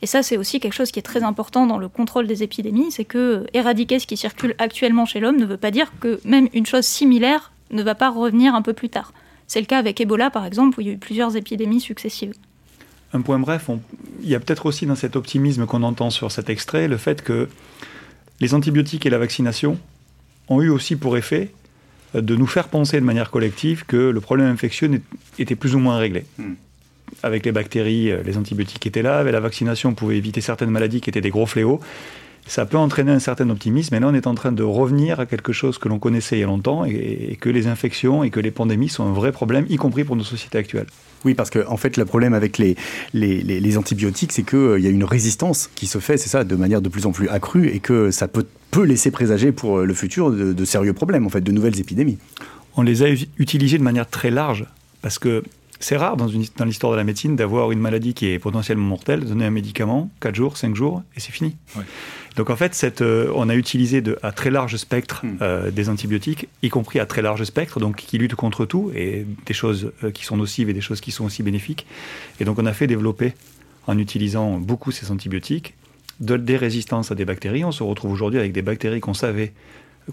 Et 0.02 0.06
ça, 0.06 0.22
c'est 0.22 0.36
aussi 0.36 0.60
quelque 0.60 0.72
chose 0.72 0.90
qui 0.90 0.98
est 0.98 1.02
très 1.02 1.22
important 1.22 1.66
dans 1.66 1.76
le 1.76 1.88
contrôle 1.88 2.26
des 2.26 2.42
épidémies, 2.42 2.90
c'est 2.90 3.04
que 3.04 3.46
éradiquer 3.52 3.98
ce 3.98 4.06
qui 4.06 4.16
circule 4.16 4.54
actuellement 4.58 5.04
chez 5.04 5.20
l'homme 5.20 5.36
ne 5.36 5.44
veut 5.44 5.58
pas 5.58 5.70
dire 5.70 5.92
que 6.00 6.20
même 6.24 6.48
une 6.54 6.64
chose 6.64 6.86
similaire 6.86 7.52
ne 7.70 7.82
va 7.82 7.94
pas 7.94 8.10
revenir 8.10 8.54
un 8.54 8.62
peu 8.62 8.72
plus 8.72 8.88
tard. 8.88 9.12
C'est 9.46 9.60
le 9.60 9.66
cas 9.66 9.78
avec 9.78 10.00
Ebola, 10.00 10.30
par 10.30 10.46
exemple, 10.46 10.78
où 10.78 10.80
il 10.80 10.86
y 10.86 10.90
a 10.90 10.94
eu 10.94 10.98
plusieurs 10.98 11.36
épidémies 11.36 11.80
successives. 11.80 12.32
Un 13.12 13.20
point 13.20 13.38
bref, 13.38 13.68
il 14.22 14.28
y 14.28 14.34
a 14.34 14.40
peut-être 14.40 14.66
aussi 14.66 14.86
dans 14.86 14.94
cet 14.94 15.16
optimisme 15.16 15.66
qu'on 15.66 15.82
entend 15.82 16.10
sur 16.10 16.30
cet 16.32 16.48
extrait 16.48 16.88
le 16.88 16.96
fait 16.96 17.22
que 17.22 17.48
les 18.40 18.54
antibiotiques 18.54 19.04
et 19.04 19.10
la 19.10 19.18
vaccination 19.18 19.78
ont 20.48 20.62
eu 20.62 20.70
aussi 20.70 20.96
pour 20.96 21.18
effet 21.18 21.52
de 22.14 22.36
nous 22.36 22.46
faire 22.46 22.68
penser 22.68 23.00
de 23.00 23.04
manière 23.04 23.30
collective 23.30 23.84
que 23.86 23.96
le 23.96 24.20
problème 24.20 24.46
infectieux 24.46 25.02
était 25.38 25.56
plus 25.56 25.74
ou 25.74 25.78
moins 25.78 25.98
réglé. 25.98 26.24
Hmm 26.38 26.54
avec 27.22 27.44
les 27.44 27.52
bactéries, 27.52 28.10
euh, 28.10 28.22
les 28.24 28.36
antibiotiques 28.36 28.86
étaient 28.86 29.02
là, 29.02 29.18
avec 29.18 29.32
la 29.32 29.40
vaccination, 29.40 29.90
on 29.90 29.94
pouvait 29.94 30.16
éviter 30.16 30.40
certaines 30.40 30.70
maladies 30.70 31.00
qui 31.00 31.10
étaient 31.10 31.20
des 31.20 31.30
gros 31.30 31.46
fléaux. 31.46 31.80
Ça 32.46 32.66
peut 32.66 32.78
entraîner 32.78 33.12
un 33.12 33.18
certain 33.18 33.48
optimisme, 33.50 33.94
mais 33.94 34.00
là 34.00 34.08
on 34.08 34.14
est 34.14 34.26
en 34.26 34.34
train 34.34 34.50
de 34.50 34.62
revenir 34.62 35.20
à 35.20 35.26
quelque 35.26 35.52
chose 35.52 35.78
que 35.78 35.88
l'on 35.88 35.98
connaissait 35.98 36.38
il 36.38 36.40
y 36.40 36.42
a 36.42 36.46
longtemps 36.46 36.84
et, 36.84 37.36
que 37.40 37.48
les 37.48 37.66
infections 37.66 38.24
et 38.24 38.30
que 38.30 38.40
les 38.40 38.50
pandémies 38.50 38.88
sont 38.88 39.04
un 39.04 39.12
vrai 39.12 39.30
problème, 39.30 39.66
y 39.68 39.76
compris 39.76 40.04
pour 40.04 40.16
nos 40.16 40.24
sociétés 40.24 40.58
actuelles. 40.58 40.86
Oui, 41.24 41.34
parce 41.34 41.50
que 41.50 41.64
en 41.68 41.76
fait, 41.76 41.96
le 41.96 42.04
problème 42.06 42.34
avec 42.34 42.58
les, 42.58 42.76
les, 43.12 43.78
antibiotiques, 43.78 44.32
c'est 44.32 44.42
qu'il 44.42 44.58
euh, 44.58 44.80
y 44.80 44.86
a 44.86 44.90
une 44.90 45.04
résistance 45.04 45.70
qui 45.74 45.86
se 45.86 45.98
fait, 45.98 46.16
c'est 46.16 46.30
ça, 46.30 46.44
de 46.44 46.56
manière 46.56 46.80
de 46.80 46.88
plus 46.88 47.06
en 47.06 47.12
plus 47.12 47.28
accrue, 47.28 47.68
et 47.68 47.78
que 47.78 48.10
ça 48.10 48.26
peut, 48.26 48.46
peut 48.70 48.84
laisser 48.84 49.10
présager 49.10 49.52
pour 49.52 49.78
euh, 49.78 49.84
le 49.84 49.94
futur 49.94 50.30
de, 50.30 50.52
de 50.52 50.64
sérieux 50.64 50.94
problèmes, 50.94 51.26
en 51.26 51.30
fait, 51.30 51.42
de 51.42 51.52
nouvelles 51.52 51.78
épidémies. 51.78 52.18
On 52.76 52.82
les 52.82 53.02
a 53.02 53.08
utilisés 53.38 53.76
de 53.76 53.82
manière 53.82 54.08
très 54.08 54.30
large, 54.30 54.64
parce 55.02 55.18
que 55.18 55.42
c'est 55.80 55.96
rare 55.96 56.18
dans, 56.18 56.26
l'histoire 56.26 56.92
de 56.92 56.96
la 56.96 57.04
médecine 57.04 57.36
d'avoir 57.36 57.72
une 57.72 57.80
maladie 57.80 58.12
qui 58.12 58.26
est 58.26 58.38
potentiellement 58.38 58.86
mortelle, 58.86 59.24
donner 59.24 59.46
un 59.46 59.50
médicament, 59.50 60.10
4 60.20 60.34
jours, 60.34 60.56
5 60.58 60.76
jours, 60.76 61.02
et 61.16 61.20
c'est 61.20 61.32
fini. 61.32 61.56
Donc 62.36 62.50
en 62.50 62.56
fait, 62.56 62.74
cette, 62.74 63.00
euh, 63.00 63.32
on 63.34 63.48
a 63.48 63.54
utilisé 63.54 64.02
de, 64.02 64.18
à 64.22 64.30
très 64.30 64.50
large 64.50 64.76
spectre 64.76 65.24
hmm. 65.24 65.38
euh, 65.40 65.70
des 65.70 65.88
antibiotiques, 65.88 66.48
y 66.62 66.68
compris 66.68 67.00
à 67.00 67.06
très 67.06 67.22
large 67.22 67.42
spectre, 67.44 67.80
donc 67.80 67.96
qui 67.96 68.18
luttent 68.18 68.34
contre 68.34 68.66
tout, 68.66 68.92
et 68.94 69.26
des 69.46 69.54
choses 69.54 69.92
euh, 70.04 70.10
qui 70.10 70.24
sont 70.26 70.36
nocives 70.36 70.68
et 70.68 70.74
des 70.74 70.82
choses 70.82 71.00
qui 71.00 71.12
sont 71.12 71.24
aussi 71.24 71.42
bénéfiques. 71.42 71.86
Et 72.40 72.44
donc 72.44 72.58
on 72.58 72.66
a 72.66 72.74
fait 72.74 72.86
développer, 72.86 73.32
en 73.86 73.96
utilisant 73.96 74.58
beaucoup 74.58 74.90
ces 74.90 75.10
antibiotiques, 75.10 75.74
de, 76.20 76.36
des 76.36 76.58
résistances 76.58 77.10
à 77.10 77.14
des 77.14 77.24
bactéries. 77.24 77.64
On 77.64 77.72
se 77.72 77.82
retrouve 77.82 78.12
aujourd'hui 78.12 78.38
avec 78.38 78.52
des 78.52 78.62
bactéries 78.62 79.00
qu'on 79.00 79.14
savait 79.14 79.54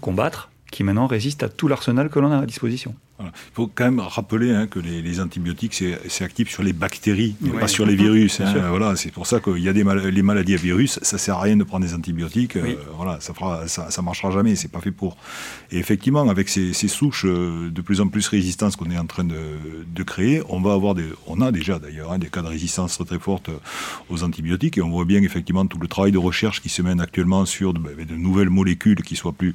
combattre, 0.00 0.50
qui 0.70 0.82
maintenant 0.82 1.06
résistent 1.06 1.42
à 1.42 1.50
tout 1.50 1.68
l'arsenal 1.68 2.08
que 2.08 2.18
l'on 2.18 2.32
a 2.32 2.38
à 2.38 2.46
disposition. 2.46 2.94
Il 3.20 3.30
faut 3.52 3.70
quand 3.72 3.84
même 3.84 4.00
rappeler 4.00 4.52
hein, 4.52 4.66
que 4.68 4.78
les, 4.78 5.20
antibiotiques, 5.20 5.74
c'est 5.74 6.24
actif 6.24 6.50
sur 6.50 6.62
les 6.62 6.72
bactéries, 6.72 7.34
pas 7.58 7.66
sur 7.66 7.84
les 7.84 7.96
virus. 7.96 8.40
Hein. 8.40 8.68
voilà, 8.68 8.94
c'est 8.94 9.10
pour 9.10 9.26
ça 9.26 9.40
qu'il 9.40 9.58
y 9.58 9.68
a 9.68 9.72
des 9.72 9.84
les 10.10 10.22
maladies 10.22 10.54
à 10.54 10.56
virus, 10.56 10.98
ça 11.02 11.18
sert 11.18 11.36
à 11.36 11.42
rien 11.42 11.56
de 11.56 11.64
prendre 11.64 11.84
des 11.84 11.94
antibiotiques. 11.94 12.56
Euh, 12.56 12.76
voilà, 12.96 13.20
ça 13.20 13.34
fera, 13.34 13.66
ça, 13.66 13.90
ça, 13.90 14.02
marchera 14.02 14.30
jamais. 14.30 14.54
C'est 14.54 14.70
pas 14.70 14.80
fait 14.80 14.92
pour. 14.92 15.16
Et 15.70 15.78
effectivement, 15.78 16.28
avec 16.28 16.48
ces, 16.48 16.72
souches 16.72 17.24
euh, 17.26 17.70
de 17.70 17.80
plus 17.80 18.00
en 18.00 18.08
plus 18.08 18.26
résistantes 18.28 18.76
qu'on 18.76 18.90
est 18.90 18.98
en 18.98 19.06
train 19.06 19.24
de, 19.24 20.02
créer, 20.04 20.42
on 20.48 20.60
va 20.60 20.72
avoir 20.72 20.94
des, 20.94 21.04
on 21.26 21.40
a 21.40 21.50
déjà 21.50 21.78
d'ailleurs 21.78 22.12
hein, 22.12 22.18
des 22.18 22.28
cas 22.28 22.40
de 22.40 22.46
résistance 22.46 22.94
très, 22.94 23.04
très 23.04 23.18
fortes 23.18 23.50
aux 24.08 24.22
antibiotiques, 24.22 24.78
et 24.78 24.82
on 24.82 24.90
voit 24.90 25.04
bien 25.04 25.22
effectivement 25.22 25.66
tout 25.66 25.78
le 25.78 25.88
travail 25.88 26.12
de 26.12 26.18
recherche 26.18 26.62
qui 26.62 26.68
se 26.68 26.82
mène 26.82 27.00
actuellement 27.00 27.44
sur 27.44 27.74
de, 27.74 27.80
nouvelles 28.16 28.48
molécules 28.48 29.02
qui 29.02 29.16
soient 29.16 29.32
plus, 29.32 29.54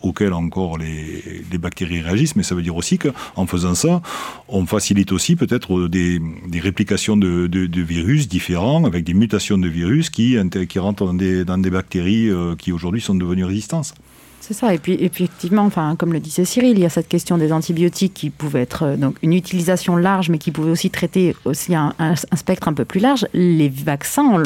auxquelles 0.00 0.32
encore 0.32 0.78
les, 0.78 1.42
les 1.50 1.58
bactéries 1.58 2.00
réagissent, 2.00 2.36
mais 2.36 2.44
ça 2.44 2.54
veut 2.54 2.62
dire 2.62 2.67
dire 2.68 2.76
aussi 2.76 2.98
qu'en 2.98 3.46
faisant 3.46 3.74
ça, 3.74 4.02
on 4.48 4.66
facilite 4.66 5.12
aussi 5.12 5.36
peut-être 5.36 5.88
des, 5.88 6.20
réplications 6.60 7.16
de, 7.16 7.82
virus 7.82 8.28
différents, 8.28 8.84
avec 8.84 9.04
des 9.04 9.14
mutations 9.14 9.58
de 9.58 9.68
virus 9.68 10.10
qui, 10.10 10.36
qui 10.68 10.78
rentrent 10.78 11.06
dans 11.06 11.14
des, 11.14 11.44
dans 11.44 11.58
des 11.58 11.70
bactéries 11.70 12.28
euh, 12.28 12.54
qui 12.56 12.72
aujourd'hui 12.72 13.00
sont 13.00 13.14
devenues 13.14 13.44
résistantes. 13.44 13.94
C'est 14.40 14.54
ça. 14.54 14.72
Et 14.72 14.78
puis, 14.78 14.96
effectivement, 15.00 15.62
enfin, 15.62 15.96
comme 15.96 16.12
le 16.12 16.20
disait 16.20 16.44
Cyril, 16.44 16.72
il 16.78 16.80
y 16.80 16.86
a 16.86 16.88
cette 16.88 17.08
question 17.08 17.38
des 17.38 17.52
antibiotiques 17.52 18.14
qui 18.14 18.30
pouvait 18.30 18.62
être 18.62 18.84
euh, 18.84 18.96
donc 18.96 19.16
une 19.22 19.32
utilisation 19.32 19.96
large, 19.96 20.30
mais 20.30 20.38
qui 20.38 20.50
pouvait 20.52 20.70
aussi 20.70 20.90
traiter 20.90 21.34
aussi 21.44 21.74
un, 21.74 21.92
spectre 22.34 22.68
un 22.68 22.72
peu 22.74 22.84
plus 22.84 23.00
large. 23.00 23.26
Les 23.32 23.68
vaccins, 23.68 24.42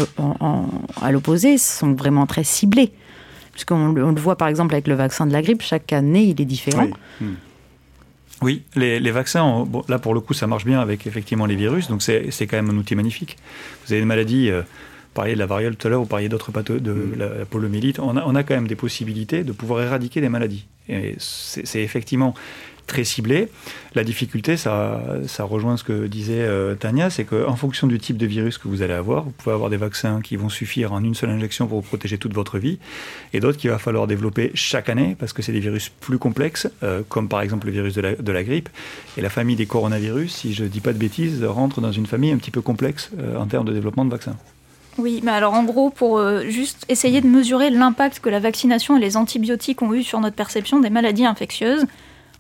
à 1.01 1.13
l'opposé, 1.13 1.59
sont 1.59 1.93
vraiment 1.93 2.27
très 2.27 2.45
ciblés. 2.45 2.93
Puisqu'on 3.53 3.95
on 3.97 4.13
le 4.13 4.21
voit 4.21 4.37
par 4.37 4.49
exemple 4.49 4.75
avec 4.75 4.89
le 4.89 4.95
vaccin 4.95 5.27
de 5.27 5.33
la 5.33 5.43
grippe, 5.43 5.63
chaque 5.63 5.93
année, 5.93 6.25
il 6.25 6.41
est 6.41 6.47
différent. 6.47 6.89
Oui. 7.21 7.27
Hmm. 8.43 8.81
les, 8.81 9.11
vaccins, 9.11 9.67
là 9.89 9.99
pour 9.99 10.15
le 10.15 10.21
coup, 10.21 10.35
ça 10.35 10.47
marche 10.47 10.65
bien 10.65 10.81
avec 10.81 11.07
effectivement 11.07 11.47
les 11.47 11.57
virus, 11.57 11.89
donc 11.89 12.03
c'est 12.03 12.47
quand 12.47 12.57
même 12.57 12.71
un 12.71 12.77
outil 12.77 12.95
magnifique. 12.95 13.37
Vous 13.87 13.93
avez 13.93 14.03
une 14.03 14.09
maladie, 14.09 14.51
euh, 14.51 14.63
parliez 15.15 15.35
de 15.35 15.39
la 15.39 15.47
variole 15.47 15.77
tout 15.77 15.87
à 15.87 15.91
l'heure, 15.91 16.01
vous 16.01 16.07
parliez 16.07 16.29
d'autres 16.29 16.53
pathos, 16.53 16.81
de 16.81 16.93
mm. 16.93 17.15
la, 17.19 17.45
poliomyélite. 17.45 17.99
On 17.99 18.17
a, 18.17 18.25
on 18.27 18.35
a, 18.35 18.43
quand 18.43 18.55
même 18.55 18.69
des 18.69 18.77
possibilités 18.77 19.45
de 19.45 19.53
pouvoir 19.53 19.83
éradiquer 19.83 20.21
des 20.21 20.29
maladies. 20.29 20.67
Et 20.89 21.15
c'est 21.19 21.83
effectivement 21.83 22.35
très 22.87 23.05
ciblé. 23.05 23.49
La 23.95 24.05
difficulté, 24.05 24.57
ça, 24.57 25.03
ça 25.27 25.45
rejoint 25.45 25.77
ce 25.77 25.85
que 25.85 26.07
disait 26.07 26.41
euh, 26.41 26.75
Tania, 26.75 27.11
c'est 27.11 27.25
qu'en 27.25 27.57
fonction 27.57 27.87
du 27.87 27.99
type 27.99 28.17
de 28.17 28.27
virus 28.27 28.59
que 28.59 28.69
vous 28.69 28.83
allez 28.83 28.95
avoir, 28.95 29.25
vous 29.25 29.33
pouvez 29.33 29.55
avoir 29.55 29.71
des 29.71 29.77
vaccins 29.77 30.21
qui 30.23 30.37
vont 30.37 30.49
suffire 30.49 30.93
en 30.93 31.05
une 31.05 31.15
seule 31.15 31.31
injection 31.31 31.67
pour 31.67 31.81
vous 31.81 31.87
protéger 31.87 32.17
toute 32.19 32.33
votre 32.33 32.59
vie, 32.59 32.79
et 33.33 33.41
d'autres 33.41 33.59
qu'il 33.59 33.71
va 33.71 33.79
falloir 33.79 34.07
développer 34.07 34.51
chaque 34.55 34.89
année, 34.89 35.17
parce 35.19 35.33
que 35.33 35.43
c'est 35.43 35.53
des 35.53 35.61
virus 35.61 35.91
plus 36.01 36.19
complexes, 36.19 36.69
euh, 36.83 37.03
comme 37.09 37.29
par 37.29 37.43
exemple 37.43 37.67
le 37.67 37.73
virus 37.73 37.95
de 37.95 38.01
la, 38.01 38.15
de 38.15 38.33
la, 38.33 38.45
grippe. 38.45 38.69
Et 39.17 39.21
la 39.21 39.31
famille 39.31 39.57
des 39.57 39.67
coronavirus, 39.67 40.35
si 40.35 40.55
je 40.55 40.65
ne 40.65 40.69
dis 40.69 40.81
pas 40.81 40.93
de 40.93 40.99
bêtises, 40.99 41.45
rentre 41.45 41.81
dans 41.81 41.93
une 41.93 42.07
famille 42.07 42.33
un 42.33 42.39
petit 42.39 42.51
peu 42.51 42.63
complexe 42.63 43.11
euh, 43.19 43.37
en 43.37 43.47
termes 43.47 43.67
de 43.67 43.73
développement 43.73 44.05
de 44.05 44.11
vaccins. 44.11 44.37
Oui, 44.99 45.21
mais 45.23 45.31
alors 45.31 45.55
en 45.55 45.65
gros, 45.65 45.89
pour 45.89 46.23
juste 46.43 46.85
essayer 46.91 47.23
de 47.23 47.27
mesurer 47.27 47.71
l'impact 47.71 48.21
que 48.21 48.29
la 48.29 48.41
vaccination 48.41 48.99
et 48.99 49.01
les 49.01 49.17
antibiotiques 49.17 49.81
ont 49.81 49.95
eu 49.95 50.03
sur 50.03 50.21
notre 50.21 50.37
perception 50.37 50.81
des 50.81 50.91
maladies 50.91 51.25
infectieuses, 51.25 51.87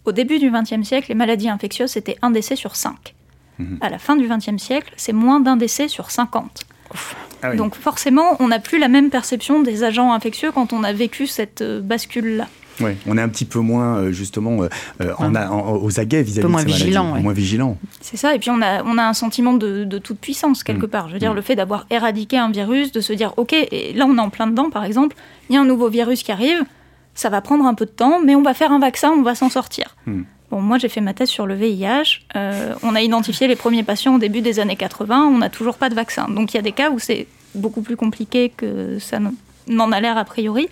au 0.04 0.12
début 0.12 0.38
du 0.38 0.50
XXe 0.50 0.86
siècle, 0.86 1.06
les 1.08 1.14
maladies 1.14 1.48
infectieuses, 1.48 1.90
c'était 1.90 2.16
un 2.22 2.30
décès 2.30 2.56
sur 2.56 2.76
cinq. 2.76 3.14
Mhm. 3.58 3.78
À 3.80 3.88
la 3.88 3.98
fin 3.98 4.16
du 4.16 4.28
XXe 4.28 4.62
siècle, 4.62 4.92
c'est 4.96 5.12
moins 5.12 5.40
d'un 5.40 5.56
décès 5.56 5.88
sur 5.88 6.10
50. 6.10 6.64
Ah 7.42 7.54
Donc 7.54 7.74
forcément, 7.74 8.36
on 8.40 8.48
n'a 8.48 8.58
plus 8.58 8.78
la 8.78 8.88
même 8.88 9.10
perception 9.10 9.62
des 9.62 9.82
agents 9.84 10.12
infectieux 10.12 10.52
quand 10.52 10.72
on 10.72 10.84
a 10.84 10.92
vécu 10.92 11.26
cette 11.26 11.62
euh, 11.62 11.80
bascule-là. 11.80 12.46
Oui, 12.80 12.92
on 13.06 13.18
est 13.18 13.20
un 13.20 13.28
petit 13.28 13.44
peu 13.44 13.58
moins 13.58 13.96
euh, 13.96 14.12
justement 14.12 14.62
euh, 14.62 15.12
en, 15.18 15.74
aux 15.76 16.00
aguets 16.00 16.22
vis-à-vis 16.22 16.52
de 16.52 16.58
ces 16.58 16.64
vigilant, 16.64 17.20
moins 17.20 17.32
vigilant. 17.32 17.76
C'est 18.00 18.16
ça, 18.16 18.34
et 18.34 18.38
puis 18.38 18.50
on 18.50 18.62
a, 18.62 18.82
on 18.84 18.96
a 18.96 19.04
un 19.04 19.12
sentiment 19.12 19.52
de, 19.52 19.84
toute 19.98 20.18
puissance 20.18 20.64
quelque 20.64 20.86
mm. 20.86 20.90
part. 20.90 21.08
Je 21.08 21.14
veux 21.14 21.18
dire, 21.18 21.32
mm. 21.32 21.36
le 21.36 21.42
fait 21.42 21.56
d'avoir 21.56 21.86
éradiqué 21.90 22.38
un 22.38 22.50
virus, 22.50 22.92
de 22.92 23.00
se 23.00 23.12
dire, 23.12 23.34
ok, 23.36 23.52
et 23.52 23.92
là 23.92 24.06
on 24.08 24.16
est 24.16 24.20
en 24.20 24.30
plein 24.30 24.46
dedans 24.46 24.70
par 24.70 24.84
exemple, 24.84 25.16
il 25.50 25.54
y 25.54 25.58
a 25.58 25.60
un 25.60 25.66
nouveau 25.66 25.88
virus 25.88 26.22
qui 26.22 26.32
arrive, 26.32 26.64
ça 27.14 27.28
va 27.28 27.40
prendre 27.40 27.66
un 27.66 27.74
peu 27.74 27.86
de 27.86 27.90
temps, 27.90 28.20
mais 28.24 28.34
on 28.34 28.42
va 28.42 28.54
faire 28.54 28.72
un 28.72 28.78
vaccin, 28.78 29.10
on 29.10 29.22
va 29.22 29.34
s'en 29.34 29.48
sortir. 29.48 29.96
Mm. 30.06 30.22
Bon, 30.50 30.60
moi 30.60 30.76
j'ai 30.78 30.88
fait 30.88 31.00
ma 31.00 31.14
thèse 31.14 31.30
sur 31.30 31.46
le 31.46 31.54
VIH, 31.54 32.20
on 32.82 32.94
a 32.94 33.00
identifié 33.00 33.48
les 33.48 33.56
premiers 33.56 33.82
patients 33.82 34.16
au 34.16 34.18
début 34.18 34.42
des 34.42 34.60
années 34.60 34.76
80, 34.76 35.26
on 35.32 35.38
n'a 35.38 35.48
toujours 35.48 35.76
pas 35.76 35.88
de 35.88 35.94
vaccin. 35.94 36.28
Donc 36.28 36.52
il 36.52 36.56
y 36.56 36.60
a 36.60 36.62
des 36.62 36.72
cas 36.72 36.90
où 36.90 36.98
c'est 36.98 37.26
beaucoup 37.54 37.80
plus 37.80 37.96
compliqué 37.96 38.50
que 38.54 38.98
ça 38.98 39.18
n'en 39.66 39.92
a 39.92 40.00
l'air 40.00 40.18
a 40.18 40.24
priori. 40.24 40.68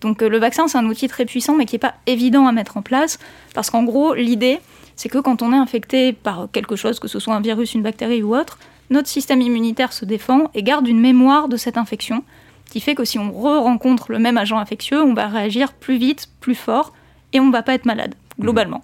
Donc 0.00 0.22
euh, 0.22 0.28
le 0.28 0.38
vaccin, 0.38 0.68
c'est 0.68 0.78
un 0.78 0.86
outil 0.86 1.08
très 1.08 1.24
puissant, 1.24 1.54
mais 1.56 1.66
qui 1.66 1.74
n'est 1.74 1.80
pas 1.80 1.94
évident 2.06 2.46
à 2.46 2.52
mettre 2.52 2.76
en 2.76 2.82
place, 2.82 3.18
parce 3.54 3.70
qu'en 3.70 3.84
gros, 3.84 4.14
l'idée, 4.14 4.60
c'est 4.94 5.08
que 5.08 5.18
quand 5.18 5.42
on 5.42 5.52
est 5.52 5.56
infecté 5.56 6.12
par 6.12 6.48
quelque 6.52 6.76
chose, 6.76 7.00
que 7.00 7.08
ce 7.08 7.18
soit 7.18 7.34
un 7.34 7.40
virus, 7.40 7.74
une 7.74 7.82
bactérie 7.82 8.22
ou 8.22 8.36
autre, 8.36 8.58
notre 8.90 9.08
système 9.08 9.40
immunitaire 9.40 9.92
se 9.92 10.04
défend 10.04 10.50
et 10.54 10.62
garde 10.62 10.86
une 10.86 11.00
mémoire 11.00 11.48
de 11.48 11.56
cette 11.56 11.76
infection, 11.76 12.22
qui 12.70 12.80
fait 12.80 12.94
que 12.94 13.04
si 13.04 13.18
on 13.18 13.30
re-rencontre 13.30 14.10
le 14.10 14.18
même 14.18 14.36
agent 14.36 14.58
infectieux, 14.58 15.02
on 15.02 15.14
va 15.14 15.28
réagir 15.28 15.72
plus 15.72 15.96
vite, 15.96 16.28
plus 16.40 16.54
fort, 16.54 16.92
et 17.32 17.40
on 17.40 17.46
ne 17.46 17.52
va 17.52 17.62
pas 17.62 17.74
être 17.74 17.86
malade, 17.86 18.14
globalement. 18.40 18.82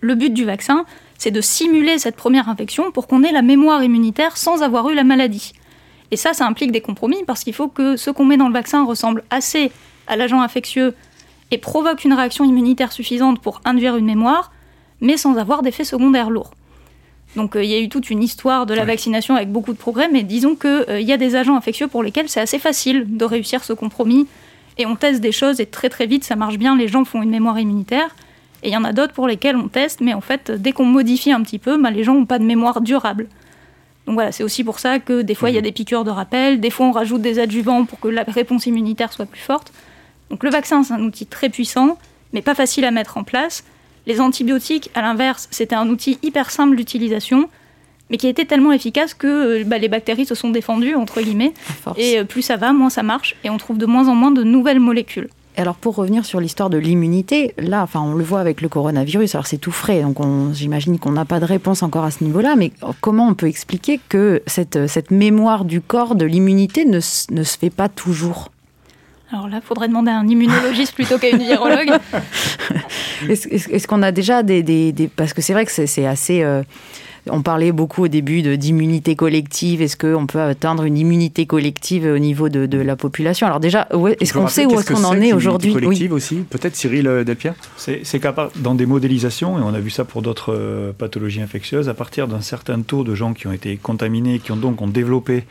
Le 0.00 0.14
but 0.14 0.32
du 0.32 0.44
vaccin, 0.44 0.84
c'est 1.18 1.30
de 1.30 1.40
simuler 1.40 1.98
cette 1.98 2.16
première 2.16 2.48
infection 2.48 2.92
pour 2.92 3.08
qu'on 3.08 3.24
ait 3.24 3.32
la 3.32 3.42
mémoire 3.42 3.82
immunitaire 3.82 4.36
sans 4.36 4.62
avoir 4.62 4.88
eu 4.88 4.94
la 4.94 5.04
maladie. 5.04 5.52
Et 6.10 6.16
ça, 6.16 6.32
ça 6.32 6.46
implique 6.46 6.72
des 6.72 6.80
compromis 6.80 7.24
parce 7.26 7.44
qu'il 7.44 7.52
faut 7.52 7.68
que 7.68 7.96
ce 7.96 8.10
qu'on 8.10 8.24
met 8.24 8.36
dans 8.36 8.48
le 8.48 8.54
vaccin 8.54 8.84
ressemble 8.84 9.24
assez 9.30 9.72
à 10.06 10.16
l'agent 10.16 10.40
infectieux 10.40 10.94
et 11.50 11.58
provoque 11.58 12.04
une 12.04 12.12
réaction 12.12 12.44
immunitaire 12.44 12.92
suffisante 12.92 13.40
pour 13.40 13.60
induire 13.64 13.96
une 13.96 14.06
mémoire, 14.06 14.52
mais 15.00 15.16
sans 15.16 15.36
avoir 15.36 15.62
d'effets 15.62 15.84
secondaires 15.84 16.30
lourds. 16.30 16.52
Donc 17.36 17.56
euh, 17.56 17.64
il 17.64 17.70
y 17.70 17.74
a 17.74 17.78
eu 17.78 17.88
toute 17.88 18.10
une 18.10 18.22
histoire 18.22 18.66
de 18.66 18.74
la 18.74 18.84
vaccination 18.84 19.36
avec 19.36 19.50
beaucoup 19.50 19.72
de 19.72 19.78
progrès, 19.78 20.08
mais 20.10 20.22
disons 20.22 20.54
qu'il 20.54 20.84
euh, 20.88 21.00
y 21.00 21.12
a 21.12 21.16
des 21.16 21.36
agents 21.36 21.56
infectieux 21.56 21.86
pour 21.86 22.02
lesquels 22.02 22.28
c'est 22.28 22.40
assez 22.40 22.58
facile 22.58 23.16
de 23.16 23.24
réussir 23.24 23.64
ce 23.64 23.72
compromis, 23.72 24.26
et 24.78 24.86
on 24.86 24.96
teste 24.96 25.20
des 25.20 25.32
choses 25.32 25.60
et 25.60 25.66
très 25.66 25.88
très 25.88 26.06
vite 26.06 26.24
ça 26.24 26.36
marche 26.36 26.58
bien, 26.58 26.76
les 26.76 26.88
gens 26.88 27.04
font 27.04 27.22
une 27.22 27.30
mémoire 27.30 27.58
immunitaire, 27.58 28.14
et 28.62 28.68
il 28.68 28.72
y 28.72 28.76
en 28.76 28.84
a 28.84 28.92
d'autres 28.92 29.12
pour 29.12 29.28
lesquels 29.28 29.56
on 29.56 29.68
teste, 29.68 30.00
mais 30.00 30.14
en 30.14 30.20
fait 30.20 30.50
dès 30.50 30.72
qu'on 30.72 30.86
modifie 30.86 31.32
un 31.32 31.42
petit 31.42 31.58
peu, 31.58 31.80
bah, 31.80 31.90
les 31.90 32.02
gens 32.02 32.14
n'ont 32.14 32.26
pas 32.26 32.38
de 32.38 32.44
mémoire 32.44 32.80
durable. 32.80 33.28
Donc 34.06 34.14
voilà, 34.14 34.32
c'est 34.32 34.42
aussi 34.42 34.64
pour 34.64 34.78
ça 34.78 35.00
que 35.00 35.20
des 35.20 35.34
fois 35.34 35.50
il 35.50 35.54
y 35.54 35.58
a 35.58 35.60
mhm. 35.60 35.66
des 35.66 35.72
piqûres 35.72 36.04
de 36.04 36.10
rappel, 36.10 36.60
des 36.60 36.70
fois 36.70 36.86
on 36.86 36.92
rajoute 36.92 37.20
des 37.20 37.38
adjuvants 37.38 37.84
pour 37.84 38.00
que 38.00 38.08
la 38.08 38.22
réponse 38.22 38.64
immunitaire 38.64 39.12
soit 39.12 39.26
plus 39.26 39.40
forte. 39.40 39.70
Donc 40.30 40.42
le 40.44 40.50
vaccin, 40.50 40.82
c'est 40.82 40.94
un 40.94 41.02
outil 41.02 41.26
très 41.26 41.50
puissant, 41.50 41.98
mais 42.32 42.42
pas 42.42 42.54
facile 42.54 42.84
à 42.84 42.90
mettre 42.90 43.18
en 43.18 43.24
place. 43.24 43.64
Les 44.08 44.22
antibiotiques, 44.22 44.90
à 44.94 45.02
l'inverse, 45.02 45.48
c'était 45.50 45.74
un 45.74 45.86
outil 45.90 46.18
hyper 46.22 46.50
simple 46.50 46.74
d'utilisation, 46.76 47.50
mais 48.08 48.16
qui 48.16 48.26
était 48.26 48.46
tellement 48.46 48.72
efficace 48.72 49.12
que 49.12 49.60
euh, 49.60 49.64
bah, 49.64 49.76
les 49.76 49.88
bactéries 49.88 50.24
se 50.24 50.34
sont 50.34 50.48
défendues, 50.48 50.94
entre 50.94 51.20
guillemets. 51.20 51.52
Et 51.98 52.18
euh, 52.18 52.24
plus 52.24 52.40
ça 52.40 52.56
va, 52.56 52.72
moins 52.72 52.88
ça 52.88 53.02
marche, 53.02 53.36
et 53.44 53.50
on 53.50 53.58
trouve 53.58 53.76
de 53.76 53.84
moins 53.84 54.08
en 54.08 54.14
moins 54.14 54.30
de 54.30 54.42
nouvelles 54.42 54.80
molécules. 54.80 55.28
Alors 55.58 55.74
pour 55.74 55.96
revenir 55.96 56.24
sur 56.24 56.40
l'histoire 56.40 56.70
de 56.70 56.78
l'immunité, 56.78 57.52
là, 57.58 57.82
enfin 57.82 58.00
on 58.00 58.14
le 58.14 58.24
voit 58.24 58.40
avec 58.40 58.62
le 58.62 58.68
coronavirus, 58.68 59.34
alors 59.34 59.46
c'est 59.46 59.58
tout 59.58 59.72
frais, 59.72 60.02
donc 60.02 60.16
j'imagine 60.54 61.00
qu'on 61.00 61.10
n'a 61.10 61.24
pas 61.24 61.40
de 61.40 61.44
réponse 61.44 61.82
encore 61.82 62.04
à 62.04 62.12
ce 62.12 62.22
niveau-là, 62.22 62.54
mais 62.56 62.70
comment 63.00 63.26
on 63.26 63.34
peut 63.34 63.48
expliquer 63.48 64.00
que 64.08 64.40
cette, 64.46 64.86
cette 64.86 65.10
mémoire 65.10 65.64
du 65.64 65.80
corps 65.80 66.14
de 66.14 66.24
l'immunité 66.24 66.84
ne, 66.84 67.00
ne 67.32 67.42
se 67.42 67.58
fait 67.58 67.70
pas 67.70 67.88
toujours? 67.88 68.52
Alors 69.30 69.48
là, 69.48 69.60
il 69.62 69.66
faudrait 69.66 69.88
demander 69.88 70.10
à 70.10 70.18
un 70.18 70.26
immunologiste 70.26 70.94
plutôt 70.94 71.18
qu'à 71.18 71.28
une 71.28 71.38
virologue. 71.38 71.90
Est-ce 73.28 73.86
qu'on 73.86 74.02
a 74.02 74.10
déjà 74.10 74.42
des, 74.42 75.10
Parce 75.16 75.34
que 75.34 75.42
c'est 75.42 75.52
vrai 75.52 75.66
que 75.66 75.86
c'est 75.86 76.06
assez... 76.06 76.42
Euh, 76.42 76.62
on 77.30 77.42
parlait 77.42 77.72
beaucoup 77.72 78.04
au 78.04 78.08
début 78.08 78.40
d'immunité 78.56 79.16
collective. 79.16 79.82
Est-ce 79.82 79.98
qu'on 79.98 80.26
peut 80.26 80.40
atteindre 80.40 80.84
une 80.84 80.96
immunité 80.96 81.44
collective 81.44 82.06
au 82.06 82.18
niveau 82.18 82.48
de, 82.48 82.78
la 82.78 82.96
population? 82.96 83.46
Alors 83.46 83.60
déjà, 83.60 83.86
est-ce 84.20 84.32
qu'on 84.32 84.48
sait 84.48 84.64
où 84.64 84.78
est-ce 84.78 84.92
qu'on 84.92 85.04
en 85.04 85.20
est 85.20 85.34
aujourd'hui? 85.34 85.74
Collective 85.74 86.12
aussi? 86.14 86.36
Peut-être 86.48 86.74
Cyril 86.74 87.06
euh, 87.06 87.24
Delpierre 87.24 87.54
C'est 87.76 88.20
qu'à 88.20 88.34
dans 88.56 88.74
des 88.74 88.86
modélisations, 88.86 89.58
et 89.58 89.62
on 89.62 89.74
a 89.74 89.80
vu 89.80 89.90
ça 89.90 90.06
pour 90.06 90.22
d'autres 90.22 90.54
euh, 90.54 90.92
pathologies 90.96 91.42
infectieuses, 91.42 91.90
à 91.90 91.94
partir 91.94 92.28
d'un 92.28 92.40
certain 92.40 92.80
taux 92.80 93.04
de 93.04 93.14
gens 93.14 93.34
qui 93.34 93.46
ont 93.46 93.52
été 93.52 93.76
contaminés, 93.76 94.38
qui 94.38 94.52
ont 94.52 94.56
donc 94.56 94.80
ont 94.80 94.88
développé 94.88 95.44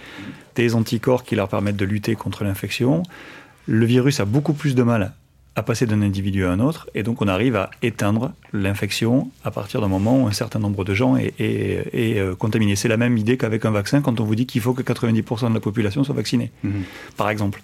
des 0.55 0.73
anticorps 0.73 1.23
qui 1.23 1.35
leur 1.35 1.47
permettent 1.47 1.77
de 1.77 1.85
lutter 1.85 2.15
contre 2.15 2.43
l'infection, 2.43 3.03
le 3.67 3.85
virus 3.85 4.19
a 4.19 4.25
beaucoup 4.25 4.53
plus 4.53 4.75
de 4.75 4.83
mal 4.83 5.13
à 5.55 5.63
passer 5.63 5.87
d'un 5.87 6.03
individu 6.03 6.45
à 6.45 6.51
un 6.51 6.59
autre, 6.59 6.87
et 6.93 7.01
donc 7.01 7.21
on 7.21 7.27
arrive 7.27 7.55
à 7.55 7.71
éteindre 7.81 8.31
l'infection 8.53 9.31
à 9.43 9.49
partir 9.49 9.81
d'un 9.81 9.87
moment 9.87 10.21
où 10.21 10.27
un 10.27 10.31
certain 10.31 10.59
nombre 10.59 10.83
de 10.83 10.93
gens 10.93 11.17
est, 11.17 11.33
euh, 11.41 12.35
contaminé. 12.35 12.75
C'est 12.75 12.87
la 12.87 12.97
même 12.97 13.17
idée 13.17 13.37
qu'avec 13.37 13.65
un 13.65 13.71
vaccin 13.71 14.01
quand 14.01 14.19
on 14.19 14.23
vous 14.23 14.35
dit 14.35 14.45
qu'il 14.45 14.61
faut 14.61 14.73
que 14.73 14.83
90% 14.83 15.49
de 15.49 15.55
la 15.55 15.59
population 15.59 16.03
soit 16.03 16.13
vaccinée, 16.13 16.51
mhm. 16.63 16.83
par 17.17 17.29
exemple. 17.29 17.61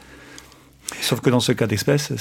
Sauf 1.02 1.22
que 1.22 1.30
dans 1.30 1.39
ce 1.39 1.52
cas 1.52 1.68
d'espèce, 1.68 2.12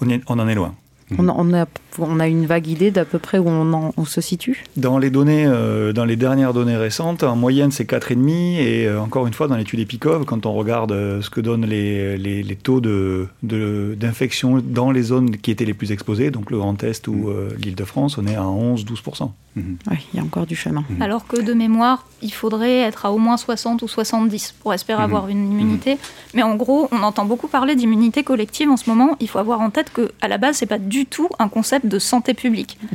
on 0.00 0.38
en 0.38 0.48
est 0.48 0.54
loin. 0.54 0.74
On, 1.18 1.28
a, 1.28 1.66
on, 1.98 2.20
a, 2.20 2.26
une 2.26 2.46
vague 2.46 2.66
idée 2.66 2.90
d'à 2.90 3.04
peu 3.04 3.20
près 3.20 3.38
où 3.38 3.48
on, 3.48 4.04
se 4.04 4.20
situe 4.20 4.64
Dans 4.76 4.98
les 4.98 5.10
données, 5.10 5.46
euh, 5.46 5.92
dans 5.92 6.04
les 6.04 6.16
dernières 6.16 6.52
données 6.52 6.76
récentes, 6.76 7.22
en 7.22 7.36
moyenne 7.36 7.70
c'est 7.70 7.88
4,5 7.88 8.28
et 8.58 8.86
euh, 8.86 9.00
encore 9.00 9.26
une 9.28 9.32
fois 9.32 9.46
dans 9.46 9.56
l'étude 9.56 9.78
EPICOV, 9.80 10.24
quand 10.24 10.46
on 10.46 10.54
regarde 10.54 10.90
euh, 10.90 11.22
ce 11.22 11.30
que 11.30 11.40
donnent 11.40 11.66
les, 11.66 12.18
les, 12.18 12.56
taux 12.56 12.80
d'infection 12.80 14.56
de, 14.56 14.60
dans 14.62 14.90
les 14.90 15.02
zones 15.02 15.36
qui 15.36 15.52
étaient 15.52 15.64
les 15.64 15.74
plus 15.74 15.92
exposées, 15.92 16.32
donc 16.32 16.50
le 16.50 16.58
Grand 16.58 16.82
Est 16.82 17.06
ou 17.06 17.28
mm. 17.28 17.48
l'île 17.62 17.76
de 17.76 17.84
France, 17.84 18.18
on 18.18 18.26
est 18.26 18.34
à 18.34 18.42
11-12%. 18.42 19.30
Mm-hmm. 19.56 19.76
Oui, 19.90 19.96
il 20.12 20.16
y 20.18 20.20
a 20.20 20.24
encore 20.24 20.46
du 20.46 20.56
chemin. 20.56 20.82
Mm-hmm. 20.82 21.02
Alors 21.02 21.26
que 21.26 21.40
de 21.40 21.54
mémoire, 21.54 22.06
il 22.22 22.32
faudrait 22.32 22.78
être 22.78 23.06
à 23.06 23.12
au 23.12 23.18
moins 23.18 23.36
60 23.36 23.82
ou 23.82 23.88
70 23.88 24.56
pour 24.60 24.74
espérer 24.74 25.00
mm-hmm. 25.00 25.04
avoir 25.04 25.28
une 25.28 25.52
immunité. 25.52 25.98
Mais 26.34 26.42
en 26.42 26.56
gros, 26.56 26.88
on 26.90 27.02
entend 27.02 27.24
beaucoup 27.24 27.46
parler 27.46 27.76
d'immunité 27.76 28.24
collective 28.24 28.70
en 28.70 28.76
ce 28.76 28.90
moment. 28.90 29.16
Il 29.20 29.28
faut 29.28 29.38
avoir 29.38 29.60
en 29.60 29.70
tête 29.70 29.92
qu'à 29.92 30.28
la 30.28 30.38
base, 30.38 30.56
c'est 30.56 30.66
pas 30.66 30.78
du 30.78 30.96
du 30.96 31.04
tout 31.04 31.28
un 31.38 31.48
concept 31.48 31.86
de 31.86 31.98
santé 31.98 32.34
publique. 32.34 32.78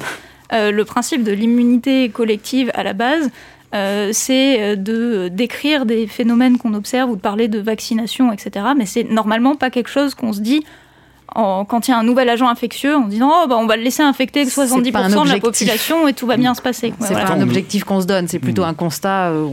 Euh, 0.54 0.70
le 0.70 0.84
principe 0.84 1.24
de 1.24 1.32
l'immunité 1.32 2.10
collective 2.10 2.72
à 2.74 2.84
la 2.84 2.92
base, 2.92 3.30
euh, 3.74 4.10
c'est 4.12 4.62
euh, 4.62 4.76
de 4.76 5.30
décrire 5.30 5.86
des 5.86 6.08
phénomènes 6.08 6.58
qu'on 6.58 6.74
observe 6.74 7.10
ou 7.10 7.16
de 7.16 7.22
parler 7.22 7.48
de 7.48 7.58
vaccination, 7.58 8.34
etc. 8.34 8.66
Mais 8.76 8.86
c'est 8.86 9.06
normalement 9.06 9.56
pas 9.56 9.70
quelque 9.70 9.88
chose 9.88 10.14
qu'on 10.14 10.34
se 10.34 10.42
dit 10.42 10.66
quand 11.34 11.88
il 11.88 11.92
y 11.92 11.94
a 11.94 11.98
un 11.98 12.04
nouvel 12.04 12.30
agent 12.30 12.48
infectieux 12.48 12.96
en 12.96 13.08
disant 13.08 13.32
oh, 13.32 13.48
bah, 13.48 13.58
on 13.58 13.66
va 13.66 13.78
le 13.78 13.84
laisser 13.84 14.04
infecter 14.04 14.46
70% 14.46 15.26
de 15.26 15.30
la 15.30 15.40
population 15.40 16.08
et 16.08 16.14
tout 16.14 16.28
va 16.28 16.38
bien 16.38 16.54
se 16.54 16.62
passer. 16.62 16.94
C'est 17.00 17.14
pas 17.14 17.32
un 17.32 17.42
objectif 17.42 17.84
qu'on 17.84 18.02
se 18.02 18.08
donne, 18.08 18.28
c'est 18.28 18.40
plutôt 18.40 18.64
un 18.64 18.74
constat, 18.74 19.30
euh, 19.30 19.46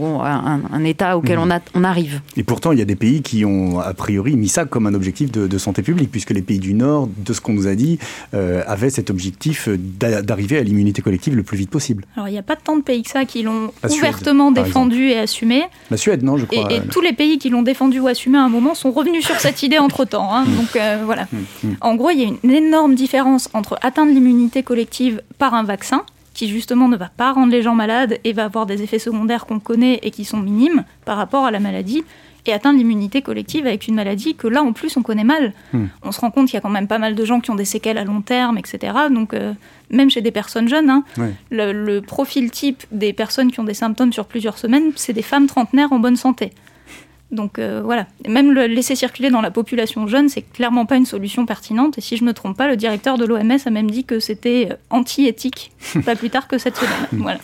un, 0.71 0.83
état 0.83 1.17
auquel 1.17 1.39
on, 1.39 1.49
on, 1.75 1.83
arrive. 1.83 2.21
Et 2.37 2.43
pourtant, 2.43 2.71
il 2.71 2.79
y 2.79 2.81
a 2.81 2.85
des 2.85 2.95
pays 2.95 3.21
qui 3.21 3.45
ont 3.45 3.79
a 3.79 3.93
priori 3.93 4.35
mis 4.35 4.47
ça 4.47 4.65
comme 4.65 4.87
un 4.87 4.93
objectif 4.93 5.31
de, 5.31 5.57
santé 5.57 5.81
publique, 5.81 6.09
puisque 6.09 6.29
les 6.29 6.41
pays 6.41 6.59
du 6.59 6.73
Nord, 6.73 7.09
de 7.17 7.33
ce 7.33 7.41
qu'on 7.41 7.53
nous 7.53 7.67
a 7.67 7.75
dit, 7.75 7.99
euh, 8.33 8.63
avaient 8.65 8.89
cet 8.89 9.09
objectif 9.09 9.67
d'arriver 9.69 10.57
à 10.57 10.63
l'immunité 10.63 11.01
collective 11.01 11.35
le 11.35 11.43
plus 11.43 11.57
vite 11.57 11.69
possible. 11.69 12.05
Alors 12.15 12.29
il 12.29 12.31
n'y 12.31 12.37
a 12.37 12.43
pas 12.43 12.55
tant 12.55 12.77
de 12.77 12.81
pays 12.81 13.03
que 13.03 13.09
ça 13.09 13.25
qui 13.25 13.43
l'ont 13.43 13.71
ouvertement 13.89 14.51
défendu 14.51 15.09
et 15.09 15.19
assumé. 15.19 15.63
La 15.91 15.97
Suède, 15.97 16.23
non, 16.23 16.37
je 16.37 16.45
crois. 16.45 16.71
Et, 16.71 16.81
tous 16.89 17.01
les 17.01 17.13
pays 17.13 17.37
qui 17.37 17.49
l'ont 17.49 17.61
défendu 17.61 17.99
ou 17.99 18.07
assumé 18.07 18.37
à 18.37 18.43
un 18.43 18.49
moment 18.49 18.73
sont 18.73 18.91
revenus 18.91 19.25
sur 19.25 19.39
cette 19.39 19.63
idée 19.63 19.77
entre-temps. 19.77 20.33
Hein. 20.33 20.45
Mm. 20.45 20.55
Donc 20.55 20.75
euh, 20.75 21.01
voilà. 21.05 21.27
Mm. 21.31 21.68
Mm. 21.69 21.77
En 21.81 21.95
gros, 21.95 22.09
il 22.09 22.19
y 22.19 22.25
a 22.25 22.27
une 22.43 22.51
énorme 22.51 22.95
différence 22.95 23.49
entre 23.53 23.77
atteindre 23.81 24.11
l'immunité 24.11 24.63
collective 24.63 25.21
par 25.37 25.53
un 25.53 25.63
vaccin, 25.63 26.03
qui 26.33 26.47
justement 26.47 26.87
ne 26.87 26.95
va 26.95 27.09
pas 27.09 27.33
rendre 27.33 27.51
les 27.51 27.61
gens 27.61 27.75
malades 27.75 28.17
et 28.23 28.33
va 28.33 28.45
avoir 28.45 28.65
des 28.65 28.81
effets 28.81 28.99
secondaires 28.99 29.45
qu'on 29.45 29.59
connaît 29.59 29.99
et 30.03 30.11
qui 30.11 30.25
sont 30.25 30.37
minimes 30.37 30.83
par 31.03 31.17
rapport 31.17 31.45
à 31.45 31.51
la 31.51 31.59
maladie, 31.59 32.03
et 32.49 32.53
atteindre 32.53 32.79
l'immunité 32.79 33.21
collective 33.21 33.67
avec 33.67 33.87
une 33.87 33.95
maladie 33.95 34.35
que 34.35 34.47
là 34.47 34.63
en 34.63 34.73
plus 34.73 34.97
on 34.97 35.03
connaît 35.03 35.23
mal. 35.23 35.53
On 36.03 36.11
se 36.11 36.19
rend 36.19 36.31
compte 36.31 36.47
qu'il 36.47 36.55
y 36.55 36.57
a 36.57 36.61
quand 36.61 36.69
même 36.69 36.87
pas 36.87 36.97
mal 36.97 37.15
de 37.15 37.25
gens 37.25 37.39
qui 37.39 37.51
ont 37.51 37.55
des 37.55 37.65
séquelles 37.65 37.97
à 37.97 38.03
long 38.03 38.21
terme, 38.21 38.57
etc. 38.57 38.93
Donc 39.11 39.33
euh, 39.33 39.53
même 39.91 40.09
chez 40.09 40.21
des 40.21 40.31
personnes 40.31 40.67
jeunes, 40.67 40.89
hein, 40.89 41.03
le, 41.51 41.71
le, 41.71 42.01
profil 42.01 42.49
type 42.49 42.83
des 42.91 43.13
personnes 43.13 43.51
qui 43.51 43.59
ont 43.59 43.63
des 43.63 43.73
symptômes 43.73 44.13
sur 44.13 44.25
plusieurs 44.25 44.57
semaines, 44.57 44.91
c'est 44.95 45.13
des 45.13 45.21
femmes 45.21 45.47
trentenaires 45.47 45.93
en 45.93 45.99
bonne 45.99 46.15
santé. 46.15 46.51
Donc 47.31 47.59
euh, 47.59 47.81
voilà, 47.83 48.07
même 48.27 48.51
le 48.51 48.65
laisser 48.65 48.95
circuler 48.95 49.29
dans 49.29 49.41
la 49.41 49.51
population 49.51 50.07
jeune, 50.07 50.29
c'est 50.29 50.41
clairement 50.41 50.85
pas 50.85 50.95
une 50.95 51.05
solution 51.05 51.45
pertinente. 51.45 51.97
Et 51.97 52.01
si 52.01 52.17
je 52.17 52.23
me 52.23 52.33
trompe 52.33 52.57
pas, 52.57 52.67
le 52.67 52.75
directeur 52.75 53.17
de 53.17 53.25
l'OMS 53.25 53.57
a 53.65 53.69
même 53.69 53.91
dit 53.91 54.03
que 54.03 54.19
c'était 54.19 54.69
euh, 54.71 54.75
anti-éthique, 54.89 55.71
pas 56.05 56.15
plus 56.15 56.29
tard 56.29 56.47
que 56.47 56.57
cette 56.57 56.77
semaine. 56.77 57.07
Voilà. 57.11 57.39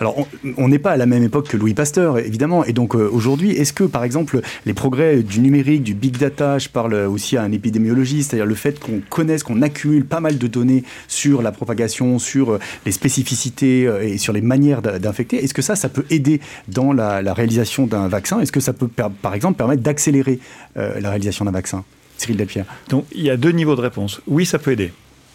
Alors, 0.00 0.26
on 0.56 0.68
n'est 0.68 0.78
pas 0.78 0.92
à 0.92 0.96
la 0.96 1.04
même 1.04 1.22
époque 1.22 1.48
que 1.48 1.58
Louis 1.58 1.74
Pasteur, 1.74 2.18
évidemment. 2.18 2.64
Et 2.64 2.72
donc, 2.72 2.94
euh, 2.94 3.06
aujourd'hui, 3.12 3.50
est-ce 3.50 3.74
que, 3.74 3.84
par 3.84 4.02
exemple, 4.02 4.40
les 4.64 4.72
progrès 4.72 5.22
du 5.22 5.40
numérique, 5.40 5.82
du 5.82 5.92
big 5.92 6.16
data, 6.16 6.58
je 6.58 6.70
parle 6.70 6.94
aussi 6.94 7.36
à 7.36 7.42
un 7.42 7.52
épidémiologiste, 7.52 8.30
c'est-à-dire 8.30 8.46
le 8.46 8.54
fait 8.54 8.80
qu'on 8.80 9.02
connaisse, 9.10 9.42
qu'on 9.42 9.60
accumule 9.60 10.06
pas 10.06 10.20
mal 10.20 10.38
de 10.38 10.46
données 10.46 10.84
sur 11.06 11.42
la 11.42 11.52
propagation, 11.52 12.18
sur 12.18 12.52
euh, 12.52 12.58
les 12.86 12.92
spécificités 12.92 13.86
euh, 13.86 14.02
et 14.02 14.16
sur 14.16 14.32
les 14.32 14.40
manières 14.40 14.80
d'infecter, 14.80 15.44
est-ce 15.44 15.52
que 15.52 15.62
ça, 15.62 15.76
ça 15.76 15.90
peut 15.90 16.06
aider 16.08 16.40
dans 16.68 16.94
la, 16.94 17.20
réalisation 17.34 17.86
d'un 17.86 18.08
vaccin? 18.08 18.40
Est-ce 18.40 18.52
que 18.52 18.60
ça 18.60 18.72
peut, 18.72 18.88
par 18.88 19.34
exemple, 19.34 19.58
permettre 19.58 19.82
d'accélérer 19.82 20.40
la 20.74 21.10
réalisation 21.10 21.44
d'un 21.44 21.50
vaccin? 21.50 21.84
Cyril 22.16 22.36
Delpierre. 22.36 22.66
Donc, 22.88 23.04
il 23.14 23.22
y 23.22 23.30
a 23.30 23.36
deux 23.36 23.52
niveaux 23.52 23.76
de 23.76 23.80
réponse. 23.80 24.20
Oui, 24.26 24.46
ça 24.46 24.58
peut 24.58 24.72
aider 24.72 24.92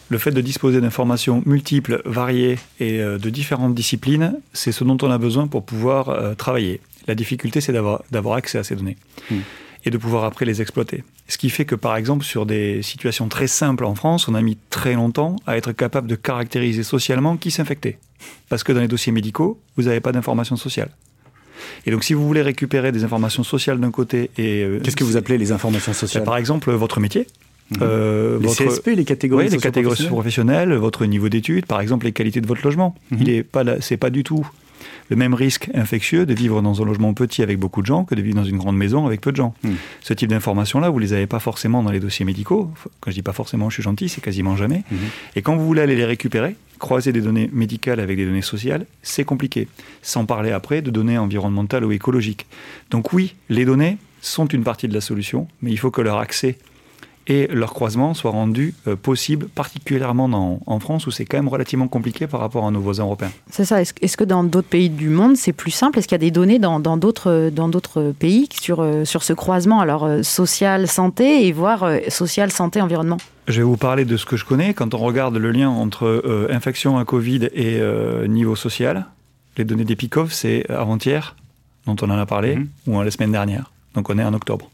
le 0.10 0.18
fait 0.18 0.32
de 0.32 0.42
disposer 0.42 0.82
d'informations 0.82 1.42
multiples, 1.46 2.02
variées 2.06 2.58
et 2.80 3.00
euh, 3.00 3.18
de 3.18 3.30
différentes 3.30 3.74
disciplines, 3.74 4.40
c'est 4.54 4.72
ce 4.72 4.84
dont 4.84 4.98
on 5.02 5.10
a 5.10 5.18
besoin 5.18 5.48
pour 5.48 5.64
pouvoir 5.64 6.10
euh, 6.10 6.34
travailler. 6.36 6.80
La 7.08 7.16
difficulté, 7.16 7.62
c'est 7.62 7.74
d'avoir 7.74 8.36
accès 8.36 8.58
à 8.58 8.64
ces 8.64 8.76
données 8.76 8.98
hmm. 9.30 9.40
et 9.86 9.90
de 9.90 9.98
pouvoir 9.98 10.24
après 10.24 10.46
les 10.46 10.62
exploiter. 10.62 11.04
Ce 11.28 11.38
qui 11.38 11.50
fait 11.50 11.66
que, 11.66 11.76
par 11.76 11.96
exemple, 11.96 12.24
sur 12.24 12.46
des 12.46 12.82
situations 12.82 13.28
très 13.28 13.48
simples 13.48 13.86
en 13.86 13.96
France, 13.96 14.28
on 14.28 14.36
a 14.36 14.42
mis 14.42 14.58
très 14.70 14.94
longtemps 14.94 15.36
à 15.46 15.58
être 15.58 15.72
capable 15.72 16.08
de 16.08 16.16
caractériser 16.16 16.84
socialement 16.84 17.38
qui 17.38 17.52
s'infectait. 17.52 18.00
Parce 18.50 18.64
que 18.64 18.72
dans 18.72 18.82
les 18.82 18.88
dossiers 18.88 19.12
médicaux, 19.12 19.60
vous 19.76 19.84
n'avez 19.84 20.00
pas 20.00 20.12
d'informations 20.12 20.56
sociales. 20.56 20.90
Et 21.86 21.92
donc, 21.92 22.04
si 22.04 22.14
vous 22.14 22.26
voulez 22.26 22.42
récupérer 22.42 22.92
des 22.92 23.04
informations 23.04 23.44
sociales 23.44 23.80
d'un 23.80 23.92
côté 23.92 24.30
et... 24.38 24.64
Euh, 24.64 24.80
Qu'est-ce 24.84 24.96
que 24.96 25.04
vous 25.04 25.18
appelez 25.18 25.38
les 25.38 25.52
informations 25.52 25.94
sociales? 25.94 26.24
Par 26.24 26.38
exemple, 26.38 26.72
votre 26.72 27.00
métier. 27.00 27.28
Mhm. 27.72 27.78
Euh, 27.82 28.40
les 28.40 28.48
CSP, 28.48 28.96
les 28.96 29.06
catégories, 29.06 29.46
oui, 29.46 29.52
les 29.52 29.58
catégories 29.58 30.08
professionnelles, 30.08 30.74
votre 30.74 31.06
niveau 31.06 31.30
d'études, 31.30 31.66
par 31.66 31.82
exemple 31.82 32.06
les 32.06 32.12
qualités 32.12 32.42
de 32.42 32.48
votre 32.48 32.62
logement. 32.64 32.96
Mhm. 33.12 33.18
Il 33.22 33.30
est 33.30 33.44
pas, 33.44 33.64
c'est 33.82 33.98
pas 33.98 34.10
du 34.10 34.24
tout 34.24 34.48
le 35.10 35.16
même 35.16 35.34
risque 35.34 35.70
infectieux 35.74 36.26
de 36.26 36.34
vivre 36.34 36.62
dans 36.62 36.82
un 36.82 36.86
logement 36.86 37.14
petit 37.14 37.44
avec 37.44 37.60
beaucoup 37.60 37.82
de 37.82 37.88
gens 37.88 38.06
que 38.06 38.16
de 38.16 38.22
vivre 38.22 38.36
dans 38.36 38.44
une 38.44 38.58
grande 38.58 38.78
maison 38.78 39.06
avec 39.06 39.22
peu 39.22 39.32
de 39.32 39.38
gens. 39.38 39.54
Mhm. 39.64 39.76
Ce 40.02 40.14
type 40.14 40.30
d'informations-là, 40.30 40.90
vous 40.90 41.00
les 41.00 41.14
avez 41.14 41.28
pas 41.28 41.40
forcément 41.40 41.84
dans 41.84 41.92
les 41.92 42.00
dossiers 42.00 42.26
médicaux. 42.26 42.72
Quand 43.02 43.12
je 43.12 43.16
dis 43.16 43.22
pas 43.22 43.34
forcément, 43.34 43.70
je 43.70 43.76
suis 43.76 43.84
gentil, 43.84 44.10
c'est 44.10 44.22
quasiment 44.22 44.56
jamais. 44.56 44.84
Et 45.36 45.42
quand 45.42 45.56
vous 45.56 45.66
voulez 45.66 45.82
aller 45.82 45.96
les 45.96 46.06
récupérer, 46.06 46.56
croiser 46.80 47.12
des 47.12 47.22
données 47.22 47.50
médicales 47.54 48.00
avec 48.00 48.18
des 48.18 48.26
données 48.26 48.42
sociales, 48.42 48.86
c'est 49.02 49.24
compliqué. 49.24 49.68
Sans 50.02 50.26
parler 50.26 50.52
après 50.52 50.82
de 50.82 50.92
données 50.92 51.18
environnementales 51.18 51.86
ou 51.86 51.92
écologiques. 51.92 52.46
Donc 52.92 53.14
oui, 53.14 53.36
les 53.50 53.66
données 53.66 53.98
sont 54.22 54.48
une 54.48 54.64
partie 54.64 54.88
de 54.88 54.94
la 54.94 55.02
solution, 55.02 55.48
mais 55.62 55.72
il 55.72 55.78
faut 55.78 55.92
que 55.92 56.02
leur 56.02 56.18
accès 56.18 56.58
et 57.28 57.48
leur 57.48 57.74
croisement 57.74 58.14
soit 58.14 58.32
rendu 58.32 58.74
euh, 58.88 58.96
possible, 58.96 59.48
particulièrement 59.48 60.60
en 60.66 60.80
France 60.80 61.08
où 61.08 61.12
c'est 61.12 61.26
quand 61.26 61.38
même 61.38 61.48
relativement 61.48 61.88
compliqué 61.88 62.28
par 62.28 62.40
rapport 62.40 62.66
à 62.66 62.72
nos 62.72 62.80
voisins 62.80 63.04
européens. 63.04 63.32
C'est 63.50 63.66
ça. 63.66 63.82
Est-ce 63.82 64.18
que 64.18 64.24
dans 64.24 64.44
d'autres 64.44 64.68
pays 64.68 64.90
du 64.90 65.10
monde, 65.10 65.36
c'est 65.36 65.54
plus 65.54 65.72
simple? 65.72 66.00
Est-ce 66.00 66.08
qu'il 66.08 66.16
y 66.16 66.22
a 66.22 66.26
des 66.26 66.32
données 66.32 66.60
dans 66.60 66.80
d'autres 66.98 67.50
dans 67.52 67.68
d'autres 67.68 68.14
pays 68.18 68.48
sur, 68.60 68.82
euh, 68.82 69.06
sur 69.06 69.24
ce 69.24 69.34
croisement, 69.34 69.80
alors 69.80 70.06
euh, 70.06 70.24
social, 70.24 70.88
santé, 70.88 71.48
et 71.48 71.52
voire 71.52 71.90
social, 72.10 72.52
santé, 72.52 72.82
environnement 72.82 73.18
je 73.48 73.58
vais 73.58 73.64
vous 73.64 73.78
parler 73.78 74.06
de 74.06 74.18
ce 74.18 74.26
que 74.26 74.38
je 74.38 74.44
connais. 74.44 74.74
Quand 74.74 74.96
on 74.96 74.98
regarde 74.98 75.38
le 75.38 75.52
lien 75.52 75.70
entre 75.70 76.48
infection 76.50 76.98
à 76.98 77.06
Covid 77.06 77.50
et 77.54 77.80
niveau 78.28 78.56
social, 78.56 79.06
les 79.56 79.66
données 79.66 79.86
d'Epicov, 79.86 80.34
c'est 80.34 80.68
avant-hier, 80.68 81.36
dont 81.86 81.96
on 82.02 82.10
en 82.10 82.18
a 82.18 82.26
parlé, 82.26 82.56
mhm. 82.56 82.68
ou 82.88 83.00
la 83.04 83.12
semaine 83.12 83.32
dernière. 83.32 83.72
Donc 83.94 84.10
on 84.10 84.18
est 84.18 84.24
en 84.24 84.34
octobre. 84.34 84.72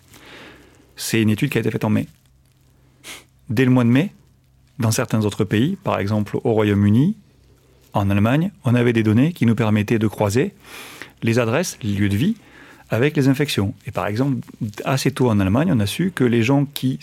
C'est 0.96 1.22
une 1.22 1.30
étude 1.30 1.50
qui 1.50 1.58
a 1.58 1.60
été 1.60 1.70
faite 1.70 1.84
en 1.84 1.90
mai 1.90 2.08
dès 3.52 3.66
le 3.66 3.72
mois 3.72 3.84
de 3.84 3.90
mai, 3.90 4.12
dans 4.80 4.92
certains 4.92 5.26
autres 5.26 5.44
pays, 5.44 5.78
par 5.84 6.00
exemple 6.00 6.38
au 6.44 6.54
Royaume-Uni, 6.54 7.18
en 7.94 8.10
Allemagne, 8.10 8.52
on 8.64 8.74
avait 8.74 8.94
des 8.94 9.04
données 9.04 9.34
qui 9.34 9.46
nous 9.46 9.56
permettaient 9.56 10.00
de 10.00 10.08
croiser 10.08 10.54
les 11.22 11.40
adresses, 11.40 11.78
les 11.84 11.94
lieux 11.94 12.10
de 12.10 12.16
vie, 12.16 12.36
avec 12.90 13.16
les 13.16 13.28
infections. 13.28 13.74
Et 13.86 13.92
par 13.92 14.08
exemple, 14.08 14.38
assez 14.86 15.12
tôt 15.12 15.30
en 15.30 15.40
Allemagne, 15.40 15.72
on 15.74 15.80
a 15.80 15.86
su 15.86 16.12
que 16.14 16.24
les 16.24 16.44
gens 16.44 16.66
qui, 16.66 17.00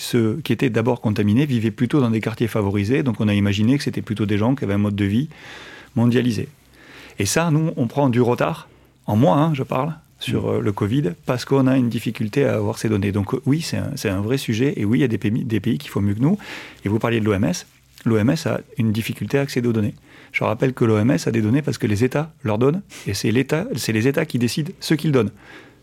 étaient 0.48 0.70
d'abord 0.70 1.00
contaminés 1.00 1.46
vivaient 1.46 1.70
plutôt 1.70 2.00
dans 2.00 2.10
des 2.10 2.20
quartiers 2.20 2.48
favorisés, 2.48 3.02
donc 3.02 3.20
on 3.20 3.28
a 3.28 3.34
imaginé 3.34 3.78
que 3.78 3.84
c'était 3.84 4.02
plutôt 4.02 4.26
des 4.26 4.38
gens 4.38 4.54
qui 4.54 4.64
avaient 4.64 4.74
un 4.74 4.78
mode 4.78 4.96
de 4.96 5.04
vie 5.04 5.28
mondialisé. 5.94 6.48
Et 7.18 7.26
ça, 7.26 7.50
nous, 7.50 7.72
on 7.76 7.86
prend 7.86 8.08
du 8.08 8.20
retard, 8.20 8.68
en 9.06 9.16
mois, 9.16 9.36
hein, 9.36 9.54
je 9.54 9.62
parle, 9.62 9.94
sur 10.18 10.46
mm. 10.46 10.56
euh, 10.56 10.60
le 10.60 10.72
Covid 10.72 11.12
parce 11.26 11.44
qu'on 11.44 11.66
a 11.66 11.76
une 11.76 11.88
difficulté 11.88 12.44
à 12.44 12.54
avoir 12.54 12.78
ces 12.78 12.88
données. 12.88 13.12
Donc 13.12 13.34
oui, 13.46 13.62
c'est 13.62 14.08
un, 14.08 14.20
vrai 14.20 14.38
sujet 14.38 14.74
et 14.76 14.84
oui, 14.84 14.98
il 14.98 15.00
y 15.02 15.04
a 15.04 15.08
des 15.08 15.18
pays, 15.18 15.44
des 15.44 15.60
pays 15.60 15.78
qui 15.78 15.88
font 15.88 16.00
mieux 16.00 16.14
que 16.14 16.20
nous. 16.20 16.38
Et 16.84 16.88
vous 16.88 16.98
parliez 16.98 17.20
de 17.20 17.24
l'OMS. 17.24 17.52
L'OMS 18.04 18.36
a 18.46 18.60
une 18.78 18.92
difficulté 18.92 19.38
à 19.38 19.42
accéder 19.42 19.68
aux 19.68 19.72
données. 19.72 19.94
Je 20.32 20.44
rappelle 20.44 20.72
que 20.72 20.84
l'OMS 20.84 21.16
a 21.24 21.30
des 21.30 21.42
données 21.42 21.62
parce 21.62 21.78
que 21.78 21.86
les 21.86 22.04
États 22.04 22.32
leur 22.44 22.58
donnent 22.58 22.82
et 23.06 23.14
c'est 23.14 23.32
les 23.32 24.08
États 24.08 24.26
qui 24.26 24.38
décident 24.38 24.72
ce 24.78 24.94
qu'ils 24.94 25.10
donnent, 25.10 25.30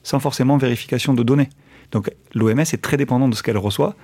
sans 0.03 0.19
forcément 0.19 0.57
vérification 0.57 1.13
de 1.13 1.23
données. 1.23 1.49
Donc 1.91 2.11
l'OMS 2.33 2.59
est 2.59 2.81
très 2.81 2.97
dépendante 2.97 3.31
de 3.31 3.35
ce 3.35 3.43
qu'elle 3.43 3.57
reçoit 3.57 3.95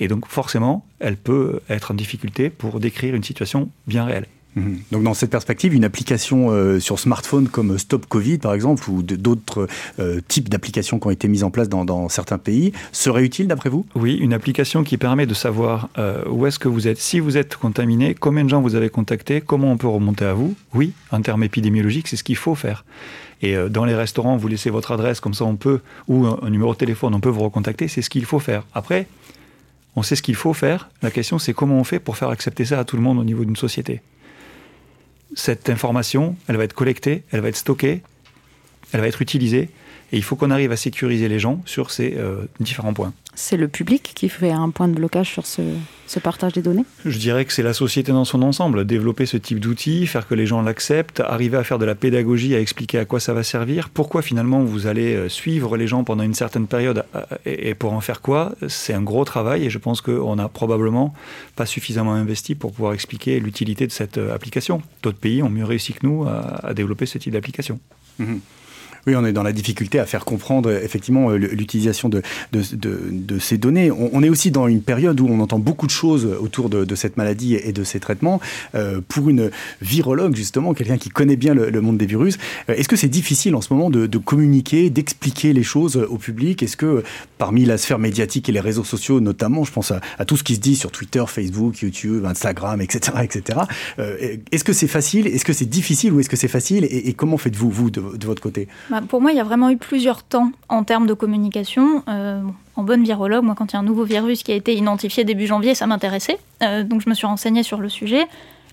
et 0.00 0.08
donc 0.08 0.26
forcément, 0.26 0.86
elle 0.98 1.16
peut 1.16 1.60
être 1.68 1.92
en 1.92 1.94
difficulté 1.94 2.50
pour 2.50 2.80
décrire 2.80 3.14
une 3.14 3.24
situation 3.24 3.70
bien 3.86 4.04
réelle. 4.04 4.26
Mhm. 4.56 4.78
Donc 4.90 5.02
dans 5.02 5.14
cette 5.14 5.30
perspective, 5.30 5.74
une 5.74 5.84
application 5.84 6.50
euh, 6.50 6.80
sur 6.80 6.98
smartphone 6.98 7.48
comme 7.48 7.78
Stop 7.78 8.06
Covid 8.06 8.38
par 8.38 8.54
exemple, 8.54 8.88
ou 8.90 9.02
d'autres 9.02 9.68
euh, 10.00 10.20
types 10.26 10.48
d'applications 10.48 10.98
qui 10.98 11.06
ont 11.06 11.10
été 11.10 11.28
mises 11.28 11.44
en 11.44 11.50
place 11.50 11.68
dans, 11.68 12.08
certains 12.08 12.38
pays, 12.38 12.72
serait 12.90 13.22
utile 13.22 13.46
d'après 13.46 13.68
vous? 13.68 13.86
Oui, 13.94 14.14
une 14.14 14.32
application 14.32 14.82
qui 14.82 14.96
permet 14.96 15.26
de 15.26 15.34
savoir 15.34 15.88
euh, 15.98 16.24
où 16.28 16.46
est-ce 16.46 16.58
que 16.58 16.68
vous 16.68 16.88
êtes, 16.88 16.98
si 16.98 17.20
vous 17.20 17.36
êtes 17.36 17.56
contaminé, 17.56 18.14
combien 18.14 18.44
de 18.44 18.48
gens 18.48 18.62
vous 18.62 18.74
avez 18.74 18.88
contacté, 18.88 19.40
comment 19.40 19.70
on 19.70 19.76
peut 19.76 19.86
remonter 19.86 20.24
à 20.24 20.32
vous? 20.32 20.54
Oui, 20.74 20.92
en 21.10 21.20
termes 21.20 21.44
épidémiologiques, 21.44 22.08
c'est 22.08 22.16
ce 22.16 22.24
qu'il 22.24 22.36
faut 22.36 22.54
faire. 22.54 22.84
Et 23.42 23.54
dans 23.68 23.84
les 23.84 23.94
restaurants, 23.94 24.38
vous 24.38 24.48
laissez 24.48 24.70
votre 24.70 24.92
adresse, 24.92 25.20
comme 25.20 25.34
ça 25.34 25.44
on 25.44 25.56
peut, 25.56 25.80
ou 26.08 26.26
un 26.26 26.48
numéro 26.48 26.72
de 26.72 26.78
téléphone, 26.78 27.14
on 27.14 27.20
peut 27.20 27.28
vous 27.28 27.42
recontacter, 27.42 27.86
c'est 27.86 28.00
ce 28.00 28.08
qu'il 28.08 28.24
faut 28.24 28.38
faire. 28.38 28.64
Après, 28.72 29.06
on 29.94 30.02
sait 30.02 30.16
ce 30.16 30.22
qu'il 30.22 30.34
faut 30.34 30.54
faire. 30.54 30.88
La 31.02 31.10
question, 31.10 31.38
c'est 31.38 31.52
comment 31.52 31.78
on 31.78 31.84
fait 31.84 31.98
pour 31.98 32.16
faire 32.16 32.30
accepter 32.30 32.64
ça 32.64 32.78
à 32.78 32.84
tout 32.84 32.96
le 32.96 33.02
monde 33.02 33.18
au 33.18 33.24
niveau 33.24 33.44
d'une 33.44 33.56
société 33.56 34.00
cette 35.36 35.70
information, 35.70 36.34
elle 36.48 36.56
va 36.56 36.64
être 36.64 36.72
collectée, 36.72 37.22
elle 37.30 37.40
va 37.40 37.48
être 37.48 37.56
stockée, 37.56 38.02
elle 38.92 39.00
va 39.00 39.06
être 39.06 39.22
utilisée, 39.22 39.68
et 40.12 40.16
il 40.16 40.22
faut 40.22 40.36
qu'on 40.36 40.50
arrive 40.50 40.72
à 40.72 40.76
sécuriser 40.76 41.28
les 41.28 41.38
gens 41.38 41.60
sur 41.64 41.90
ces 41.90 42.14
euh, 42.16 42.44
différents 42.60 42.94
points. 42.94 43.12
C'est 43.38 43.58
le 43.58 43.68
public 43.68 44.12
qui 44.14 44.30
fait 44.30 44.50
un 44.50 44.70
point 44.70 44.88
de 44.88 44.94
blocage 44.94 45.30
sur 45.30 45.44
ce, 45.44 45.62
partage 46.20 46.54
des 46.54 46.62
données? 46.62 46.86
Je 47.04 47.18
dirais 47.18 47.44
que 47.44 47.52
c'est 47.52 47.62
la 47.62 47.74
société 47.74 48.10
dans 48.10 48.24
son 48.24 48.40
ensemble. 48.40 48.86
Développer 48.86 49.26
ce 49.26 49.36
type 49.36 49.60
d'outils, 49.60 50.06
faire 50.06 50.26
que 50.26 50.34
les 50.34 50.46
gens 50.46 50.62
l'acceptent, 50.62 51.20
arriver 51.20 51.58
à 51.58 51.64
faire 51.64 51.78
de 51.78 51.84
la 51.84 51.94
pédagogie, 51.94 52.54
à 52.54 52.60
expliquer 52.60 52.98
à 52.98 53.04
quoi 53.04 53.20
ça 53.20 53.34
va 53.34 53.42
servir, 53.42 53.90
pourquoi 53.90 54.22
finalement 54.22 54.60
vous 54.60 54.86
allez 54.86 55.14
euh, 55.14 55.28
suivre 55.28 55.76
les 55.76 55.86
gens 55.86 56.02
pendant 56.02 56.22
une 56.22 56.32
certaine 56.32 56.66
période 56.66 57.04
euh, 57.14 57.22
et 57.44 57.74
pour 57.74 57.92
en 57.92 58.00
faire 58.00 58.22
quoi, 58.22 58.54
c'est 58.68 58.94
un 58.94 59.02
gros 59.02 59.26
travail 59.26 59.66
et 59.66 59.70
je 59.70 59.78
pense 59.78 60.00
qu'on 60.00 60.36
n'a 60.36 60.48
probablement 60.48 61.12
pas 61.56 61.66
suffisamment 61.66 62.14
investi 62.14 62.54
pour 62.54 62.72
pouvoir 62.72 62.94
expliquer 62.94 63.38
l'utilité 63.38 63.86
de 63.86 63.92
cette 63.92 64.16
application. 64.16 64.80
D'autres 65.02 65.18
pays 65.18 65.42
ont 65.42 65.50
mieux 65.50 65.64
réussi 65.64 65.92
que 65.92 66.06
nous 66.06 66.24
à, 66.26 66.72
développer 66.72 67.04
ce 67.04 67.18
type 67.18 67.34
d'application. 67.34 67.80
Mmh 68.18 68.36
Oui, 69.06 69.14
on 69.16 69.24
est 69.24 69.32
dans 69.32 69.42
la 69.42 69.52
difficulté 69.52 69.98
à 69.98 70.06
faire 70.06 70.24
comprendre 70.24 70.70
effectivement 70.70 71.30
l'utilisation 71.30 72.08
de, 72.08 72.22
de, 72.52 73.38
ces 73.38 73.58
données. 73.58 73.90
On, 73.90 74.22
est 74.22 74.28
aussi 74.28 74.50
dans 74.50 74.66
une 74.66 74.82
période 74.82 75.20
où 75.20 75.28
on 75.28 75.40
entend 75.40 75.58
beaucoup 75.58 75.86
de 75.86 75.92
choses 75.92 76.26
autour 76.40 76.68
de, 76.68 76.94
cette 76.94 77.16
maladie 77.16 77.54
et 77.54 77.72
de 77.72 77.84
ces 77.84 78.00
traitements. 78.00 78.40
pour 79.08 79.30
une 79.30 79.50
virologue, 79.80 80.34
justement, 80.34 80.74
quelqu'un 80.74 80.98
qui 80.98 81.10
connaît 81.10 81.36
bien 81.36 81.54
le, 81.54 81.80
monde 81.80 81.98
des 81.98 82.06
virus, 82.06 82.38
est-ce 82.68 82.88
que 82.88 82.96
c'est 82.96 83.08
difficile 83.08 83.54
en 83.54 83.60
ce 83.60 83.72
moment 83.72 83.90
de, 83.90 84.18
communiquer, 84.18 84.90
d'expliquer 84.90 85.52
les 85.52 85.62
choses 85.62 85.96
au 85.96 86.16
public? 86.16 86.62
Est-ce 86.62 86.76
que 86.76 87.02
parmi 87.38 87.64
la 87.64 87.78
sphère 87.78 87.98
médiatique 87.98 88.48
et 88.48 88.52
les 88.52 88.60
réseaux 88.60 88.84
sociaux, 88.84 89.20
notamment, 89.20 89.64
je 89.64 89.72
pense 89.72 89.92
à, 89.92 90.24
tout 90.24 90.36
ce 90.36 90.44
qui 90.44 90.54
se 90.54 90.60
dit 90.60 90.76
sur 90.76 90.90
Twitter, 90.90 91.24
Facebook, 91.26 91.78
YouTube, 91.78 92.24
Instagram, 92.24 92.80
etc., 92.80 93.18
etc. 93.22 93.60
Euh, 93.98 94.36
est-ce 94.52 94.64
que 94.64 94.72
c'est 94.72 94.88
facile? 94.88 95.26
Est-ce 95.26 95.44
que 95.44 95.52
c'est 95.52 95.68
difficile 95.68 96.12
ou 96.12 96.20
est-ce 96.20 96.28
que 96.28 96.36
c'est 96.36 96.48
facile? 96.48 96.86
Et, 96.90 97.12
comment 97.12 97.36
faites-vous, 97.36 97.70
vous, 97.70 97.90
de, 97.90 98.26
votre 98.26 98.42
côté? 98.42 98.68
Pour 99.02 99.20
moi, 99.20 99.32
il 99.32 99.36
y 99.36 99.40
a 99.40 99.44
vraiment 99.44 99.70
eu 99.70 99.76
plusieurs 99.76 100.22
temps 100.22 100.50
en 100.68 100.84
termes 100.84 101.06
de 101.06 101.14
communication. 101.14 102.02
Euh, 102.08 102.40
en 102.76 102.82
bonne 102.82 103.02
virologue, 103.02 103.44
moi, 103.44 103.54
quand 103.56 103.72
il 103.72 103.74
y 103.74 103.76
a 103.76 103.80
un 103.80 103.84
nouveau 103.84 104.04
virus 104.04 104.42
qui 104.42 104.52
a 104.52 104.54
été 104.54 104.74
identifié 104.74 105.24
début 105.24 105.46
janvier, 105.46 105.74
ça 105.74 105.86
m'intéressait. 105.86 106.38
Euh, 106.62 106.84
donc, 106.84 107.00
je 107.00 107.08
me 107.08 107.14
suis 107.14 107.26
renseignée 107.26 107.62
sur 107.62 107.78
le 107.78 107.88
sujet. 107.88 108.26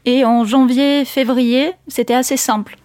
Et 0.05 0.25
en 0.25 0.43
janvier, 0.43 1.05
février, 1.05 1.71
c'était 1.87 2.13
assez 2.13 2.37
simple. 2.37 2.77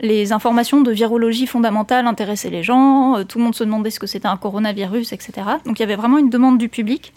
Les 0.00 0.32
informations 0.32 0.82
de 0.82 0.92
virologie 0.92 1.46
fondamentale 1.46 2.06
intéressaient 2.06 2.50
les 2.50 2.62
gens, 2.62 3.24
tout 3.26 3.38
le 3.38 3.44
monde 3.44 3.54
se 3.54 3.64
demandait 3.64 3.90
ce 3.90 3.98
que 3.98 4.06
c'était 4.06 4.28
un 4.28 4.36
coronavirus, 4.36 5.14
etc. 5.14 5.32
Donc 5.64 5.78
il 5.78 5.80
y 5.80 5.84
avait 5.84 5.96
vraiment 5.96 6.18
une 6.18 6.28
demande 6.28 6.58
du 6.58 6.68
public. 6.68 7.14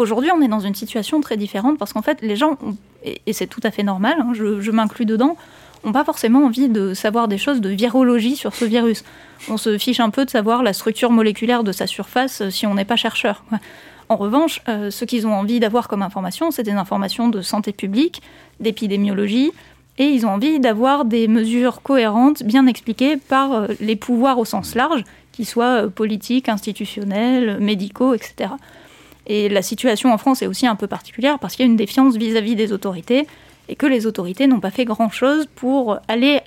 Aujourd'hui, 0.00 0.30
on 0.34 0.40
est 0.40 0.48
dans 0.48 0.60
une 0.60 0.74
situation 0.74 1.20
très 1.20 1.36
différente 1.36 1.78
parce 1.78 1.92
qu'en 1.92 2.00
fait, 2.00 2.22
les 2.22 2.34
gens, 2.34 2.56
et, 3.04 3.34
c'est 3.34 3.46
tout 3.46 3.60
à 3.64 3.70
fait 3.70 3.82
normal, 3.82 4.16
hein, 4.18 4.32
je, 4.32 4.70
m'inclus 4.70 5.04
dedans, 5.04 5.36
n'ont 5.84 5.92
pas 5.92 6.04
forcément 6.04 6.44
envie 6.44 6.68
de 6.68 6.94
savoir 6.94 7.28
des 7.28 7.38
choses 7.38 7.60
de 7.60 7.70
virologie 7.70 8.36
sur 8.36 8.54
ce 8.54 8.64
virus. 8.64 9.04
On 9.48 9.56
se 9.56 9.78
fiche 9.78 10.00
un 10.00 10.10
peu 10.10 10.24
de 10.24 10.30
savoir 10.30 10.62
la 10.62 10.72
structure 10.72 11.10
moléculaire 11.10 11.64
de 11.64 11.72
sa 11.72 11.86
surface 11.86 12.42
euh, 12.42 12.50
si 12.50 12.66
on 12.66 12.74
n'est 12.74 12.84
pas 12.84 12.96
chercheur. 12.96 13.44
En 14.08 14.16
revanche, 14.16 14.60
euh, 14.68 14.90
ce 14.90 15.04
qu'ils 15.04 15.26
ont 15.26 15.32
envie 15.32 15.60
d'avoir 15.60 15.86
comme 15.86 16.02
information, 16.02 16.50
c'est 16.50 16.64
des 16.64 16.72
informations 16.72 17.28
de 17.28 17.42
santé 17.42 17.72
publique, 17.72 18.22
d'épidémiologie, 18.58 19.52
et 19.98 20.06
ils 20.06 20.26
ont 20.26 20.30
envie 20.30 20.58
d'avoir 20.58 21.04
des 21.04 21.28
mesures 21.28 21.80
cohérentes, 21.82 22.42
bien 22.42 22.66
expliquées 22.66 23.16
par 23.16 23.52
euh, 23.52 23.66
les 23.80 23.96
pouvoirs 23.96 24.38
au 24.38 24.44
sens 24.44 24.74
large, 24.74 25.04
qu'ils 25.32 25.46
soient 25.46 25.88
politiques, 25.88 26.48
institutionnels, 26.48 27.58
médicaux, 27.60 28.14
etc. 28.14 28.50
Et 29.26 29.48
la 29.48 29.62
situation 29.62 30.12
en 30.12 30.18
France 30.18 30.42
est 30.42 30.48
aussi 30.48 30.66
un 30.66 30.74
peu 30.74 30.88
particulière 30.88 31.38
parce 31.38 31.54
qu'il 31.54 31.64
y 31.64 31.68
a 31.68 31.70
une 31.70 31.76
défiance 31.76 32.16
vis-à-vis 32.16 32.56
des 32.56 32.72
autorités 32.72 33.28
et 33.70 33.76
que 33.76 33.86
les 33.86 34.06
autorités 34.06 34.46
n'ont 34.46 34.60
pas 34.60 34.70
fait 34.70 34.84
grand-chose 34.84 35.46
pour 35.54 35.98
aller 36.08 36.40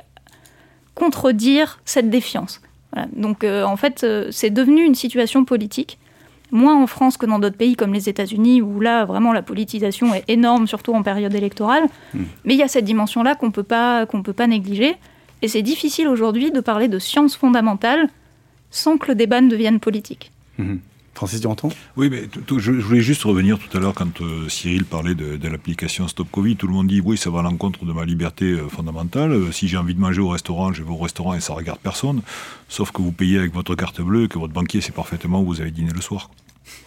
contredire 0.93 1.79
cette 1.85 2.09
défiance. 2.09 2.61
Donc 3.15 3.43
euh, 3.43 3.63
en 3.63 3.77
fait, 3.77 4.03
euh, 4.03 4.27
c'est 4.29 4.49
devenu 4.51 4.83
une 4.83 4.93
situation 4.93 5.45
politique, 5.45 5.97
moins 6.51 6.79
en 6.79 6.85
France 6.85 7.17
que 7.17 7.25
dans 7.25 7.39
d'autres 7.39 7.57
pays 7.57 7.75
comme 7.75 7.93
les 7.93 8.09
États-Unis, 8.09 8.61
où 8.61 8.79
là, 8.79 9.05
vraiment, 9.05 9.33
la 9.33 9.41
politisation 9.41 10.13
est 10.13 10.25
énorme, 10.27 10.67
surtout 10.67 10.93
en 10.93 11.01
période 11.01 11.33
électorale. 11.33 11.85
Hmm. 12.13 12.23
Mais 12.43 12.53
il 12.53 12.59
y 12.59 12.63
a 12.63 12.67
cette 12.67 12.85
dimension-là 12.85 13.35
qu'on 13.35 13.47
ne 13.47 13.51
peut 13.51 13.63
pas 13.63 14.47
négliger. 14.47 14.95
Et 15.41 15.47
c'est 15.47 15.63
difficile 15.63 16.07
aujourd'hui 16.07 16.51
de 16.51 16.59
parler 16.59 16.87
de 16.87 16.99
sciences 16.99 17.35
fondamentales 17.35 18.09
sans 18.69 18.97
que 18.97 19.07
le 19.07 19.15
débat 19.15 19.41
ne 19.41 19.49
devienne 19.49 19.79
politique. 19.79 20.31
Hmm. 20.57 20.77
Francis 21.13 21.41
Duranton 21.41 21.69
Oui, 21.95 22.09
mais 22.09 22.23
je, 22.57 22.71
voulais 22.71 23.01
juste 23.01 23.23
revenir 23.23 23.59
tout 23.59 23.77
à 23.77 23.79
l'heure 23.79 23.93
quand 23.93 24.21
euh, 24.21 24.49
Cyril 24.49 24.83
parlait 24.85 25.15
de, 25.15 25.47
l'application 25.47 26.07
Stop 26.07 26.27
Covid. 26.31 26.55
Tout 26.55 26.67
le 26.67 26.73
monde 26.73 26.87
dit 26.87 27.01
oui, 27.01 27.17
ça 27.17 27.29
va 27.29 27.39
à 27.39 27.43
l'encontre 27.43 27.85
de 27.85 27.93
ma 27.93 28.03
liberté 28.03 28.45
euh, 28.45 28.67
fondamentale. 28.67 29.31
Euh, 29.31 29.51
si 29.51 29.67
j'ai 29.67 29.77
envie 29.77 29.93
de 29.93 29.99
manger 29.99 30.21
au 30.21 30.29
restaurant, 30.29 30.73
je 30.73 30.83
vais 30.83 30.89
au 30.89 30.97
restaurant 30.97 31.35
et 31.35 31.39
ça 31.39 31.53
regarde 31.53 31.79
personne. 31.79 32.21
Sauf 32.67 32.91
que 32.91 33.01
vous 33.01 33.11
payez 33.11 33.37
avec 33.37 33.53
votre 33.53 33.75
carte 33.75 34.01
bleue 34.01 34.23
et 34.23 34.27
que 34.27 34.39
votre 34.39 34.53
banquier 34.53 34.81
sait 34.81 34.91
parfaitement 34.91 35.41
où 35.41 35.45
vous 35.45 35.61
avez 35.61 35.71
dîné 35.71 35.91
le 35.93 36.01
soir. 36.01 36.29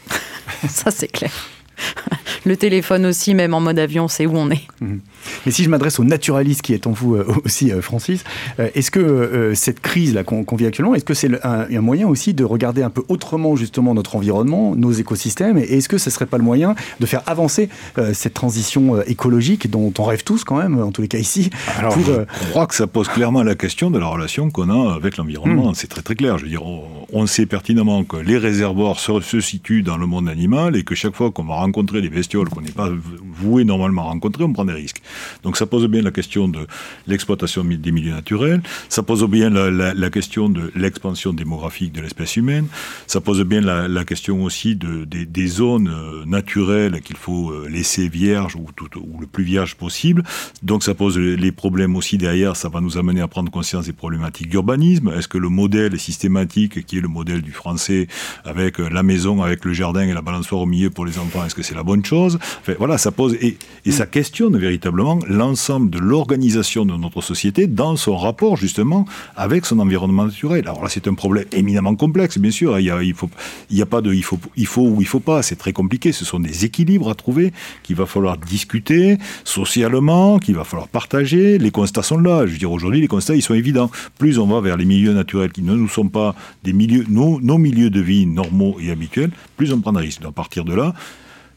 ça, 0.68 0.90
c'est 0.90 1.08
clair. 1.08 1.32
le 2.46 2.56
téléphone 2.56 3.06
aussi, 3.06 3.34
même 3.34 3.52
en 3.52 3.60
mode 3.60 3.78
avion, 3.78 4.08
c'est 4.08 4.24
où 4.24 4.36
on 4.36 4.50
est. 4.50 4.62
Mhm. 4.80 5.00
Mais 5.44 5.52
si 5.52 5.64
je 5.64 5.68
m'adresse 5.68 5.98
au 5.98 6.04
naturaliste 6.04 6.62
qui 6.62 6.72
est 6.72 6.86
en 6.86 6.92
vous 6.92 7.16
euh, 7.16 7.26
aussi, 7.44 7.72
euh, 7.72 7.82
Francis, 7.82 8.24
euh, 8.60 8.70
est-ce 8.74 8.90
que 8.90 9.52
cette 9.54 9.80
crise-là 9.80 10.22
qu'on 10.22 10.44
vit 10.56 10.66
actuellement, 10.66 10.94
est-ce 10.94 11.04
que 11.04 11.14
c'est 11.14 11.30
un, 11.44 11.66
moyen 11.80 12.08
aussi 12.08 12.34
de 12.34 12.44
regarder 12.44 12.82
un 12.82 12.90
peu 12.90 13.02
autrement 13.08 13.56
justement 13.56 13.94
notre 13.94 14.16
environnement, 14.16 14.74
nos 14.76 14.92
écosystèmes, 14.92 15.58
et 15.58 15.62
est-ce 15.62 15.88
que 15.88 15.98
ce 15.98 16.10
serait 16.10 16.26
pas 16.26 16.38
le 16.38 16.44
moyen 16.44 16.74
de 17.00 17.06
faire 17.06 17.22
avancer 17.26 17.68
cette 18.12 18.34
transition 18.34 19.02
écologique 19.02 19.70
dont 19.70 19.92
on 19.98 20.04
rêve 20.04 20.24
tous 20.24 20.44
quand 20.44 20.56
même, 20.56 20.80
en 20.80 20.92
tous 20.92 21.02
les 21.02 21.08
cas 21.08 21.18
ici 21.18 21.50
Alors, 21.78 21.96
je 21.98 22.50
crois 22.50 22.66
que 22.66 22.74
ça 22.74 22.86
pose 22.86 23.08
clairement 23.08 23.42
la 23.42 23.54
question 23.54 23.90
de 23.90 23.98
la 23.98 24.06
relation 24.06 24.50
qu'on 24.50 24.70
a 24.70 24.94
avec 24.94 25.16
l'environnement. 25.16 25.70
Hmm. 25.70 25.74
C'est 25.74 25.88
très 25.88 26.02
très 26.02 26.14
clair. 26.14 26.38
Je 26.38 26.44
veux 26.44 26.50
dire, 26.50 26.62
on, 26.64 27.26
sait 27.26 27.46
pertinemment 27.46 28.04
que 28.04 28.16
les 28.16 28.38
réservoirs 28.38 29.00
se, 29.00 29.20
se, 29.20 29.40
situent 29.40 29.82
dans 29.82 29.96
le 29.96 30.06
monde 30.06 30.28
animal 30.28 30.76
et 30.76 30.84
que 30.84 30.94
chaque 30.94 31.16
fois 31.16 31.32
qu'on 31.32 31.44
va 31.44 31.54
rencontrer 31.54 32.00
des 32.00 32.08
bestioles 32.08 32.35
qu'on 32.44 32.60
n'est 32.60 32.70
pas 32.70 32.90
voué 32.90 33.64
normalement 33.64 34.02
à 34.02 34.04
rencontrer, 34.06 34.44
on 34.44 34.52
prend 34.52 34.64
des 34.64 34.72
risques. 34.72 35.02
Donc 35.42 35.56
ça 35.56 35.66
pose 35.66 35.86
bien 35.86 36.02
la 36.02 36.10
question 36.10 36.48
de 36.48 36.66
l'exploitation 37.06 37.64
des 37.64 37.92
milieux 37.92 38.12
naturels, 38.12 38.62
ça 38.88 39.02
pose 39.02 39.24
bien 39.28 39.50
la, 39.50 40.10
question 40.10 40.48
de 40.48 40.70
l'expansion 40.74 41.32
démographique 41.32 41.92
de 41.92 42.00
l'espèce 42.00 42.36
humaine, 42.36 42.66
ça 43.06 43.20
pose 43.20 43.42
bien 43.42 43.60
la, 43.60 44.04
question 44.04 44.44
aussi 44.44 44.76
de, 44.76 45.04
des, 45.04 45.46
zones 45.46 45.88
euh, 45.88 46.24
naturelles 46.26 47.00
qu'il 47.02 47.16
faut 47.16 47.50
euh, 47.50 47.68
laisser 47.68 48.08
vierges 48.08 48.56
ou, 48.56 48.66
ou, 48.96 49.20
le 49.20 49.26
plus 49.26 49.44
vierge 49.44 49.74
possible. 49.74 50.22
Donc 50.62 50.84
ça 50.84 50.94
pose 50.94 51.18
les 51.18 51.52
problèmes 51.52 51.96
aussi 51.96 52.18
derrière, 52.18 52.56
ça 52.56 52.68
va 52.68 52.80
nous 52.80 52.98
amener 52.98 53.20
à 53.20 53.28
prendre 53.28 53.50
conscience 53.50 53.86
des 53.86 53.92
problématiques 53.92 54.48
d'urbanisme. 54.48 55.12
Est-ce 55.16 55.28
que 55.28 55.38
le 55.38 55.48
modèle 55.48 55.98
systématique, 55.98 56.84
qui 56.86 56.98
est 56.98 57.00
le 57.00 57.08
modèle 57.08 57.42
du 57.42 57.52
français, 57.52 58.06
avec 58.44 58.80
euh, 58.80 58.88
la 58.88 59.02
maison, 59.02 59.42
avec 59.42 59.64
le 59.64 59.72
jardin 59.72 60.02
et 60.02 60.12
la 60.12 60.22
balançoire 60.22 60.62
au 60.62 60.66
milieu 60.66 60.90
pour 60.90 61.06
les 61.06 61.18
enfants, 61.18 61.44
est-ce 61.44 61.54
que 61.54 61.62
c'est 61.62 61.74
la 61.74 61.82
bonne 61.82 62.04
chose? 62.04 62.25
Enfin, 62.34 62.74
Voilà, 62.78 62.98
ça 62.98 63.12
pose 63.12 63.34
et, 63.40 63.56
et 63.84 63.92
ça 63.92 64.06
questionne 64.06 64.56
véritablement 64.56 65.18
l'ensemble 65.28 65.90
de 65.90 65.98
l'organisation 65.98 66.84
de 66.84 66.94
notre 66.96 67.22
société 67.22 67.66
dans 67.66 67.96
son 67.96 68.16
rapport 68.16 68.56
justement 68.56 69.06
avec 69.36 69.66
son 69.66 69.78
environnement 69.78 70.26
naturel. 70.26 70.66
Alors 70.68 70.82
là, 70.82 70.88
c'est 70.88 71.06
un 71.08 71.14
problème 71.14 71.44
éminemment 71.52 71.94
complexe, 71.94 72.38
bien 72.38 72.50
sûr. 72.50 72.78
Il 72.78 72.86
y 72.86 72.90
a, 72.90 73.02
il 73.02 73.14
faut, 73.14 73.30
il 73.70 73.76
y 73.76 73.82
a 73.82 73.86
pas 73.86 74.00
de, 74.00 74.12
il 74.12 74.24
faut, 74.24 74.38
il 74.56 74.66
faut 74.66 74.82
ou 74.82 75.00
il 75.00 75.06
faut 75.06 75.20
pas. 75.20 75.42
C'est 75.42 75.56
très 75.56 75.72
compliqué. 75.72 76.12
Ce 76.12 76.24
sont 76.24 76.40
des 76.40 76.64
équilibres 76.64 77.10
à 77.10 77.14
trouver 77.14 77.52
qu'il 77.82 77.96
va 77.96 78.06
falloir 78.06 78.38
discuter 78.38 79.18
socialement, 79.44 80.38
qu'il 80.38 80.56
va 80.56 80.64
falloir 80.64 80.88
partager. 80.88 81.58
Les 81.58 81.70
constats 81.70 82.02
sont 82.02 82.18
là. 82.18 82.46
Je 82.46 82.52
veux 82.52 82.58
dire, 82.58 82.72
aujourd'hui, 82.72 83.00
les 83.00 83.08
constats, 83.08 83.34
ils 83.34 83.42
sont 83.42 83.54
évidents. 83.54 83.90
Plus 84.18 84.38
on 84.38 84.46
va 84.46 84.60
vers 84.60 84.76
les 84.76 84.84
milieux 84.84 85.12
naturels 85.12 85.52
qui 85.52 85.62
ne 85.62 85.74
nous 85.74 85.88
sont 85.88 86.08
pas 86.08 86.34
des 86.64 86.72
milieux, 86.72 87.04
nos, 87.08 87.40
nos 87.40 87.58
milieux 87.58 87.90
de 87.90 88.00
vie 88.00 88.26
normaux 88.26 88.76
et 88.80 88.90
habituels, 88.90 89.30
plus 89.56 89.72
on 89.72 89.80
prend 89.80 89.92
des 89.92 90.00
risques. 90.00 90.22
Donc, 90.22 90.30
à 90.30 90.32
partir 90.32 90.64
de 90.64 90.74
là, 90.74 90.94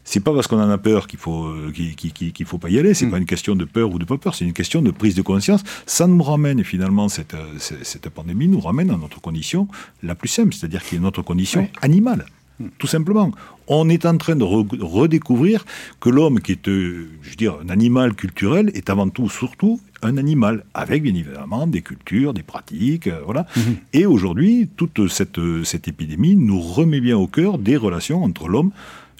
c'est 0.04 0.20
pas 0.20 0.32
parce 0.34 0.46
qu'on 0.46 0.60
en 0.60 0.70
a 0.70 0.78
peur 0.78 1.06
qu'il 1.06 1.18
faut 1.18 1.46
euh, 1.46 1.72
qu'il 1.72 2.46
faut 2.46 2.58
pas 2.58 2.70
y 2.70 2.78
aller. 2.78 2.94
C'est 2.94 3.04
n'est 3.04 3.10
mm. 3.10 3.12
pas 3.12 3.18
une 3.18 3.26
question 3.26 3.54
de 3.54 3.64
peur 3.64 3.92
ou 3.92 3.98
de 3.98 4.04
pas 4.04 4.18
peur. 4.18 4.34
C'est 4.34 4.44
une 4.44 4.52
question 4.52 4.82
de 4.82 4.90
prise 4.90 5.14
de 5.14 5.22
conscience. 5.22 5.62
Ça 5.86 6.06
nous 6.06 6.22
ramène 6.22 6.64
finalement 6.64 7.08
cette, 7.08 7.34
euh, 7.34 7.58
cette 7.58 8.08
pandémie 8.08 8.48
nous 8.48 8.60
ramène 8.60 8.90
à 8.90 8.96
notre 8.96 9.20
condition 9.20 9.68
la 10.02 10.14
plus 10.14 10.28
simple, 10.28 10.54
c'est-à-dire 10.54 10.82
qui 10.82 10.96
est 10.96 11.00
notre 11.00 11.22
condition 11.22 11.68
animale. 11.82 12.26
Mm. 12.58 12.66
Tout 12.78 12.86
simplement, 12.86 13.30
on 13.68 13.88
est 13.88 14.04
en 14.06 14.16
train 14.16 14.36
de 14.36 14.44
redécouvrir 14.44 15.64
que 16.00 16.10
l'homme, 16.10 16.40
qui 16.40 16.52
est, 16.52 16.68
euh, 16.68 17.08
je 17.22 17.30
veux 17.30 17.36
dire, 17.36 17.58
un 17.64 17.68
animal 17.68 18.14
culturel, 18.14 18.70
est 18.74 18.90
avant 18.90 19.08
tout, 19.10 19.28
surtout, 19.28 19.80
un 20.02 20.16
animal, 20.16 20.64
avec 20.72 21.02
bien 21.02 21.14
évidemment 21.14 21.66
des 21.66 21.82
cultures, 21.82 22.32
des 22.32 22.42
pratiques, 22.42 23.08
voilà. 23.26 23.42
Mm-hmm. 23.42 23.76
Et 23.92 24.06
aujourd'hui, 24.06 24.68
toute 24.76 25.08
cette, 25.08 25.38
cette 25.64 25.88
épidémie 25.88 26.36
nous 26.36 26.60
remet 26.60 27.00
bien 27.00 27.18
au 27.18 27.26
cœur 27.26 27.58
des 27.58 27.76
relations 27.76 28.24
entre 28.24 28.48
l'homme, 28.48 28.72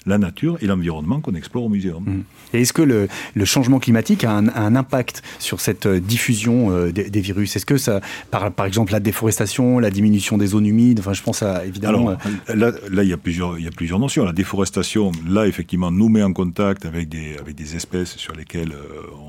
la 0.05 0.17
nature 0.17 0.57
et 0.61 0.67
l'environnement 0.67 1.19
qu'on 1.19 1.35
explore 1.35 1.65
au 1.65 1.69
muséum. 1.69 2.03
Mmh. 2.03 2.23
Et 2.53 2.61
est-ce 2.61 2.73
que 2.73 2.81
le, 2.81 3.07
changement 3.45 3.79
climatique 3.79 4.23
a 4.23 4.31
un, 4.31 4.75
impact 4.75 5.21
sur 5.39 5.59
cette 5.59 5.85
euh, 5.85 5.99
diffusion 5.99 6.71
euh, 6.71 6.91
des, 6.91 7.21
virus? 7.21 7.55
Est-ce 7.55 7.65
que 7.65 7.77
ça, 7.77 8.01
par, 8.29 8.51
par, 8.51 8.65
exemple, 8.65 8.91
la 8.91 8.99
déforestation, 8.99 9.79
la 9.79 9.91
diminution 9.91 10.37
des 10.37 10.47
zones 10.47 10.65
humides, 10.65 10.99
enfin, 10.99 11.13
je 11.13 11.21
pense 11.21 11.43
à 11.43 11.65
évidemment. 11.65 12.09
Alors, 12.09 12.19
euh, 12.49 12.55
là, 12.55 12.71
là, 12.89 13.03
il 13.03 13.09
y 13.09 13.13
a 13.13 13.17
plusieurs, 13.17 13.57
il 13.57 13.65
y 13.65 13.67
a 13.67 13.71
plusieurs 13.71 13.99
notions. 13.99 14.25
La 14.25 14.33
déforestation, 14.33 15.11
là, 15.27 15.47
effectivement, 15.47 15.91
nous 15.91 16.09
met 16.09 16.23
en 16.23 16.33
contact 16.33 16.85
avec 16.85 17.09
des, 17.09 17.37
avec 17.39 17.55
des 17.55 17.75
espèces 17.75 18.17
sur 18.17 18.33
lesquelles 18.33 18.73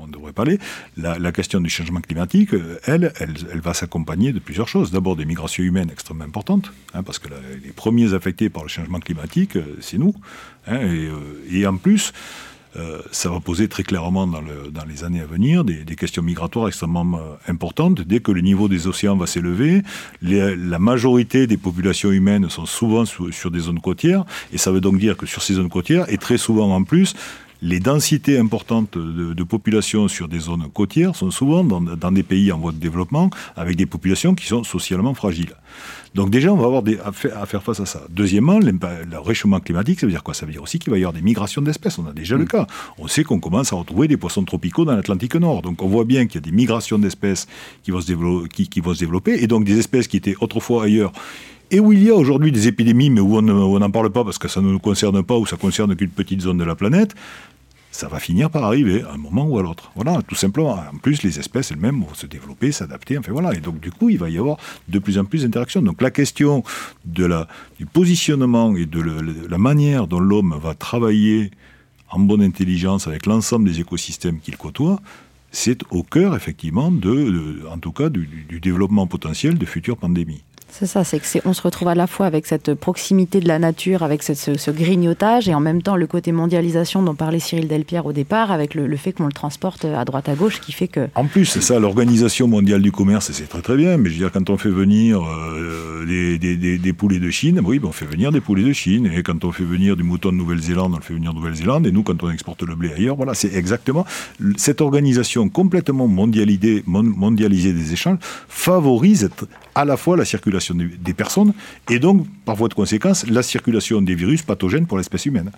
on 0.01 0.07
devrait 0.07 0.33
parler. 0.33 0.59
La, 0.97 1.31
question 1.33 1.59
du 1.59 1.69
changement 1.69 1.99
climatique, 1.99 2.51
elle, 2.85 3.11
elle, 3.19 3.33
elle 3.51 3.59
va 3.59 3.73
s'accompagner 3.73 4.33
de 4.33 4.39
plusieurs 4.39 4.67
choses. 4.67 4.91
D'abord, 4.91 5.15
des 5.15 5.25
migrations 5.25 5.63
humaines 5.63 5.89
extrêmement 5.91 6.25
importantes, 6.25 6.71
hein, 6.93 7.01
parce 7.01 7.17
que 7.17 7.27
les 7.63 7.71
premiers 7.71 8.13
affectés 8.13 8.49
par 8.49 8.61
le 8.63 8.69
changement 8.69 8.99
climatique, 8.99 9.57
c'est 9.79 9.97
nous. 9.97 10.13
Hein, 10.67 10.79
euh, 10.81 11.11
et, 11.51 11.65
en 11.67 11.77
plus, 11.77 12.13
euh, 12.75 13.01
ça 13.11 13.29
va 13.29 13.39
poser 13.39 13.67
très 13.67 13.83
clairement 13.83 14.25
dans, 14.25 14.41
les 14.87 15.03
années 15.03 15.21
à 15.21 15.25
venir 15.25 15.63
des, 15.63 15.95
questions 15.95 16.23
migratoires 16.23 16.67
extrêmement 16.67 17.17
euh, 17.17 17.35
importantes. 17.47 18.01
Dès 18.01 18.19
que 18.19 18.31
le 18.31 18.41
niveau 18.41 18.67
des 18.67 18.87
océans 18.87 19.15
va 19.15 19.27
s'élever, 19.27 19.83
la 20.21 20.79
majorité 20.79 21.45
des 21.45 21.57
populations 21.57 22.11
humaines 22.11 22.49
sont 22.49 22.65
souvent 22.65 23.05
sur, 23.05 23.51
des 23.51 23.59
zones 23.59 23.79
côtières, 23.79 24.25
et 24.51 24.57
ça 24.57 24.71
veut 24.71 24.81
donc 24.81 24.97
dire 24.97 25.17
que 25.17 25.25
sur 25.25 25.41
ces 25.41 25.55
zones 25.55 25.69
côtières, 25.69 26.11
et 26.11 26.17
très 26.17 26.37
souvent 26.37 26.73
en 26.73 26.83
plus, 26.83 27.13
les 27.61 27.79
densités 27.79 28.37
importantes 28.37 28.97
de, 28.97 29.43
population 29.43 30.09
sur 30.09 30.27
des 30.27 30.39
zones 30.39 30.69
côtières 30.73 31.15
sont 31.15 31.31
souvent 31.31 31.63
dans, 31.63 32.11
des 32.11 32.23
pays 32.23 32.51
en 32.51 32.57
voie 32.57 32.73
de 32.73 32.77
développement 32.77 33.29
avec 33.55 33.77
des 33.77 33.85
populations 33.85 34.35
qui 34.35 34.47
sont 34.47 34.63
socialement 34.65 35.13
fragiles. 35.13 35.53
Donc 36.15 36.29
déjà, 36.29 36.53
on 36.53 36.57
va 36.57 36.65
avoir 36.65 36.83
des, 36.83 36.99
à, 36.99 37.11
faire, 37.11 37.63
face 37.63 37.79
à 37.79 37.85
ça. 37.85 38.03
Deuxièmement, 38.09 38.59
le 38.59 39.19
réchauffement 39.19 39.59
climatique, 39.59 39.99
ça 39.99 40.05
veut 40.05 40.11
dire 40.11 40.23
quoi? 40.23 40.33
Ça 40.33 40.45
veut 40.45 40.51
dire 40.51 40.61
aussi 40.61 40.79
qu'il 40.79 40.91
va 40.91 40.97
y 40.97 41.01
avoir 41.01 41.13
des 41.13 41.21
migrations 41.21 41.61
d'espèces. 41.61 41.97
On 41.97 42.05
a 42.05 42.13
déjà 42.13 42.35
le 42.35 42.43
mm. 42.43 42.47
cas. 42.47 42.67
On 42.97 43.07
sait 43.07 43.23
qu'on 43.23 43.39
commence 43.39 43.73
à 43.73 43.75
retrouver 43.75 44.07
des 44.07 44.17
poissons 44.17 44.43
tropicaux 44.43 44.85
dans 44.85 44.95
l'Atlantique 44.95 45.35
Nord. 45.35 45.61
Donc 45.61 45.81
on 45.81 45.87
voit 45.87 46.05
bien 46.05 46.27
qu'il 46.27 46.35
y 46.35 46.43
a 46.43 46.45
des 46.49 46.55
migrations 46.55 46.99
d'espèces 46.99 47.47
qui, 47.83 47.91
vont 47.91 48.01
se 48.01 48.47
qui 48.47 48.79
vont 48.79 48.93
se 48.93 48.99
développer, 48.99 49.43
et 49.43 49.47
donc 49.47 49.63
des 49.65 49.79
espèces 49.79 50.07
qui 50.07 50.17
étaient 50.17 50.35
autrefois 50.39 50.83
ailleurs 50.83 51.11
et 51.73 51.79
où 51.79 51.91
il 51.91 52.03
y 52.03 52.09
a 52.11 52.15
aujourd'hui 52.15 52.51
des 52.51 52.67
épidémies, 52.67 53.09
mais 53.09 53.19
où 53.19 53.35
on 53.35 53.79
n'en 53.79 53.89
parle 53.89 54.11
pas 54.11 54.23
parce 54.23 54.37
que 54.37 54.47
ça 54.47 54.61
ne 54.61 54.71
nous 54.71 54.79
concerne 54.79 55.23
pas 55.23 55.37
ou 55.37 55.47
ça 55.47 55.57
concerne 55.57 55.95
qu'une 55.95 56.11
petite 56.11 56.41
zone 56.41 56.57
de 56.57 56.63
la 56.63 56.75
planète, 56.75 57.15
ça 57.93 58.07
va 58.07 58.19
finir 58.19 58.49
par 58.49 58.63
arriver 58.63 59.03
à 59.03 59.13
un 59.13 59.17
moment 59.17 59.45
ou 59.45 59.59
à 59.59 59.61
l'autre. 59.61 59.91
Voilà, 59.95 60.21
tout 60.27 60.35
simplement. 60.35 60.71
En 60.71 60.97
plus, 60.97 61.21
les 61.21 61.37
espèces 61.37 61.71
elles-mêmes 61.71 62.01
vont 62.01 62.13
se 62.15 62.25
développer, 62.25 62.71
s'adapter. 62.71 63.19
Enfin 63.19 63.31
voilà. 63.31 63.53
Et 63.53 63.59
donc, 63.59 63.79
du 63.79 63.91
coup, 63.91 64.09
il 64.09 64.17
va 64.17 64.31
y 64.31 64.37
avoir 64.39 64.57
de 64.89 64.97
plus 64.97 65.19
en 65.19 65.25
plus 65.25 65.43
d'interactions. 65.43 65.83
Donc, 65.83 66.01
la 66.01 66.09
question 66.09 66.63
de 67.05 67.23
la, 67.23 67.47
du 67.77 67.85
positionnement 67.85 68.75
et 68.75 68.87
de 68.87 68.99
la 69.47 69.57
manière 69.59 70.07
dont 70.07 70.19
l'homme 70.19 70.59
va 70.59 70.73
travailler 70.73 71.51
en 72.09 72.19
bonne 72.19 72.41
intelligence 72.41 73.07
avec 73.07 73.27
l'ensemble 73.27 73.69
des 73.69 73.79
écosystèmes 73.79 74.39
qu'il 74.39 74.57
côtoie, 74.57 74.99
c'est 75.51 75.81
au 75.91 76.01
cœur, 76.01 76.35
effectivement, 76.35 76.89
de, 76.89 77.61
en 77.71 77.77
tout 77.77 77.91
cas, 77.91 78.09
du, 78.09 78.25
du 78.25 78.59
développement 78.59 79.05
potentiel 79.05 79.59
de 79.59 79.65
futures 79.67 79.97
pandémies. 79.97 80.43
C'est 80.75 80.87
ça, 80.87 81.03
c'est 81.03 81.19
qu'on 81.19 81.53
se 81.53 81.61
retrouve 81.61 81.89
à 81.89 81.93
la 81.93 82.07
fois 82.07 82.25
avec 82.25 82.47
cette 82.47 82.73
proximité 82.73 83.39
de 83.39 83.47
la 83.47 83.59
nature, 83.59 84.01
avec 84.01 84.23
ce, 84.23 84.71
grignotage, 84.71 85.47
et 85.47 85.53
en 85.53 85.59
même 85.59 85.83
temps 85.83 85.95
le 85.95 86.07
côté 86.07 86.31
mondialisation 86.31 87.03
dont 87.03 87.13
parlait 87.13 87.37
Cyril 87.37 87.67
Delpierre 87.67 88.07
au 88.07 88.11
départ, 88.11 88.51
avec 88.51 88.73
le, 88.73 88.97
fait 88.97 89.11
qu'on 89.11 89.27
le 89.27 89.31
transporte 89.31 89.85
à 89.85 90.03
droite 90.03 90.29
à 90.29 90.33
gauche, 90.33 90.59
qui 90.59 90.71
fait 90.71 90.87
que... 90.87 91.09
En 91.13 91.25
plus, 91.25 91.45
c'est 91.45 91.61
ça, 91.61 91.77
l'organisation 91.77 92.47
mondiale 92.47 92.81
du 92.81 92.91
commerce, 92.91 93.31
c'est 93.31 93.47
très 93.47 93.61
très 93.61 93.77
bien, 93.77 93.97
mais 93.97 94.09
je 94.09 94.15
veux 94.15 94.19
dire, 94.21 94.31
quand 94.31 94.49
on 94.49 94.57
fait 94.57 94.71
venir 94.71 95.21
euh, 95.21 96.07
des, 96.07 96.93
poulets 96.93 97.19
de 97.19 97.29
Chine, 97.29 97.61
oui, 97.63 97.77
ben, 97.77 97.89
on 97.89 97.91
fait 97.91 98.07
venir 98.07 98.31
des 98.31 98.41
poulets 98.41 98.63
de 98.63 98.73
Chine, 98.73 99.05
et 99.15 99.21
quand 99.21 99.45
on 99.45 99.51
fait 99.51 99.65
venir 99.65 99.95
du 99.95 100.01
mouton 100.01 100.31
de 100.31 100.37
Nouvelle-Zélande, 100.37 100.93
on 100.93 100.97
le 100.97 101.03
fait 101.03 101.13
venir 101.13 101.33
de 101.33 101.37
Nouvelle-Zélande, 101.37 101.85
et 101.85 101.91
nous, 101.91 102.01
quand 102.01 102.23
on 102.23 102.31
exporte 102.31 102.63
le 102.63 102.73
blé 102.73 102.91
ailleurs, 102.93 103.15
voilà, 103.15 103.35
c'est 103.35 103.53
exactement 103.53 104.07
cette 104.57 104.81
organisation 104.81 105.49
complètement 105.49 106.07
mondialisée 106.07 106.83
des 107.73 107.93
échanges 107.93 108.17
favorise 108.47 109.29
à 109.75 109.85
la 109.85 109.97
fois 109.97 110.17
la 110.17 110.25
circulation 110.25 110.62
des 110.71 111.13
personnes 111.13 111.53
et 111.89 111.99
donc, 111.99 112.25
par 112.45 112.55
voie 112.55 112.69
de 112.69 112.73
conséquence, 112.73 113.27
la 113.27 113.43
circulation 113.43 114.01
des 114.01 114.15
virus 114.15 114.41
pathogènes 114.41 114.87
pour 114.87 114.97
l'espèce 114.97 115.25
humaine. 115.25 115.51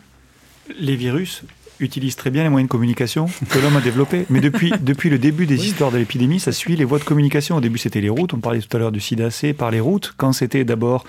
Les 0.79 0.95
virus 0.95 1.43
utilisent 1.79 2.15
très 2.15 2.29
bien 2.29 2.43
les 2.43 2.49
moyens 2.49 2.67
de 2.67 2.71
communication 2.71 3.27
que 3.49 3.59
l'homme 3.59 3.75
a 3.75 3.81
développés. 3.81 4.25
Mais 4.29 4.39
depuis, 4.39 4.71
depuis 4.81 5.09
le 5.09 5.17
début 5.17 5.45
des 5.45 5.65
histoires 5.65 5.91
de 5.91 5.97
l'épidémie, 5.97 6.39
ça 6.39 6.51
suit 6.51 6.75
les 6.75 6.85
voies 6.85 6.99
de 6.99 7.03
communication. 7.03 7.57
Au 7.57 7.61
début, 7.61 7.77
c'était 7.77 8.01
les 8.01 8.09
routes. 8.09 8.33
On 8.33 8.39
parlait 8.39 8.61
tout 8.61 8.75
à 8.75 8.79
l'heure 8.79 8.91
du 8.91 8.99
sida 8.99 9.29
C 9.29 9.53
par 9.53 9.71
les 9.71 9.79
routes. 9.79 10.13
Quand 10.17 10.31
c'était 10.31 10.63
d'abord 10.63 11.05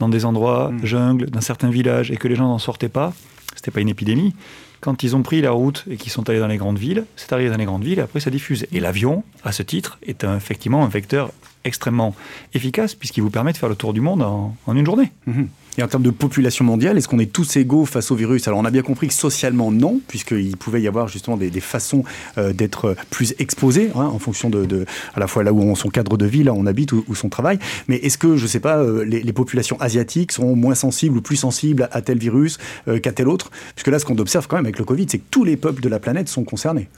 dans 0.00 0.08
des 0.08 0.24
endroits, 0.24 0.70
mm. 0.70 0.86
jungles, 0.86 1.30
dans 1.30 1.40
certains 1.40 1.70
villages, 1.70 2.10
et 2.10 2.16
que 2.16 2.28
les 2.28 2.34
gens 2.34 2.48
n'en 2.48 2.58
sortaient 2.58 2.88
pas, 2.88 3.12
c'était 3.54 3.70
pas 3.70 3.80
une 3.80 3.88
épidémie. 3.88 4.34
Quand 4.80 5.02
ils 5.02 5.16
ont 5.16 5.22
pris 5.22 5.40
la 5.40 5.50
route 5.50 5.84
et 5.90 5.96
qu'ils 5.96 6.12
sont 6.12 6.28
allés 6.28 6.38
dans 6.38 6.46
les 6.46 6.56
grandes 6.56 6.78
villes, 6.78 7.04
c'est 7.16 7.32
arrivé 7.32 7.50
dans 7.50 7.56
les 7.56 7.64
grandes 7.64 7.82
villes 7.82 7.98
et 7.98 8.02
après 8.02 8.20
ça 8.20 8.30
diffuse. 8.30 8.66
Et 8.70 8.78
l'avion, 8.78 9.24
à 9.42 9.50
ce 9.50 9.64
titre, 9.64 9.98
est 10.06 10.22
effectivement 10.22 10.84
un 10.84 10.88
vecteur 10.88 11.32
extrêmement 11.64 12.14
efficace 12.54 12.94
puisqu'il 12.94 13.22
vous 13.22 13.30
permet 13.30 13.52
de 13.52 13.58
faire 13.58 13.68
le 13.68 13.74
tour 13.74 13.92
du 13.92 14.00
monde 14.00 14.22
en, 14.22 14.54
une 14.74 14.86
journée. 14.86 15.12
Mhm. 15.26 15.48
Et 15.78 15.82
en 15.82 15.86
termes 15.86 16.02
de 16.02 16.10
population 16.10 16.64
mondiale, 16.64 16.98
est-ce 16.98 17.06
qu'on 17.06 17.20
est 17.20 17.32
tous 17.32 17.56
égaux 17.56 17.84
face 17.84 18.10
au 18.10 18.16
virus? 18.16 18.48
Alors 18.48 18.58
on 18.58 18.64
a 18.64 18.70
bien 18.70 18.82
compris 18.82 19.06
que 19.06 19.14
socialement 19.14 19.70
non, 19.70 20.00
puisqu'il 20.08 20.56
pouvait 20.56 20.82
y 20.82 20.88
avoir 20.88 21.06
justement 21.06 21.36
des, 21.36 21.50
façons 21.60 22.02
euh, 22.36 22.52
d'être 22.52 22.96
plus 23.10 23.34
exposés 23.38 23.92
hein, 23.94 24.06
en 24.06 24.18
fonction 24.18 24.50
de, 24.50 24.84
à 25.14 25.20
la 25.20 25.28
fois 25.28 25.44
là 25.44 25.52
où 25.52 25.62
on, 25.62 25.76
son 25.76 25.88
cadre 25.88 26.16
de 26.16 26.26
vie, 26.26 26.42
là 26.42 26.52
où 26.52 26.56
on 26.58 26.66
habite 26.66 26.90
ou, 26.90 27.14
son 27.14 27.28
travail. 27.28 27.60
Mais 27.86 27.96
est-ce 27.96 28.18
que, 28.18 28.36
je 28.36 28.42
ne 28.42 28.48
sais 28.48 28.58
pas, 28.58 28.78
euh, 28.78 29.04
les, 29.04 29.32
populations 29.32 29.80
asiatiques 29.80 30.32
sont 30.32 30.56
moins 30.56 30.74
sensibles 30.74 31.18
ou 31.18 31.22
plus 31.22 31.36
sensibles 31.36 31.88
à, 31.92 32.02
tel 32.02 32.18
virus 32.18 32.58
euh, 32.88 32.98
qu'à 32.98 33.12
tel 33.12 33.28
autre? 33.28 33.52
Puisque 33.76 33.88
là, 33.88 34.00
ce 34.00 34.04
qu'on 34.04 34.18
observe 34.18 34.48
quand 34.48 34.56
même 34.56 34.66
avec 34.66 34.80
le 34.80 34.84
Covid, 34.84 35.06
c'est 35.08 35.18
que 35.18 35.26
tous 35.30 35.44
les 35.44 35.56
peuples 35.56 35.80
de 35.80 35.88
la 35.88 36.00
planète 36.00 36.28
sont 36.28 36.42
concernés. 36.42 36.88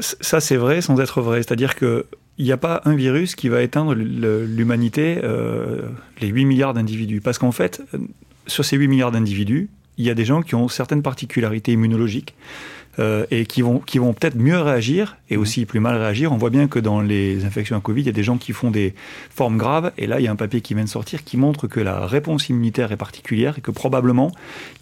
Ça, 0.00 0.40
c'est 0.40 0.56
vrai 0.56 0.80
sans 0.80 1.00
être 1.00 1.20
vrai. 1.22 1.38
C'est-à-dire 1.38 1.74
que 1.74 2.06
il 2.38 2.44
n'y 2.44 2.52
a 2.52 2.56
pas 2.56 2.80
un 2.84 2.94
virus 2.94 3.34
qui 3.34 3.48
va 3.48 3.62
éteindre 3.62 3.94
l'humanité, 3.94 5.18
euh, 5.24 5.82
les 6.20 6.28
8 6.28 6.44
milliards 6.44 6.72
d'individus. 6.72 7.20
Parce 7.20 7.38
qu'en 7.38 7.52
fait, 7.52 7.82
sur 8.46 8.64
ces 8.64 8.76
8 8.76 8.86
milliards 8.88 9.10
d'individus, 9.10 9.68
il 9.98 10.06
y 10.06 10.10
a 10.10 10.14
des 10.14 10.24
gens 10.24 10.42
qui 10.42 10.54
ont 10.54 10.68
certaines 10.68 11.02
particularités 11.02 11.72
immunologiques 11.72 12.36
euh, 13.00 13.26
et 13.32 13.44
qui 13.44 13.62
vont, 13.62 13.80
qui 13.80 13.98
vont 13.98 14.12
peut-être 14.12 14.36
mieux 14.36 14.60
réagir 14.60 15.16
et 15.30 15.36
mmh. 15.36 15.40
aussi 15.40 15.66
plus 15.66 15.80
mal 15.80 15.96
réagir. 15.96 16.32
On 16.32 16.36
voit 16.36 16.50
bien 16.50 16.68
que 16.68 16.78
dans 16.78 17.00
les 17.00 17.44
infections 17.44 17.76
à 17.76 17.80
Covid, 17.80 18.02
il 18.02 18.06
y 18.06 18.10
a 18.10 18.12
des 18.12 18.22
gens 18.22 18.38
qui 18.38 18.52
font 18.52 18.70
des 18.70 18.94
formes 19.30 19.58
graves. 19.58 19.90
Et 19.98 20.06
là, 20.06 20.20
il 20.20 20.24
y 20.24 20.28
a 20.28 20.30
un 20.30 20.36
papier 20.36 20.60
qui 20.60 20.74
vient 20.74 20.84
de 20.84 20.88
sortir 20.88 21.24
qui 21.24 21.36
montre 21.36 21.66
que 21.66 21.80
la 21.80 22.06
réponse 22.06 22.48
immunitaire 22.48 22.92
est 22.92 22.96
particulière 22.96 23.58
et 23.58 23.60
que 23.60 23.72
probablement, 23.72 24.30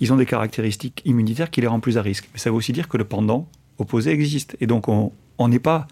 ils 0.00 0.12
ont 0.12 0.16
des 0.16 0.26
caractéristiques 0.26 1.00
immunitaires 1.06 1.50
qui 1.50 1.62
les 1.62 1.66
rendent 1.66 1.82
plus 1.82 1.96
à 1.96 2.02
risque. 2.02 2.28
Mais 2.34 2.38
ça 2.38 2.50
veut 2.50 2.56
aussi 2.56 2.72
dire 2.72 2.88
que 2.88 2.98
le 2.98 3.04
pendant 3.04 3.48
opposé 3.78 4.10
existe. 4.10 4.58
Et 4.60 4.66
donc, 4.66 4.88
on 4.88 5.48
n'est 5.48 5.58
pas 5.58 5.86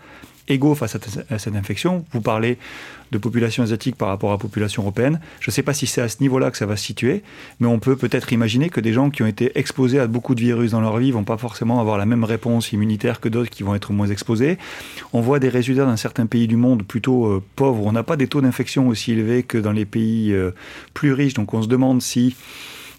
égaux 0.49 0.75
face 0.75 0.97
à, 1.31 1.39
cette 1.39 1.57
infection. 1.57 2.05
Vous 2.13 2.21
parlez 2.21 2.59
de 3.13 3.19
population 3.19 3.63
asiatique 3.63 3.97
par 3.97 4.09
rapport 4.09 4.31
à 4.31 4.35
la 4.35 4.39
population 4.39 4.83
européenne. 4.83 5.21
Je 5.41 5.51
ne 5.51 5.53
sais 5.53 5.63
pas 5.63 5.73
si 5.73 5.87
c'est 5.87 6.01
à 6.01 6.09
ce 6.09 6.17
niveau-là 6.21 6.51
que 6.51 6.57
ça 6.57 6.67
va 6.67 6.77
se 6.77 6.85
situer, 6.85 7.23
mais 7.61 7.67
on 7.67 7.79
peut 7.79 7.97
peut-être 7.97 8.33
imaginer 8.33 8.71
que 8.71 8.81
des 8.81 8.93
gens 8.93 9.11
qui 9.11 9.23
ont 9.23 9.27
été 9.27 9.57
exposés 9.59 10.01
à 10.01 10.07
beaucoup 10.07 10.35
de 10.35 10.41
virus 10.41 10.73
dans 10.73 10.81
leur 10.81 10.97
vie 10.99 11.13
vont 11.13 11.25
pas 11.25 11.37
forcément 11.37 11.81
avoir 11.81 11.97
la 11.99 12.07
même 12.07 12.25
réponse 12.25 12.73
immunitaire 12.73 13.21
que 13.21 13.29
d'autres 13.29 13.51
qui 13.51 13.63
vont 13.63 13.75
être 13.75 13.93
moins 13.93 14.09
exposés. 14.09 14.59
On 15.13 15.21
voit 15.21 15.39
des 15.39 15.49
résultats 15.49 15.85
dans 15.85 15.97
certains 15.97 16.27
pays 16.27 16.49
du 16.49 16.57
monde 16.57 16.83
plutôt 16.83 17.27
euh, 17.27 17.43
pauvres. 17.57 17.87
On 17.87 17.93
n'a 17.93 18.03
pas 18.03 18.17
des 18.17 18.27
taux 18.27 18.41
d'infection 18.41 18.89
aussi 18.89 19.13
élevés 19.13 19.43
que 19.43 19.59
dans 19.59 19.73
les 19.73 19.85
pays 19.85 20.33
euh, 20.33 20.51
plus 20.93 21.13
riches. 21.13 21.35
Donc 21.35 21.55
on 21.55 21.63
se 21.63 21.69
demande 21.69 22.03
si 22.03 22.35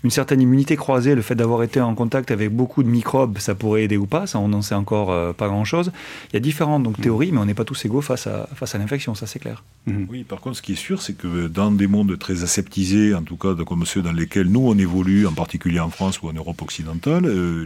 une 0.05 0.11
certaine 0.11 0.39
immunité 0.39 0.75
croisée, 0.75 1.15
le 1.15 1.23
fait 1.23 1.33
d'avoir 1.33 1.63
été 1.63 1.81
en 1.81 1.95
contact 1.95 2.29
avec 2.29 2.51
beaucoup 2.55 2.83
de 2.83 2.87
microbes, 2.87 3.39
ça 3.39 3.55
pourrait 3.55 3.85
aider 3.85 3.97
ou 3.97 4.05
pas, 4.05 4.27
ça 4.27 4.37
on 4.37 4.49
n'en 4.49 4.61
sait 4.61 4.75
encore 4.75 5.11
euh, 5.11 5.33
pas 5.33 5.47
grand-chose. 5.47 5.91
Il 6.29 6.35
y 6.35 6.37
a 6.37 6.39
différentes 6.39 6.83
donc, 6.83 7.01
théories, 7.01 7.31
mais 7.31 7.39
on 7.39 7.45
n'est 7.45 7.55
pas 7.55 7.65
tous 7.65 7.85
égaux 7.85 8.01
face 8.01 8.27
à, 8.27 8.47
face 8.53 8.75
à 8.75 8.77
l'infection, 8.77 9.15
ça 9.15 9.25
c'est 9.25 9.39
clair. 9.39 9.63
Mhm. 9.87 10.05
Oui, 10.07 10.23
par 10.23 10.41
contre 10.41 10.57
ce 10.57 10.61
qui 10.61 10.73
est 10.73 10.75
sûr, 10.75 11.01
c'est 11.01 11.17
que 11.17 11.47
dans 11.47 11.71
des 11.71 11.87
mondes 11.87 12.19
très 12.19 12.43
aseptisés, 12.43 13.15
en 13.15 13.23
tout 13.23 13.35
cas 13.35 13.55
comme 13.65 13.83
ceux 13.87 14.03
dans 14.03 14.11
lesquels 14.11 14.47
nous 14.47 14.67
on 14.67 14.77
évolue, 14.77 15.25
en 15.25 15.33
particulier 15.33 15.79
en 15.79 15.89
France 15.89 16.21
ou 16.21 16.27
en 16.29 16.33
Europe 16.33 16.61
occidentale, 16.61 17.25
euh, 17.25 17.65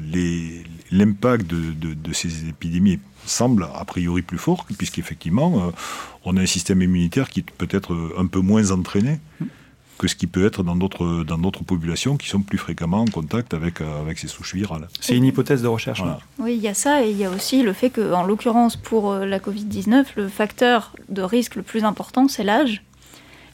l'impact 0.92 1.46
de, 1.46 2.14
ces 2.14 2.48
épidémies 2.48 3.00
semble 3.26 3.68
a 3.76 3.84
priori 3.84 4.22
plus 4.22 4.38
fort, 4.38 4.66
puisqu'effectivement, 4.78 5.68
euh, 5.68 5.72
on 6.24 6.38
a 6.38 6.42
un 6.42 6.46
système 6.46 6.82
immunitaire 6.82 7.30
qui 7.30 7.42
peut 7.42 7.68
être 7.70 8.14
un 8.18 8.28
peu 8.28 8.40
moins 8.40 8.72
entraîné. 8.72 9.20
Que 10.00 10.08
ce 10.08 10.16
qui 10.16 10.28
peut 10.28 10.46
être 10.46 10.64
dans 10.64 10.76
d'autres 10.76 11.24
dans 11.24 11.38
d'autres 11.38 11.64
populations 11.64 12.18
qui 12.18 12.30
sont 12.30 12.42
plus 12.42 12.58
fréquemment 12.58 13.02
en 13.02 13.06
contact 13.06 13.54
avec 13.54 13.82
euh, 13.82 14.02
avec 14.02 14.18
ces 14.18 14.28
souches 14.28 14.56
virales. 14.56 14.88
C'est 15.02 15.16
une 15.16 15.26
hypothèse 15.26 15.62
de 15.62 15.68
recherche. 15.68 16.02
Oui, 16.40 16.56
il 16.56 16.62
y 16.62 16.70
a 16.70 16.74
ça 16.74 17.06
et 17.06 17.12
il 17.12 17.18
y 17.18 17.26
a 17.26 17.30
aussi 17.30 17.62
le 17.62 17.74
fait 17.74 17.90
que, 17.90 18.14
en 18.14 18.24
l'occurrence 18.24 18.78
pour 18.78 19.12
euh, 19.12 19.26
la 19.26 19.40
Covid-19, 19.40 20.06
le 20.16 20.28
facteur 20.30 20.96
de 21.10 21.22
risque 21.22 21.56
le 21.56 21.64
plus 21.64 21.84
important 21.84 22.28
c'est 22.30 22.46
l'âge 22.46 22.82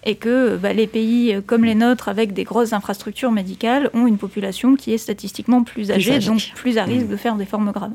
et 0.03 0.15
que 0.15 0.55
bah, 0.55 0.71
les 0.71 0.87
pays 0.87 1.35
comme 1.47 1.65
les 1.65 1.73
nôtres, 1.73 2.09
avec 2.09 2.33
des 2.33 2.43
grosses 2.43 2.73
infrastructures 2.73 3.31
médicales, 3.31 3.89
ont 3.95 4.05
une 4.05 4.19
population 4.19 4.75
qui 4.75 4.93
est 4.93 4.99
statistiquement 4.99 5.63
plus 5.63 5.89
âgée, 5.91 6.19
donc 6.19 6.51
plus 6.55 6.77
à 6.77 6.83
risque 6.83 7.07
mmh. 7.07 7.09
de 7.09 7.17
faire 7.17 7.35
des 7.35 7.45
formes 7.45 7.71
graves. 7.71 7.93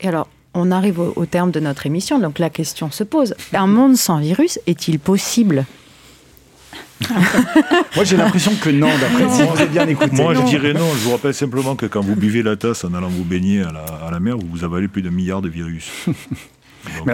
Et 0.00 0.08
alors, 0.08 0.28
on 0.54 0.70
arrive 0.70 0.98
au, 1.00 1.26
terme 1.26 1.50
de 1.50 1.60
notre 1.60 1.86
émission, 1.86 2.18
donc 2.18 2.38
la 2.38 2.50
question 2.50 2.90
se 2.90 3.04
pose. 3.04 3.34
Un 3.52 3.66
monde 3.66 3.96
sans 3.96 4.18
virus 4.18 4.58
est-il 4.66 4.98
possible? 4.98 5.64
Moi, 7.96 8.04
j'ai 8.04 8.16
l'impression 8.16 8.52
que 8.60 8.70
non, 8.70 8.88
d'après 9.00 9.28
si 9.30 9.42
vous 9.42 9.56
avez 9.56 9.66
bien 9.66 9.86
écouté. 9.86 10.16
Moi, 10.16 10.34
je 10.34 10.42
dirais 10.42 10.72
non. 10.72 10.90
Je 10.94 11.04
vous 11.04 11.12
rappelle 11.12 11.34
simplement 11.34 11.76
que 11.76 11.86
quand 11.86 12.00
vous 12.00 12.16
buvez 12.16 12.42
la 12.42 12.56
tasse 12.56 12.84
en 12.84 12.92
allant 12.94 13.08
vous 13.08 13.24
baigner 13.24 13.62
à 13.62 13.72
la, 13.72 13.84
à 14.06 14.10
la 14.10 14.20
mer, 14.20 14.36
vous 14.36 14.48
vous 14.50 14.64
avalez 14.64 14.88
plus 14.88 15.02
d'un 15.02 15.10
milliard 15.10 15.42
de 15.42 15.48
virus. 15.48 15.90
Mais 17.06 17.12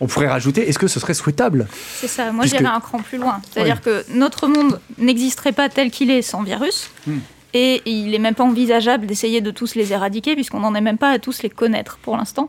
on, 0.00 0.06
pourrait, 0.06 0.28
rajouter, 0.28 0.68
est-ce 0.68 0.78
que 0.78 0.88
ce 0.88 1.00
serait 1.00 1.14
souhaitable? 1.14 1.66
C'est 1.94 2.08
ça, 2.08 2.32
moi 2.32 2.46
j'irais 2.46 2.64
un 2.66 2.80
cran 2.80 2.98
plus 2.98 3.18
loin. 3.18 3.40
C'est-à-dire 3.50 3.80
que 3.80 4.04
notre 4.12 4.46
monde 4.46 4.80
n'existerait 4.98 5.52
pas 5.52 5.68
tel 5.68 5.90
qu'il 5.90 6.10
est 6.10 6.22
sans 6.22 6.42
virus. 6.42 6.90
Hmm. 7.06 7.18
Et 7.52 7.82
il 7.84 8.10
n'est 8.10 8.18
même 8.18 8.34
pas 8.34 8.44
envisageable 8.44 9.06
d'essayer 9.06 9.40
de 9.40 9.50
tous 9.50 9.74
les 9.74 9.92
éradiquer, 9.92 10.34
puisqu'on 10.34 10.60
n'en 10.60 10.74
est 10.74 10.80
même 10.80 10.98
pas 10.98 11.10
à 11.10 11.18
tous 11.18 11.42
les 11.42 11.50
connaître 11.50 11.98
pour 11.98 12.16
l'instant. 12.16 12.48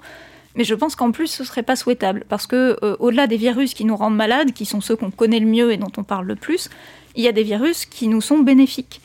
Mais 0.56 0.64
je 0.64 0.76
pense 0.76 0.95
qu'en 0.95 1.12
plus, 1.12 1.28
ce 1.28 1.43
serait 1.43 1.64
pas 1.64 1.76
souhaitable, 1.76 2.26
parce 2.28 2.47
que 2.47 2.78
euh, 2.84 2.95
au-delà 2.99 3.28
des 3.28 3.38
virus 3.38 3.74
qui 3.74 3.86
nous 3.86 3.95
rendent 3.95 4.16
malades, 4.16 4.52
qui 4.54 4.66
sont 4.66 4.82
ceux 4.82 4.95
qu'on 4.95 5.12
connaît 5.12 5.39
le 5.39 5.47
mieux 5.47 5.72
et 5.72 5.78
dont 5.78 5.91
on 5.97 6.04
parle 6.04 6.26
le 6.26 6.36
plus, 6.36 6.70
il 7.16 7.24
y 7.24 7.28
a 7.28 7.32
des 7.32 7.43
virus 7.43 7.86
qui 7.86 8.08
nous 8.08 8.22
sont 8.22 8.39
bénéfiques. 8.39 9.02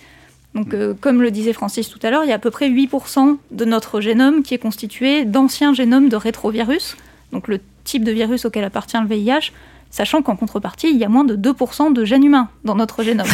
Donc, 0.55 0.75
euh, 0.75 0.95
comme 1.01 1.23
le 1.23 1.31
disait 1.31 1.53
Francis 1.53 1.89
tout 1.89 2.01
à 2.03 2.11
l'heure, 2.11 2.25
il 2.25 2.31
y 2.31 2.33
a 2.33 2.37
à 2.37 2.41
peu 2.41 2.51
près 2.51 2.69
8% 2.69 3.37
de 3.51 3.65
notre 3.65 4.01
génome 4.01 4.43
qui 4.43 4.55
est 4.55 4.59
constitué 4.59 5.25
d'anciens 5.25 5.75
génomes 5.75 6.09
de 6.09 6.17
rétrovirus, 6.17 6.97
donc 7.33 7.49
le 7.49 7.61
type 7.85 8.05
de 8.05 8.13
virus 8.13 8.45
auquel 8.45 8.65
appartient 8.65 8.97
le 8.99 9.07
VIH, 9.07 9.53
sachant 9.97 10.21
qu'en 10.21 10.37
contrepartie, 10.37 10.91
il 10.91 10.99
y 10.99 11.05
a 11.05 11.09
moins 11.09 11.25
de 11.25 11.35
2% 11.37 11.95
de 11.95 12.05
gènes 12.05 12.23
humains 12.23 12.51
dans 12.65 12.75
notre 12.75 13.03
génome. 13.03 13.27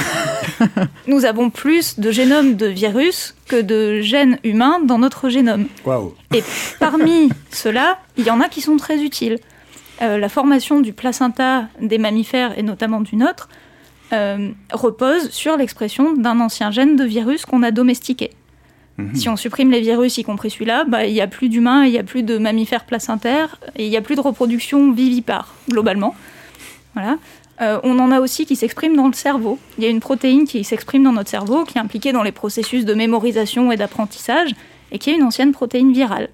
nous 1.08 1.24
avons 1.24 1.50
plus 1.50 1.98
de 1.98 2.12
génomes 2.12 2.54
de 2.54 2.66
virus 2.66 3.34
que 3.48 3.60
de 3.60 4.00
gènes 4.00 4.38
humains 4.44 4.78
dans 4.78 4.98
notre 4.98 5.28
génome. 5.28 5.66
Et 6.32 6.44
parmi 6.78 7.30
ceux-là, 7.50 7.98
il 8.16 8.24
y 8.24 8.30
en 8.30 8.40
a 8.40 8.48
qui 8.48 8.60
sont 8.60 8.76
très 8.76 9.02
utiles. 9.02 9.40
Euh, 10.02 10.18
la 10.18 10.28
formation 10.28 10.80
du 10.80 10.92
placenta 10.92 11.66
des 11.80 11.98
mammifères 11.98 12.56
et 12.56 12.62
notamment 12.62 13.00
du 13.00 13.16
nôtre 13.16 13.48
euh, 14.12 14.52
repose 14.72 15.30
sur 15.30 15.56
l'expression 15.56 16.12
d'un 16.12 16.38
ancien 16.38 16.70
gène 16.70 16.94
de 16.94 17.02
virus 17.02 17.44
qu'on 17.44 17.64
a 17.64 17.72
domestiqué. 17.72 18.30
Mhm. 18.98 19.16
Si 19.16 19.28
on 19.28 19.36
supprime 19.36 19.72
les 19.72 19.80
virus, 19.80 20.16
y 20.16 20.22
compris 20.22 20.50
celui-là, 20.50 20.84
bah, 20.84 21.06
il 21.06 21.12
n'y 21.12 21.20
a 21.20 21.26
plus 21.26 21.48
d'humains, 21.48 21.86
il 21.86 21.90
n'y 21.90 21.98
a 21.98 22.04
plus 22.04 22.22
de 22.22 22.38
mammifères 22.38 22.84
placentaires, 22.84 23.58
et 23.74 23.84
il 23.84 23.90
n'y 23.90 23.96
a 23.96 24.00
plus 24.00 24.14
de 24.14 24.20
reproduction 24.20 24.92
vivipare, 24.92 25.56
globalement. 25.68 26.14
Voilà. 26.94 27.16
Euh, 27.60 27.78
on 27.84 27.98
en 27.98 28.10
a 28.10 28.20
aussi 28.20 28.46
qui 28.46 28.56
s'expriment 28.56 28.96
dans 28.96 29.06
le 29.06 29.12
cerveau. 29.12 29.58
Il 29.78 29.84
y 29.84 29.86
a 29.86 29.90
une 29.90 30.00
protéine 30.00 30.44
qui 30.44 30.64
s'exprime 30.64 31.04
dans 31.04 31.12
notre 31.12 31.30
cerveau, 31.30 31.64
qui 31.64 31.78
est 31.78 31.80
impliquée 31.80 32.12
dans 32.12 32.22
les 32.22 32.32
processus 32.32 32.84
de 32.84 32.94
mémorisation 32.94 33.70
et 33.70 33.76
d'apprentissage, 33.76 34.50
et 34.90 34.98
qui 34.98 35.10
est 35.10 35.14
une 35.14 35.22
ancienne 35.22 35.52
protéine 35.52 35.92
virale. 35.92 36.28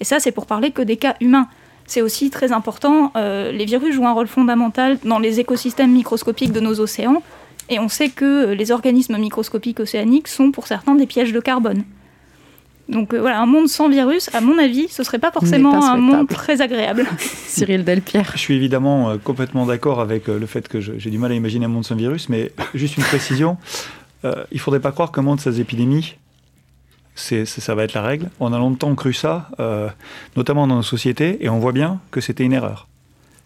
Et 0.00 0.04
ça, 0.04 0.20
c'est 0.20 0.32
pour 0.32 0.46
parler 0.46 0.70
que 0.70 0.82
des 0.82 0.96
cas 0.96 1.16
humains. 1.20 1.48
C'est 1.86 2.02
aussi 2.02 2.28
très 2.28 2.52
important, 2.52 3.12
euh, 3.16 3.50
les 3.50 3.64
virus 3.64 3.94
jouent 3.94 4.06
un 4.06 4.12
rôle 4.12 4.26
fondamental 4.26 4.98
dans 5.04 5.18
les 5.18 5.40
écosystèmes 5.40 5.92
microscopiques 5.92 6.52
de 6.52 6.60
nos 6.60 6.80
océans, 6.80 7.22
et 7.70 7.78
on 7.78 7.88
sait 7.88 8.10
que 8.10 8.52
les 8.52 8.70
organismes 8.70 9.16
microscopiques 9.16 9.80
océaniques 9.80 10.28
sont 10.28 10.52
pour 10.52 10.66
certains 10.66 10.94
des 10.94 11.06
pièges 11.06 11.32
de 11.32 11.40
carbone. 11.40 11.84
Donc 12.88 13.12
euh, 13.12 13.20
voilà, 13.20 13.40
un 13.40 13.46
monde 13.46 13.68
sans 13.68 13.88
virus, 13.88 14.30
à 14.34 14.40
mon 14.40 14.58
avis, 14.58 14.88
ce 14.88 15.02
serait 15.02 15.18
pas 15.18 15.30
forcément 15.30 15.84
un 15.84 15.96
monde 15.96 16.28
très 16.28 16.60
agréable. 16.60 17.06
Cyril 17.18 17.84
Delpierre. 17.84 18.30
Je 18.32 18.38
suis 18.38 18.54
évidemment 18.54 19.10
euh, 19.10 19.16
complètement 19.18 19.66
d'accord 19.66 20.00
avec 20.00 20.28
euh, 20.28 20.38
le 20.38 20.46
fait 20.46 20.68
que 20.68 20.80
j'ai 20.80 21.10
du 21.10 21.18
mal 21.18 21.32
à 21.32 21.34
imaginer 21.34 21.66
un 21.66 21.68
monde 21.68 21.84
sans 21.84 21.96
virus, 21.96 22.28
mais 22.28 22.50
juste 22.74 22.96
une 22.96 23.04
précision. 23.04 23.58
il 24.24 24.30
ne 24.52 24.58
faudrait 24.58 24.80
pas 24.80 24.92
croire 24.92 25.12
qu'un 25.12 25.22
monde 25.22 25.40
sans 25.40 25.60
épidémie, 25.60 26.16
c'est, 27.14 27.44
ça 27.44 27.74
va 27.74 27.84
être 27.84 27.94
la 27.94 28.02
règle. 28.02 28.30
On 28.40 28.52
a 28.52 28.58
longtemps 28.58 28.94
cru 28.94 29.12
ça, 29.12 29.50
notamment 30.36 30.66
dans 30.66 30.76
nos 30.76 30.82
sociétés, 30.82 31.44
et 31.44 31.48
on 31.48 31.58
voit 31.58 31.72
bien 31.72 32.00
que 32.10 32.20
c'était 32.20 32.44
une 32.44 32.52
erreur. 32.52 32.88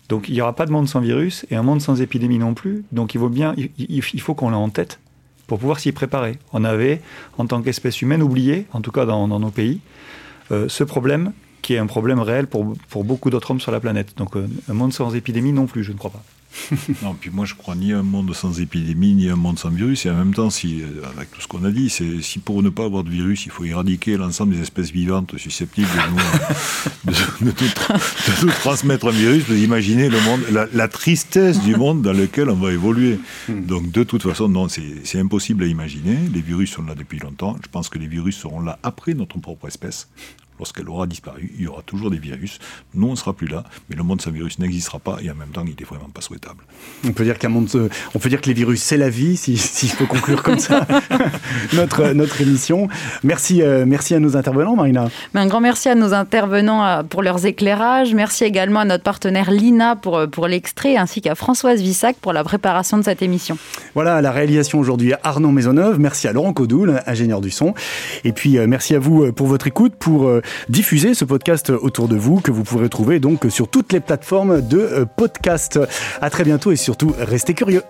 Donc 0.08 0.28
il 0.28 0.34
n'y 0.34 0.40
aura 0.40 0.54
pas 0.54 0.66
de 0.66 0.72
monde 0.72 0.88
sans 0.88 1.00
virus 1.00 1.46
et 1.50 1.56
un 1.56 1.62
monde 1.62 1.80
sans 1.80 2.02
épidémie 2.02 2.38
non 2.38 2.52
plus. 2.52 2.84
Donc 2.92 3.14
il, 3.14 3.18
vaut 3.18 3.30
bien, 3.30 3.54
il, 3.56 4.02
faut 4.02 4.34
qu'on 4.34 4.50
l'ait 4.50 4.56
en 4.56 4.68
tête 4.68 5.00
pour 5.52 5.58
pouvoir 5.58 5.80
s'y 5.80 5.92
préparer. 5.92 6.38
On 6.54 6.64
avait, 6.64 7.02
en 7.36 7.44
tant 7.44 7.60
qu'espèce 7.60 8.00
humaine, 8.00 8.22
oublié, 8.22 8.64
en 8.72 8.80
tout 8.80 8.90
cas 8.90 9.04
dans, 9.04 9.28
nos 9.28 9.50
pays, 9.50 9.80
euh, 10.50 10.66
ce 10.66 10.82
problème 10.82 11.34
qui 11.60 11.74
est 11.74 11.78
un 11.78 11.84
problème 11.84 12.20
réel 12.20 12.46
pour, 12.46 12.74
beaucoup 13.04 13.28
d'autres 13.28 13.50
hommes 13.50 13.60
sur 13.60 13.70
la 13.70 13.78
planète. 13.78 14.16
Donc 14.16 14.34
euh, 14.34 14.48
un 14.70 14.72
monde 14.72 14.94
sans 14.94 15.14
épidémie 15.14 15.52
non 15.52 15.66
plus, 15.66 15.84
je 15.84 15.92
ne 15.92 15.98
crois 15.98 16.10
pas. 16.10 16.22
non, 17.02 17.14
puis 17.14 17.30
moi 17.30 17.44
je 17.44 17.54
crois 17.54 17.74
ni 17.74 17.92
un 17.92 18.02
monde 18.02 18.34
sans 18.34 18.60
épidémie, 18.60 19.14
ni 19.14 19.28
un 19.28 19.36
monde 19.36 19.58
sans 19.58 19.70
virus. 19.70 20.06
Et 20.06 20.10
en 20.10 20.14
même 20.14 20.34
temps, 20.34 20.50
si, 20.50 20.82
euh, 20.82 21.02
avec 21.16 21.30
tout 21.30 21.40
ce 21.40 21.48
qu'on 21.48 21.64
a 21.64 21.70
dit, 21.70 21.90
c'est 21.90 22.22
si 22.22 22.38
pour 22.38 22.62
ne 22.62 22.68
pas 22.68 22.84
avoir 22.84 23.04
de 23.04 23.10
virus, 23.10 23.46
il 23.46 23.52
faut 23.52 23.64
éradiquer 23.64 24.16
l'ensemble 24.16 24.54
des 24.54 24.60
espèces 24.60 24.90
vivantes 24.90 25.36
susceptibles 25.38 25.88
de 25.88 27.10
nous, 27.10 27.12
de, 28.46 28.52
transmettre 28.60 29.06
un 29.06 29.12
virus, 29.12 29.44
vous 29.48 29.56
imaginez 29.56 30.08
le 30.08 30.20
monde, 30.20 30.40
la, 30.72 30.88
tristesse 30.88 31.60
du 31.60 31.74
monde 31.76 32.02
dans 32.02 32.12
lequel 32.12 32.50
on 32.50 32.56
va 32.56 32.72
évoluer. 32.72 33.18
Donc 33.48 33.90
de 33.90 34.02
toute 34.04 34.22
façon, 34.22 34.48
non, 34.48 34.68
c'est 34.68 35.18
impossible 35.18 35.64
à 35.64 35.66
imaginer. 35.66 36.18
Les 36.32 36.40
virus 36.40 36.72
sont 36.72 36.82
là 36.82 36.94
depuis 36.94 37.18
longtemps. 37.18 37.56
Je 37.62 37.68
pense 37.68 37.88
que 37.88 37.98
les 37.98 38.06
virus 38.06 38.36
seront 38.36 38.60
là 38.60 38.78
après 38.82 39.14
notre 39.14 39.38
propre 39.38 39.68
espèce 39.68 40.08
lorsqu'elle 40.62 40.88
aura 40.88 41.08
disparu, 41.08 41.50
il 41.58 41.64
y 41.64 41.66
aura 41.66 41.82
toujours 41.82 42.08
des 42.08 42.18
virus. 42.18 42.60
Nous, 42.94 43.08
on 43.08 43.10
ne 43.10 43.16
sera 43.16 43.32
plus 43.32 43.48
là, 43.48 43.64
mais 43.90 43.96
le 43.96 44.04
monde 44.04 44.22
sans 44.22 44.30
virus 44.30 44.60
n'existera 44.60 45.00
pas 45.00 45.18
et 45.20 45.28
en 45.28 45.34
même 45.34 45.48
temps, 45.48 45.64
il 45.66 45.74
n'est 45.76 45.84
vraiment 45.84 46.08
pas 46.08 46.20
souhaitable. 46.20 46.62
On 47.04 47.10
peut 47.10 47.24
dire 47.24 47.36
qu'un 47.36 47.48
monde, 47.48 47.68
on 48.14 48.18
peut 48.20 48.28
dire 48.28 48.40
que 48.40 48.46
les 48.46 48.52
virus, 48.52 48.80
c'est 48.80 48.96
la 48.96 49.10
vie, 49.10 49.36
si, 49.36 49.56
si 49.76 49.88
je 49.88 49.96
peux 49.96 50.06
conclure 50.06 50.44
comme 50.44 50.60
ça 50.60 50.86
notre, 51.72 52.12
notre 52.12 52.40
émission. 52.40 52.86
Merci, 53.24 53.60
euh, 53.60 53.84
merci 53.88 54.14
à 54.14 54.20
nos 54.20 54.36
intervenants, 54.36 54.76
Marina. 54.76 55.08
un 55.34 55.46
grand 55.48 55.60
merci 55.60 55.88
à 55.88 55.96
nos 55.96 56.14
intervenants 56.14 56.84
euh, 56.84 57.02
pour 57.02 57.24
leurs 57.24 57.44
éclairages. 57.44 58.14
Merci 58.14 58.44
également 58.44 58.80
à 58.80 58.84
notre 58.84 59.02
partenaire 59.02 59.50
Lina 59.50 59.96
pour, 59.96 60.16
euh, 60.16 60.26
pour 60.28 60.46
l'extrait, 60.46 60.96
ainsi 60.96 61.20
qu'à 61.22 61.34
Françoise 61.34 61.80
Vissac 61.82 62.14
pour 62.20 62.32
la 62.32 62.44
préparation 62.44 62.98
de 62.98 63.02
cette 63.02 63.22
émission. 63.22 63.58
Voilà, 63.96 64.22
la 64.22 64.30
réalisation 64.30 64.78
aujourd'hui 64.78 65.12
Arnaud 65.24 65.50
Maisonneuve. 65.50 65.98
Merci 65.98 66.28
à 66.28 66.32
Laurent 66.32 66.52
Codoul, 66.52 67.02
ingénieur 67.08 67.40
du 67.40 67.50
son. 67.50 67.74
Et 68.22 68.30
puis, 68.30 68.58
merci 68.68 68.94
à 68.94 69.00
vous 69.00 69.32
pour 69.32 69.48
votre 69.48 69.66
écoute, 69.66 69.94
pour 69.98 70.30
diffuser 70.68 71.14
ce 71.14 71.24
podcast 71.24 71.70
autour 71.70 72.08
de 72.08 72.16
vous 72.16 72.40
que 72.40 72.50
vous 72.50 72.64
pourrez 72.64 72.88
trouver 72.88 73.20
donc 73.20 73.46
sur 73.50 73.68
toutes 73.68 73.92
les 73.92 74.00
plateformes 74.00 74.66
de 74.66 74.78
euh, 74.78 75.04
podcast. 75.04 75.78
À 76.20 76.30
très 76.30 76.44
bientôt 76.44 76.72
et 76.72 76.76
surtout 76.76 77.14
restez 77.18 77.54
curieux. 77.54 77.82